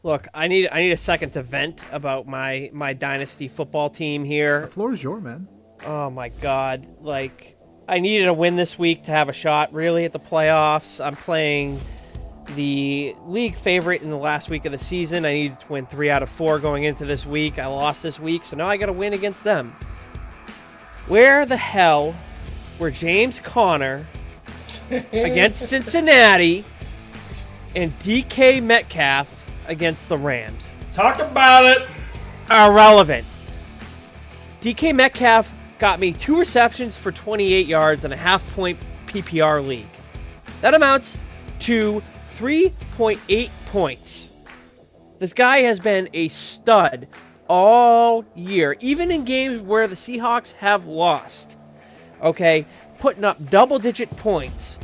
[0.02, 4.26] Look, I need I need a second to vent about my my dynasty football team
[4.26, 4.62] here.
[4.62, 5.48] The floor is your man.
[5.86, 6.86] Oh my god!
[7.00, 7.53] Like
[7.88, 11.04] I needed a win this week to have a shot really at the playoffs.
[11.04, 11.80] I'm playing
[12.56, 15.26] the league favorite in the last week of the season.
[15.26, 17.60] I needed to win three out of four going into this week.
[17.60, 19.76] I lost this week, so now I got to win against them.
[21.08, 22.16] Where the hell
[22.80, 24.06] were James Conner
[25.12, 26.64] against Cincinnati
[27.76, 30.72] and DK Metcalf against the Rams?
[30.94, 31.88] Talk about it.
[32.50, 33.26] Irrelevant.
[34.62, 35.54] DK Metcalf
[35.84, 39.86] got me two receptions for 28 yards and a half point PPR league.
[40.62, 41.18] That amounts
[41.60, 42.02] to
[42.38, 44.30] 3.8 points.
[45.20, 47.10] This guy has been a stud
[47.50, 51.58] all year, even in games where the Seahawks have lost.
[52.22, 52.66] Okay,
[53.00, 54.80] putting up double digit points.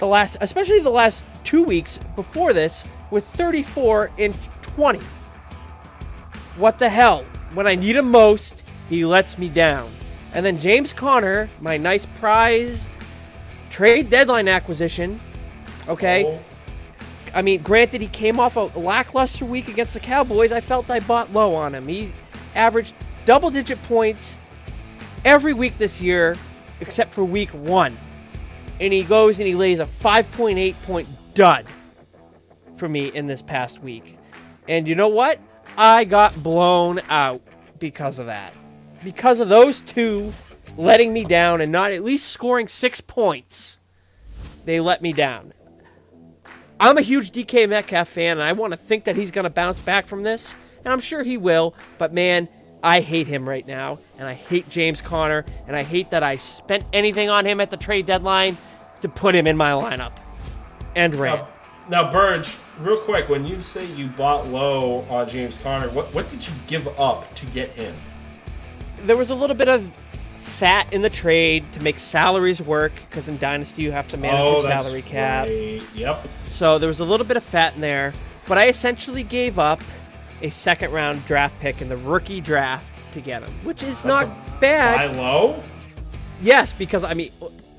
[0.00, 5.00] The last especially the last 2 weeks before this with 34 and 20.
[6.58, 7.24] What the hell?
[7.54, 9.88] When I need him most, he lets me down.
[10.36, 12.90] And then James Conner, my nice prized
[13.70, 15.18] trade deadline acquisition.
[15.88, 16.26] Okay.
[16.26, 16.38] Oh.
[17.34, 20.52] I mean, granted, he came off a lackluster week against the Cowboys.
[20.52, 21.88] I felt I bought low on him.
[21.88, 22.12] He
[22.54, 22.94] averaged
[23.24, 24.36] double digit points
[25.24, 26.36] every week this year,
[26.80, 27.96] except for week one.
[28.78, 31.64] And he goes and he lays a 5.8 point dud
[32.76, 34.18] for me in this past week.
[34.68, 35.40] And you know what?
[35.78, 37.40] I got blown out
[37.78, 38.52] because of that.
[39.06, 40.32] Because of those two
[40.76, 43.78] letting me down and not at least scoring six points,
[44.64, 45.52] they let me down.
[46.80, 49.50] I'm a huge DK Metcalf fan, and I want to think that he's going to
[49.50, 51.76] bounce back from this, and I'm sure he will.
[51.98, 52.48] But man,
[52.82, 56.34] I hate him right now, and I hate James Conner, and I hate that I
[56.34, 58.58] spent anything on him at the trade deadline
[59.02, 60.16] to put him in my lineup.
[60.96, 61.36] And ran.
[61.36, 61.48] Now,
[61.88, 66.28] now Burge, real quick, when you say you bought low on James Conner, what what
[66.28, 67.94] did you give up to get him?
[69.04, 69.88] There was a little bit of
[70.38, 74.40] fat in the trade to make salaries work because in Dynasty you have to manage
[74.40, 75.46] oh, your salary cap.
[75.46, 75.82] Right.
[75.94, 76.26] Yep.
[76.46, 78.14] So there was a little bit of fat in there,
[78.46, 79.82] but I essentially gave up
[80.42, 84.26] a second round draft pick in the rookie draft to get him, which is That's
[84.26, 85.12] not bad.
[85.12, 85.62] Buy low.
[86.42, 87.32] Yes, because I mean,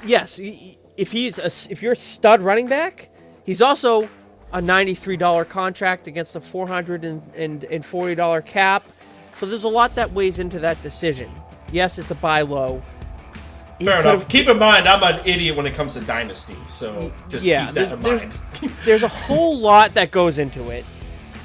[0.05, 3.09] yes, if he's a, if you're a stud running back,
[3.43, 4.03] he's also
[4.53, 8.83] a $93 contract against a $440 cap.
[9.37, 11.31] So there's a lot that weighs into that decision.
[11.71, 12.81] Yes, it's a buy low.
[13.79, 14.27] Fair enough.
[14.29, 17.75] Keep in mind, I'm an idiot when it comes to dynasty, so just yeah, keep
[17.75, 18.39] that in there's, mind.
[18.85, 20.83] there's a whole lot that goes into it,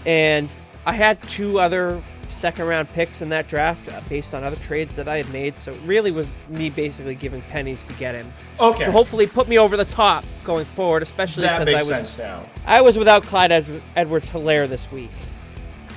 [0.06, 0.50] and
[0.86, 2.00] I had two other
[2.30, 5.58] second round picks in that draft uh, based on other trades that I had made,
[5.58, 8.32] so it really was me basically giving pennies to get him.
[8.58, 8.86] Okay.
[8.86, 12.46] To hopefully put me over the top going forward, especially because I was now.
[12.64, 15.10] I was without Clyde Ed- Edwards Hilaire this week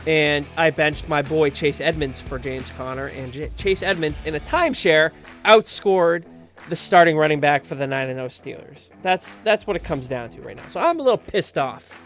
[0.07, 4.35] and I benched my boy Chase Edmonds for James Conner, and J- Chase Edmonds in
[4.35, 5.11] a timeshare
[5.45, 6.23] outscored
[6.69, 8.89] the starting running back for the 9 0 Steelers.
[9.01, 10.67] That's that's what it comes down to right now.
[10.67, 12.01] So I'm a little pissed off.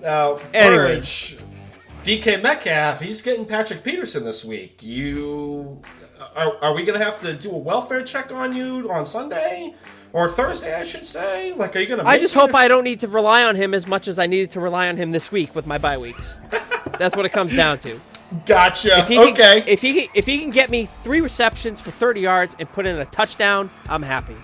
[0.00, 4.80] Now, anyway, DK Metcalf, he's getting Patrick Peterson this week.
[4.82, 5.82] You
[6.20, 9.04] uh, are, are we going to have to do a welfare check on you on
[9.04, 9.74] Sunday?
[10.12, 11.52] or Thursday, I should say.
[11.52, 12.04] Like, are you gonna?
[12.06, 14.50] I just hope I don't need to rely on him as much as I needed
[14.52, 16.38] to rely on him this week with my bye weeks.
[16.98, 18.00] That's what it comes down to.
[18.46, 18.98] Gotcha.
[18.98, 19.60] If okay.
[19.60, 22.86] Can, if he if he can get me three receptions for 30 yards and put
[22.86, 24.36] in a touchdown, I'm happy.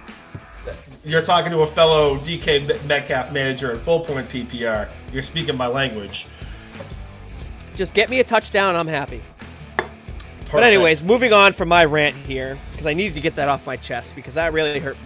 [1.05, 4.89] You're talking to a fellow DK Metcalf manager in full point PPR.
[5.13, 6.27] You're speaking my language.
[7.77, 9.21] Just get me a touchdown, I'm happy.
[9.77, 10.53] Perfect.
[10.53, 13.67] But anyways, moving on from my rant here because I needed to get that off
[13.67, 14.97] my chest because that really hurt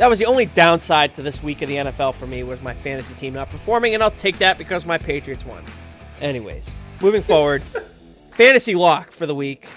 [0.00, 2.72] that was the only downside to this week of the NFL for me was my
[2.72, 5.62] fantasy team not performing, and I'll take that because my Patriots won.
[6.20, 6.68] Anyways,
[7.00, 7.62] moving forward,
[8.32, 9.68] fantasy lock for the week.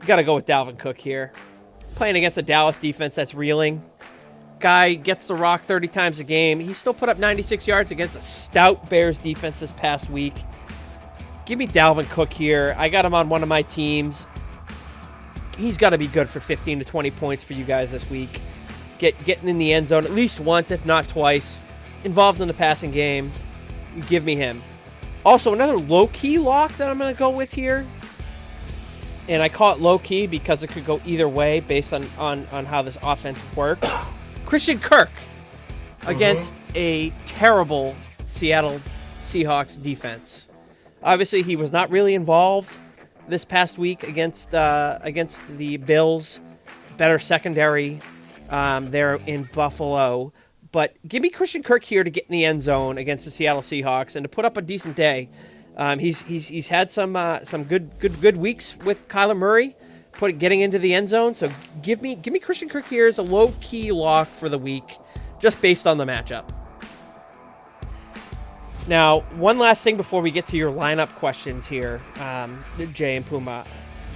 [0.00, 1.32] Got to go with Dalvin Cook here.
[1.94, 3.82] Playing against a Dallas defense that's reeling.
[4.58, 6.58] Guy gets the rock 30 times a game.
[6.58, 10.34] He still put up 96 yards against a stout Bears defense this past week.
[11.46, 12.74] Give me Dalvin Cook here.
[12.78, 14.26] I got him on one of my teams.
[15.56, 18.40] He's got to be good for 15 to 20 points for you guys this week
[19.02, 21.60] get getting in the end zone at least once, if not twice,
[22.04, 23.30] involved in the passing game.
[24.08, 24.62] Give me him.
[25.24, 27.86] Also, another low key lock that I'm going to go with here,
[29.28, 32.46] and I call it low key because it could go either way based on on,
[32.50, 33.88] on how this offense works.
[34.46, 35.10] Christian Kirk
[36.06, 36.72] against uh-huh.
[36.74, 37.94] a terrible
[38.26, 38.80] Seattle
[39.22, 40.48] Seahawks defense.
[41.02, 42.76] Obviously, he was not really involved
[43.28, 46.40] this past week against uh, against the Bills.
[46.96, 48.00] Better secondary
[48.50, 50.32] um, there in Buffalo.
[50.72, 53.60] But give me Christian Kirk here to get in the end zone against the Seattle
[53.60, 55.28] Seahawks and to put up a decent day.
[55.76, 59.76] Um, he's he's he's had some uh, some good good good weeks with Kyler Murray,
[60.12, 61.34] put getting into the end zone.
[61.34, 61.50] So
[61.82, 64.96] give me give me Christian Kirk here as a low key lock for the week,
[65.38, 66.48] just based on the matchup.
[68.88, 73.24] Now, one last thing before we get to your lineup questions here, um, Jay and
[73.24, 73.64] Puma.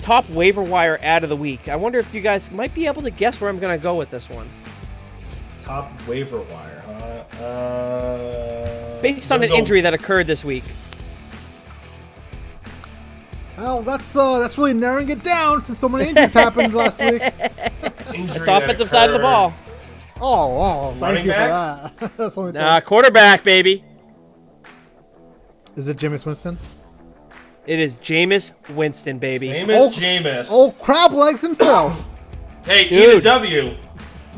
[0.03, 1.69] Top waiver wire ad of the week.
[1.69, 3.95] I wonder if you guys might be able to guess where I'm going to go
[3.95, 4.49] with this one.
[5.67, 7.43] Top waiver wire, huh?
[7.45, 10.65] Uh, Based on an go- injury that occurred this week.
[13.59, 17.21] Well, that's uh, that's really narrowing it down since so many injuries happened last week.
[18.15, 19.53] injury It's that offensive side of the ball.
[20.21, 21.93] Oh, oh thank Running you back?
[21.99, 22.17] for that.
[22.17, 22.61] that's the only thing.
[22.61, 23.83] Nah, quarterback, baby.
[25.75, 26.59] Is it Jameis Winston?
[27.67, 29.49] It is Jameis Winston, baby.
[29.49, 29.91] Jameis Oh.
[29.91, 30.49] Jameis.
[30.51, 32.07] Oh, crab legs himself.
[32.67, 33.19] hey, eat Dude.
[33.19, 33.77] a W.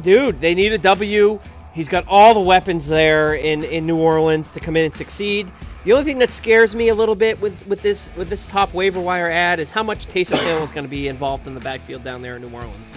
[0.02, 1.40] Dude, they need a W.
[1.74, 5.50] He's got all the weapons there in, in New Orleans to come in and succeed.
[5.84, 8.74] The only thing that scares me a little bit with, with this with this top
[8.74, 11.60] waiver wire ad is how much Taysom Hill is going to be involved in the
[11.60, 12.96] backfield down there in New Orleans.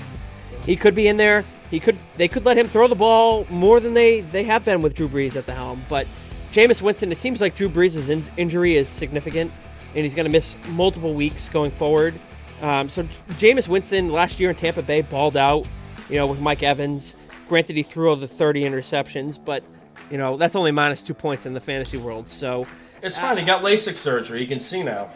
[0.65, 1.45] He could be in there.
[1.69, 4.82] He could they could let him throw the ball more than they, they have been
[4.82, 5.82] with Drew Brees at the helm.
[5.88, 6.07] But
[6.52, 9.52] Jameis Winston, it seems like Drew Brees' in, injury is significant,
[9.95, 12.14] and he's going to miss multiple weeks going forward.
[12.61, 13.03] Um, so
[13.40, 15.65] Jameis Winston last year in Tampa Bay balled out,
[16.12, 17.16] you know, with Mike Evans.
[17.50, 19.64] Granted, he threw over 30 interceptions, but
[20.10, 22.28] you know that's only minus two points in the fantasy world.
[22.28, 22.66] So
[23.02, 23.38] It's fine.
[23.38, 24.40] He got LASIK surgery.
[24.40, 25.10] He can see now.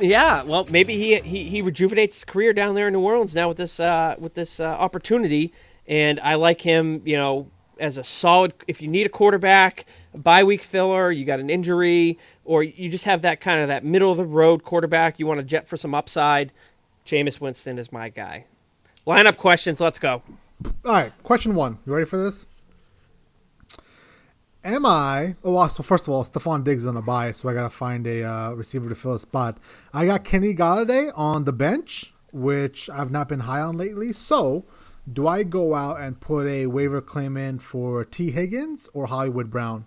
[0.00, 3.48] yeah, well, maybe he he, he rejuvenates his career down there in New Orleans now
[3.48, 5.52] with this uh, with this uh, opportunity,
[5.86, 7.02] and I like him.
[7.04, 7.50] You know,
[7.80, 8.52] as a solid.
[8.66, 12.88] If you need a quarterback, a bye week filler, you got an injury, or you
[12.90, 15.68] just have that kind of that middle of the road quarterback, you want to jet
[15.68, 16.52] for some upside.
[17.06, 18.44] Jameis Winston is my guy.
[19.08, 19.80] Lineup questions.
[19.80, 20.22] Let's go.
[20.84, 21.78] All right, question one.
[21.86, 22.46] You ready for this?
[24.62, 25.34] Am I?
[25.42, 27.70] Oh, well, so first of all, Stefon Diggs is on a bye, so I gotta
[27.70, 29.56] find a uh, receiver to fill a spot.
[29.94, 34.12] I got Kenny Golladay on the bench, which I've not been high on lately.
[34.12, 34.66] So,
[35.10, 38.30] do I go out and put a waiver claim in for T.
[38.30, 39.86] Higgins or Hollywood Brown?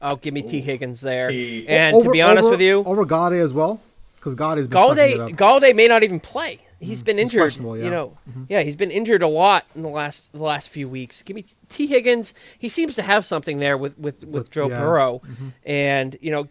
[0.00, 1.28] Oh, give me T Higgins there.
[1.28, 1.68] T.
[1.68, 3.82] And to be honest over, with you, over Golladay as well,
[4.22, 5.36] because God has been Golladay.
[5.36, 6.60] Golladay may not even play.
[6.78, 7.06] He's mm-hmm.
[7.06, 7.40] been injured.
[7.40, 7.84] questionable, yeah.
[7.84, 8.44] You know, mm-hmm.
[8.48, 11.22] yeah, he's been injured a lot in the last the last few weeks.
[11.22, 12.32] Give me T Higgins.
[12.58, 14.78] He seems to have something there with with, with, With- Joe yeah.
[14.78, 15.48] Burrow, mm-hmm.
[15.66, 16.46] and you know,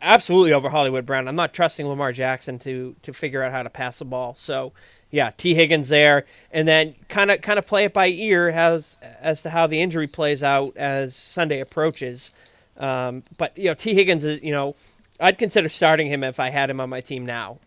[0.00, 1.26] absolutely over Hollywood Brown.
[1.26, 4.34] I'm not trusting Lamar Jackson to to figure out how to pass the ball.
[4.36, 4.72] So.
[5.14, 5.52] Yeah, T.
[5.52, 9.50] Higgins there, and then kind of kind of play it by ear as as to
[9.50, 12.30] how the injury plays out as Sunday approaches.
[12.78, 13.92] Um, but you know, T.
[13.92, 14.74] Higgins is you know,
[15.22, 17.58] I'd consider starting him if I had him on my team now.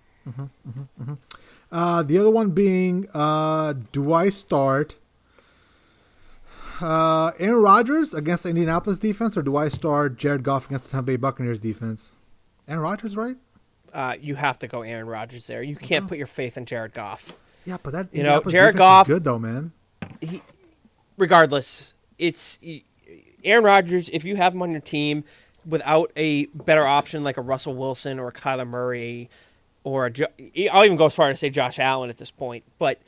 [1.72, 4.96] Uh, the other one being, uh, do I start
[6.82, 10.92] uh, Aaron Rodgers against the Indianapolis defense, or do I start Jared Goff against the
[10.92, 12.16] Tampa Bay Buccaneers defense?
[12.68, 13.38] Aaron Rodgers, right?
[13.94, 15.64] uh, you have to go Aaron Rodgers there.
[15.64, 17.32] You can't put your faith in Jared Goff.
[17.66, 19.72] Yeah, but that You know, Jared Goff- good though, man.
[21.18, 22.60] Regardless, it's
[23.44, 24.10] Aaron Rodgers.
[24.10, 25.24] If you have him on your team
[25.66, 29.30] without a better option like a Russell Wilson or a Kyler Murray
[29.84, 30.28] or Jo-
[30.72, 32.64] I'll even go as far as to say Josh Allen at this point.
[32.80, 33.00] But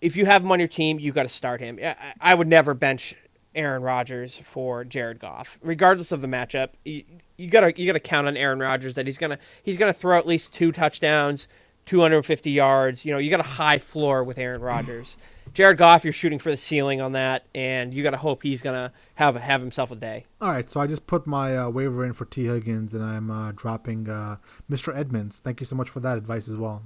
[0.00, 1.78] if you have him on your team, you got to start him.
[1.82, 3.16] I, I would never bench
[3.54, 6.70] Aaron Rodgers for Jared Goff, regardless of the matchup.
[6.84, 7.04] You,
[7.36, 10.26] you gotta you gotta count on Aaron Rodgers that he's gonna he's gonna throw at
[10.26, 11.48] least two touchdowns,
[11.86, 13.04] 250 yards.
[13.04, 15.16] You know, you got a high floor with Aaron Rodgers.
[15.58, 18.62] Jared Goff, you're shooting for the ceiling on that, and you got to hope he's
[18.62, 20.24] gonna have have himself a day.
[20.40, 23.28] All right, so I just put my uh, waiver in for T Higgins, and I'm
[23.28, 24.36] uh, dropping uh,
[24.70, 24.96] Mr.
[24.96, 25.40] Edmonds.
[25.40, 26.84] Thank you so much for that advice as well.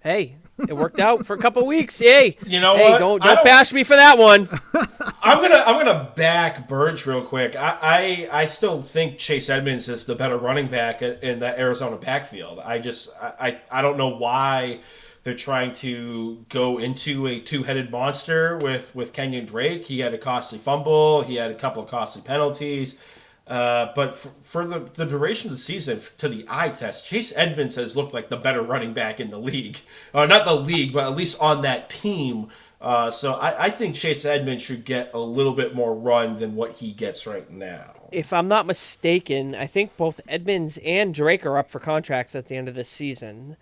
[0.00, 0.36] Hey,
[0.66, 2.00] it worked out for a couple weeks.
[2.00, 2.38] Yay!
[2.46, 2.98] You know hey, what?
[3.00, 4.48] don't don't don't- bash me for that one.
[5.22, 7.54] I'm gonna I'm gonna back Burge real quick.
[7.54, 11.58] I, I I still think Chase Edmonds is the better running back in in that
[11.58, 12.60] Arizona backfield.
[12.60, 14.80] I just I I don't know why
[15.26, 19.84] they're trying to go into a two headed monster with with Kenyon Drake.
[19.84, 21.22] He had a costly fumble.
[21.22, 23.00] He had a couple of costly penalties.
[23.48, 27.32] Uh, but for, for the, the duration of the season, to the eye test, Chase
[27.36, 29.80] Edmonds has looked like the better running back in the league.
[30.14, 32.48] Uh, not the league, but at least on that team.
[32.80, 36.54] Uh, so I, I think Chase Edmonds should get a little bit more run than
[36.54, 37.94] what he gets right now.
[38.12, 42.46] if I'm not mistaken, I think both Edmonds and Drake are up for contracts at
[42.46, 43.56] the end of this season.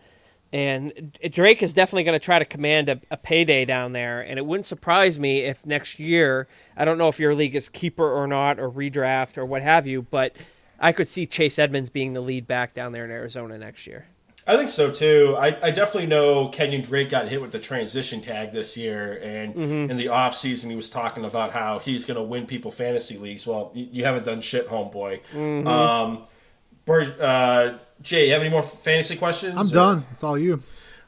[0.55, 4.21] And Drake is definitely going to try to command a, a payday down there.
[4.21, 7.69] And it wouldn't surprise me if next year, I don't know if your league is
[7.69, 10.37] keeper or not, or redraft or what have you, but
[10.79, 14.07] I could see Chase Edmonds being the lead back down there in Arizona next year.
[14.47, 15.35] I think so too.
[15.37, 19.57] I, I definitely know Kenyon Drake got hit with the transition tag this year, and
[19.91, 23.19] in the off season he was talking about how he's going to win people fantasy
[23.19, 23.45] leagues.
[23.45, 25.67] Well, you, you haven't done shit, homeboy.
[25.67, 26.27] Um,
[26.85, 29.57] Bur- uh, Jay, you have any more fantasy questions?
[29.57, 30.07] I'm or- done.
[30.13, 30.63] It's all you.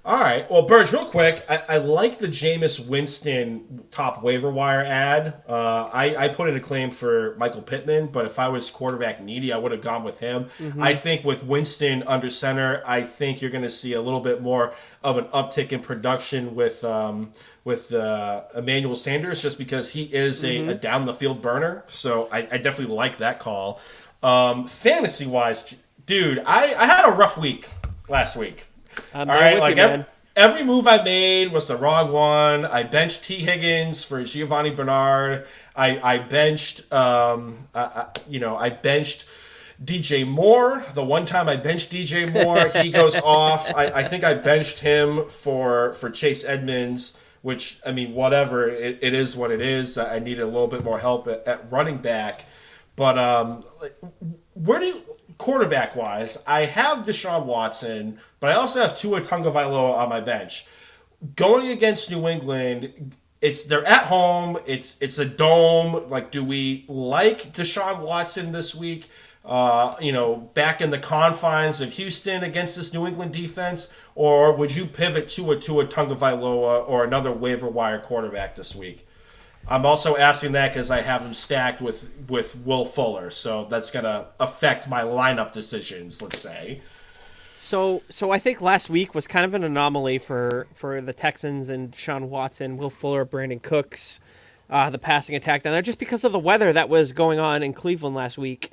[0.07, 0.49] All right.
[0.49, 5.43] Well, Burge, real quick, I, I like the Jameis Winston top waiver wire ad.
[5.49, 9.21] Uh, I, I put in a claim for Michael Pittman, but if I was quarterback
[9.21, 10.45] needy, I would have gone with him.
[10.61, 10.81] Mm-hmm.
[10.81, 14.41] I think with Winston under center, I think you're going to see a little bit
[14.41, 17.33] more of an uptick in production with um,
[17.65, 20.69] with uh, Emmanuel Sanders, just because he is a, mm-hmm.
[20.69, 21.83] a down the field burner.
[21.89, 23.81] So I, I definitely like that call.
[24.23, 25.75] Um, fantasy wise,
[26.07, 27.69] dude, I, I had a rough week
[28.09, 28.67] last week.
[29.13, 30.07] I'm All right, like you, every,
[30.37, 32.65] every, move I made was the wrong one.
[32.65, 33.37] I benched T.
[33.37, 35.47] Higgins for Giovani Bernard.
[35.75, 39.27] I, I benched, um, I, I, you know, I benched
[39.85, 40.85] DJ Moore.
[40.95, 43.75] The one time I benched DJ Moore, he goes off.
[43.75, 48.69] I, I, think I benched him for for Chase Edmonds, which I mean, whatever.
[48.69, 49.99] It, it is what it is.
[49.99, 52.47] I needed a little bit more help at, at running back,
[52.95, 53.65] but um,
[54.55, 55.03] where do you,
[55.39, 60.67] quarterback wise, I have Deshaun Watson, but I also have Tua Tagovailoa on my bench.
[61.35, 64.59] Going against New England, it's they're at home.
[64.67, 66.09] It's it's a dome.
[66.09, 69.09] Like, do we like Deshaun Watson this week?
[69.45, 74.53] Uh, you know, back in the confines of Houston against this New England defense, or
[74.57, 79.06] would you pivot to a to a Tagovailoa or another waiver wire quarterback this week?
[79.69, 83.91] I'm also asking that because I have them stacked with with Will Fuller, so that's
[83.91, 86.23] gonna affect my lineup decisions.
[86.23, 86.81] Let's say.
[87.57, 91.69] So, so I think last week was kind of an anomaly for for the Texans
[91.69, 94.21] and Sean Watson, Will Fuller, Brandin Cooks,
[94.71, 97.65] uh, the passing attack down there, just because of the weather that was going on
[97.65, 98.71] in Cleveland last week.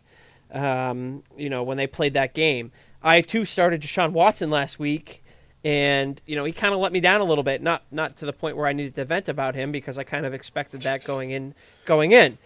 [0.51, 2.71] Um, you know, when they played that game,
[3.01, 5.22] I too started Deshaun Watson last week
[5.63, 8.25] and you know he kind of let me down a little bit not not to
[8.25, 11.03] the point where i needed to vent about him because i kind of expected that
[11.05, 12.37] going in going in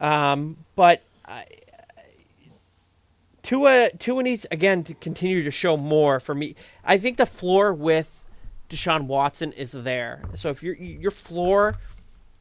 [0.00, 1.46] um, but I,
[3.42, 6.56] Tua Tua needs again to continue to show more for me.
[6.82, 8.24] I think the floor with
[8.70, 10.22] Deshaun Watson is there.
[10.34, 11.76] So if your your floor,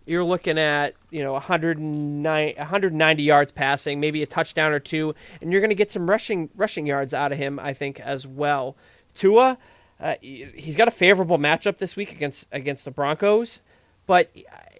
[0.05, 5.51] you're looking at you know 109, 190 yards passing, maybe a touchdown or two, and
[5.51, 7.59] you're going to get some rushing rushing yards out of him.
[7.59, 8.77] I think as well.
[9.13, 9.57] Tua,
[10.03, 13.61] uh, he's got a favorable matchup this week against against the Broncos,
[14.05, 14.29] but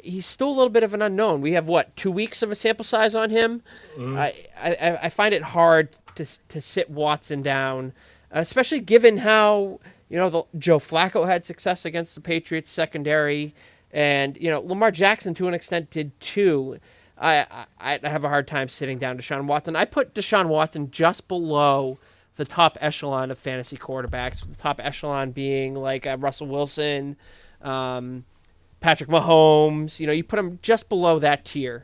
[0.03, 1.39] he's still a little bit of an unknown.
[1.39, 3.63] We have what two weeks of a sample size on him.
[3.97, 4.17] Mm-hmm.
[4.17, 7.93] I, I, I find it hard to to sit Watson down,
[8.31, 9.79] especially given how
[10.09, 13.55] you know the, Joe Flacco had success against the Patriots secondary,
[13.93, 16.79] and you know Lamar Jackson to an extent did too.
[17.17, 19.77] I, I I have a hard time sitting down Deshaun Watson.
[19.77, 21.97] I put Deshaun Watson just below
[22.35, 24.47] the top echelon of fantasy quarterbacks.
[24.47, 27.15] The top echelon being like uh, Russell Wilson,
[27.61, 28.25] um,
[28.79, 29.99] Patrick Mahomes.
[29.99, 31.83] You know, you put them just below that tier.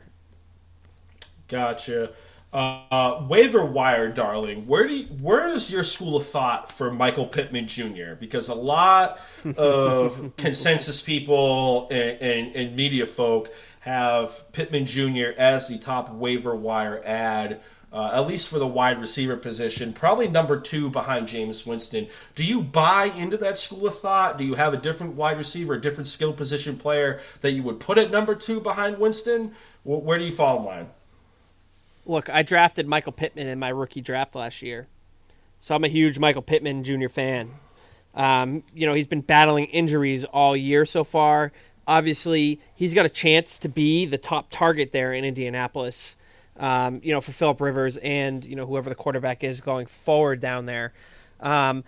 [1.48, 2.12] Gotcha.
[2.52, 4.66] Uh, waiver wire, darling.
[4.66, 8.14] Where do you, where is your school of thought for Michael Pittman Jr.?
[8.18, 9.20] Because a lot
[9.56, 13.50] of consensus people and, and, and media folk
[13.80, 15.30] have Pittman Jr.
[15.38, 17.60] as the top waiver wire ad
[17.92, 22.06] uh, at least for the wide receiver position, probably number two behind Jameis Winston.
[22.34, 24.38] Do you buy into that school of thought?
[24.38, 27.80] Do you have a different wide receiver, a different skill position player that you would
[27.80, 29.54] put at number two behind Winston?
[29.82, 30.90] Where do you fall in line?
[32.06, 34.86] Look, I drafted Michael Pittman in my rookie draft last year,
[35.58, 37.08] so I'm a huge Michael Pittman Jr.
[37.08, 37.50] fan.
[38.14, 41.52] Um, you know, he's been battling injuries all year so far.
[41.86, 46.16] Obviously, he's got a chance to be the top target there in Indianapolis
[46.60, 50.40] um, you know, for Philip Rivers and you know whoever the quarterback is going forward
[50.40, 50.92] down there.
[51.40, 51.82] Um,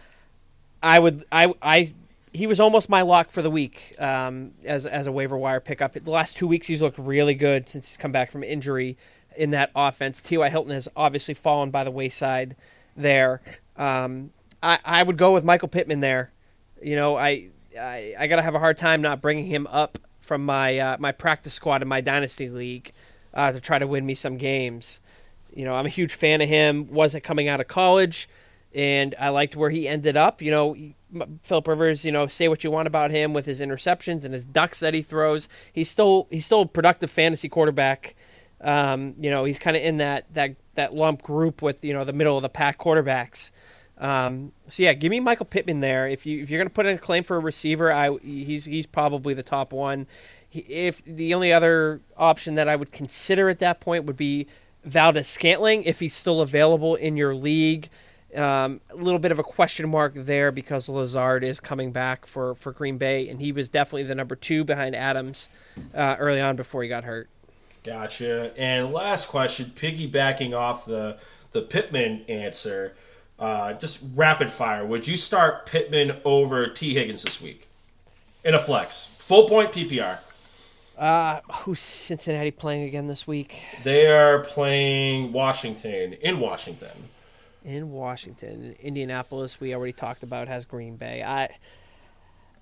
[0.82, 1.92] I would, I, I,
[2.32, 5.92] he was almost my lock for the week um, as as a waiver wire pickup.
[5.92, 8.96] The last two weeks he's looked really good since he's come back from injury
[9.36, 10.22] in that offense.
[10.22, 10.48] T.Y.
[10.48, 12.56] Hilton has obviously fallen by the wayside
[12.96, 13.42] there.
[13.76, 14.30] Um,
[14.62, 16.32] I, I would go with Michael Pittman there.
[16.82, 20.46] You know, I, I, I gotta have a hard time not bringing him up from
[20.46, 22.90] my uh, my practice squad in my dynasty league
[23.34, 25.00] uh, to try to win me some games.
[25.54, 26.90] You know, I'm a huge fan of him.
[26.90, 28.28] Wasn't coming out of college,
[28.74, 30.42] and I liked where he ended up.
[30.42, 30.76] You know,
[31.42, 32.04] Philip Rivers.
[32.04, 34.94] You know, say what you want about him with his interceptions and his ducks that
[34.94, 35.48] he throws.
[35.72, 38.14] He's still he's still a productive fantasy quarterback.
[38.60, 42.04] Um, you know, he's kind of in that that that lump group with you know
[42.04, 43.50] the middle of the pack quarterbacks.
[43.98, 46.09] Um, so yeah, give me Michael Pittman there.
[46.09, 48.86] If you if you're gonna put in a claim for a receiver, I he's he's
[48.86, 50.06] probably the top one
[50.52, 54.46] if the only other option that I would consider at that point would be
[54.84, 57.88] Valdes-Scantling if he's still available in your league.
[58.34, 62.54] Um, a little bit of a question mark there because Lazard is coming back for,
[62.54, 65.50] for Green Bay, and he was definitely the number two behind Adams
[65.94, 67.28] uh, early on before he got hurt.
[67.84, 68.52] Gotcha.
[68.56, 71.18] And last question, piggybacking off the
[71.50, 72.94] the Pittman answer,
[73.38, 74.86] uh, just rapid fire.
[74.86, 76.94] Would you start Pittman over T.
[76.94, 77.68] Higgins this week
[78.44, 80.18] in a flex, full point PPR?
[81.02, 83.60] Uh, who's Cincinnati playing again this week?
[83.82, 86.96] They are playing Washington in Washington.
[87.64, 89.60] In Washington, Indianapolis.
[89.60, 91.24] We already talked about has Green Bay.
[91.24, 91.48] I,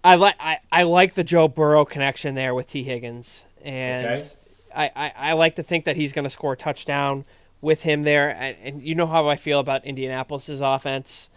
[0.03, 4.27] I like I, I like the Joe Burrow connection there with T Higgins, and okay.
[4.75, 7.27] I, I, I like to think that he's going to score a touchdown
[7.61, 8.31] with him there.
[8.31, 11.29] And, and, you know how I feel about Indianapolis's offense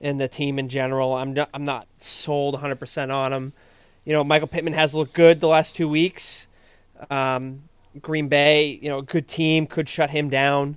[0.00, 1.14] and the team in general.
[1.14, 3.52] I'm not, I'm not sold 100% on them.
[4.04, 6.46] You know, Michael Pittman has looked good the last two weeks.
[7.10, 7.62] Um,
[8.00, 10.76] Green Bay, you know, a good team could shut him down.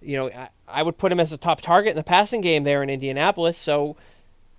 [0.00, 2.64] You know, I, I would put him as a top target in the passing game
[2.64, 3.58] there in Indianapolis.
[3.58, 3.96] So,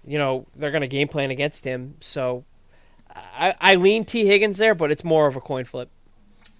[0.05, 1.95] you know, they're going to game plan against him.
[2.01, 2.43] So,
[3.15, 5.89] I, I lean T Higgins there, but it's more of a coin flip.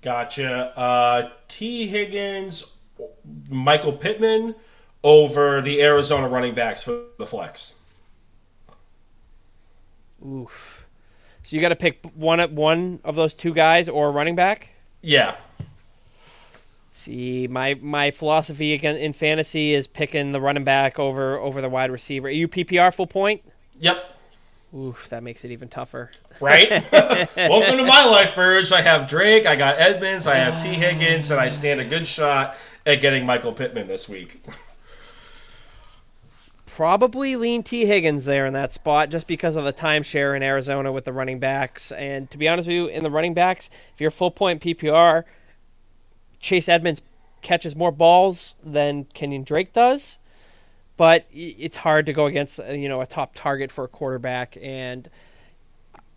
[0.01, 0.77] Gotcha.
[0.77, 2.65] Uh, T Higgins,
[3.49, 4.55] Michael Pittman
[5.03, 7.75] over the Arizona running backs for the flex.
[10.25, 10.72] Oof.
[11.53, 14.69] So you got to pick one one of those two guys or running back.
[15.03, 15.35] Yeah.
[16.89, 21.69] See, my my philosophy again in fantasy is picking the running back over over the
[21.69, 22.27] wide receiver.
[22.27, 23.43] Are you PPR full point?
[23.79, 24.03] Yep.
[24.75, 26.09] Oof, that makes it even tougher.
[26.41, 26.71] Right?
[26.91, 28.71] Welcome to my life, Burge.
[28.71, 30.69] I have Drake, I got Edmonds, I have T.
[30.69, 34.43] Higgins, and I stand a good shot at getting Michael Pittman this week
[36.75, 37.85] probably lean T.
[37.85, 41.37] Higgins there in that spot just because of the timeshare in Arizona with the running
[41.37, 41.91] backs.
[41.91, 45.23] And to be honest with you, in the running backs, if you're full point PPR,
[46.39, 47.01] Chase Edmonds
[47.43, 50.17] catches more balls than Kenyon Drake does.
[50.97, 54.57] But it's hard to go against uh, you know a top target for a quarterback,
[54.61, 55.09] and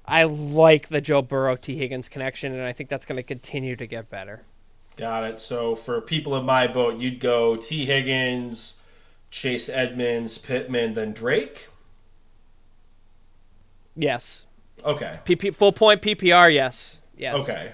[0.07, 3.77] I like the Joe Burrow T Higgins connection, and I think that's going to continue
[3.77, 4.43] to get better.
[4.97, 5.41] Got it.
[5.41, 8.77] So for people in my boat, you'd go T Higgins,
[9.31, 11.69] Chase Edmonds, Pittman, then Drake?
[13.97, 14.47] Yes.
[14.85, 15.19] Okay.
[15.25, 17.01] PP, full point PPR, yes.
[17.17, 17.35] Yes.
[17.37, 17.73] Okay.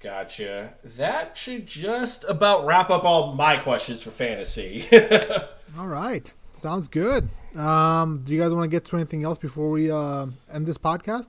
[0.00, 0.74] Gotcha.
[0.96, 4.86] That should just about wrap up all my questions for fantasy.
[5.78, 6.32] all right.
[6.52, 7.28] Sounds good.
[7.56, 10.78] Um, do you guys want to get to anything else before we uh, end this
[10.78, 11.28] podcast?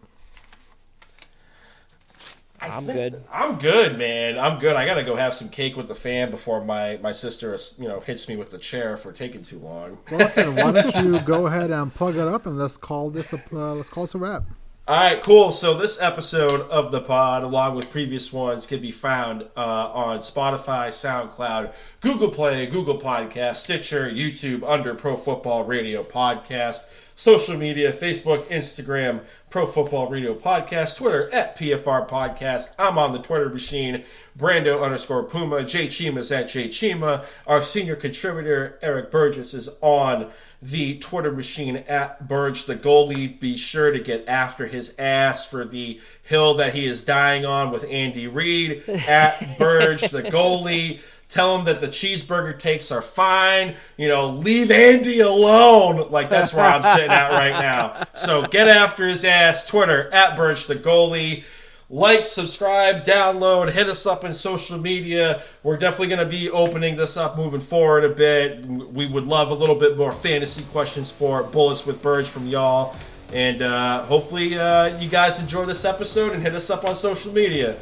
[2.60, 3.22] I am good.
[3.32, 4.40] I'm good, man.
[4.40, 4.76] I'm good.
[4.76, 8.00] I gotta go have some cake with the fam before my my sister, you know,
[8.00, 9.98] hits me with the chair for taking too long.
[10.10, 10.56] Well, listen.
[10.56, 13.76] why don't you go ahead and plug it up and let's call this a uh,
[13.76, 14.44] let's call this a wrap.
[14.88, 15.52] All right, cool.
[15.52, 20.20] So this episode of the pod, along with previous ones, can be found uh, on
[20.20, 26.86] Spotify, SoundCloud, Google Play, Google Podcast, Stitcher, YouTube under Pro Football Radio Podcast
[27.18, 32.70] social media Facebook, Instagram, Pro Football Radio Podcast, Twitter at PFR Podcast.
[32.78, 34.04] I'm on the Twitter machine,
[34.38, 35.64] Brando underscore Puma.
[35.64, 37.26] Jay Chima's at Jay Chima.
[37.48, 40.30] Our senior contributor, Eric Burgess, is on
[40.62, 43.40] the Twitter machine at Burge the goalie.
[43.40, 47.72] Be sure to get after his ass for the hill that he is dying on
[47.72, 51.00] with Andy Reid at Burge the goalie.
[51.30, 53.76] Tell him that the cheeseburger takes are fine.
[53.98, 56.10] You know, leave Andy alone.
[56.10, 58.06] Like that's where I'm sitting at right now.
[58.16, 59.68] So get after his ass.
[59.68, 61.44] Twitter at Burge the goalie.
[61.90, 65.42] Like, subscribe, download, hit us up in social media.
[65.64, 68.66] We're definitely going to be opening this up moving forward a bit.
[68.66, 72.98] We would love a little bit more fantasy questions for Bullets with Birds from y'all.
[73.32, 77.32] And uh, hopefully, uh, you guys enjoy this episode and hit us up on social
[77.32, 77.78] media.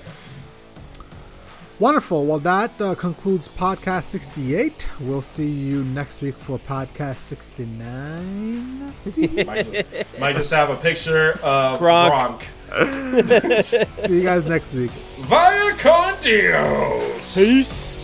[1.78, 2.26] Wonderful.
[2.26, 4.88] Well, that uh, concludes podcast 68.
[5.02, 8.80] We'll see you next week for podcast 69.
[9.46, 12.46] might, just, might, just, have a picture of Gronk.
[12.70, 13.64] Gronk.
[13.98, 14.92] see you guys next week.
[14.92, 17.36] Via con Dios.
[17.36, 17.95] Peace.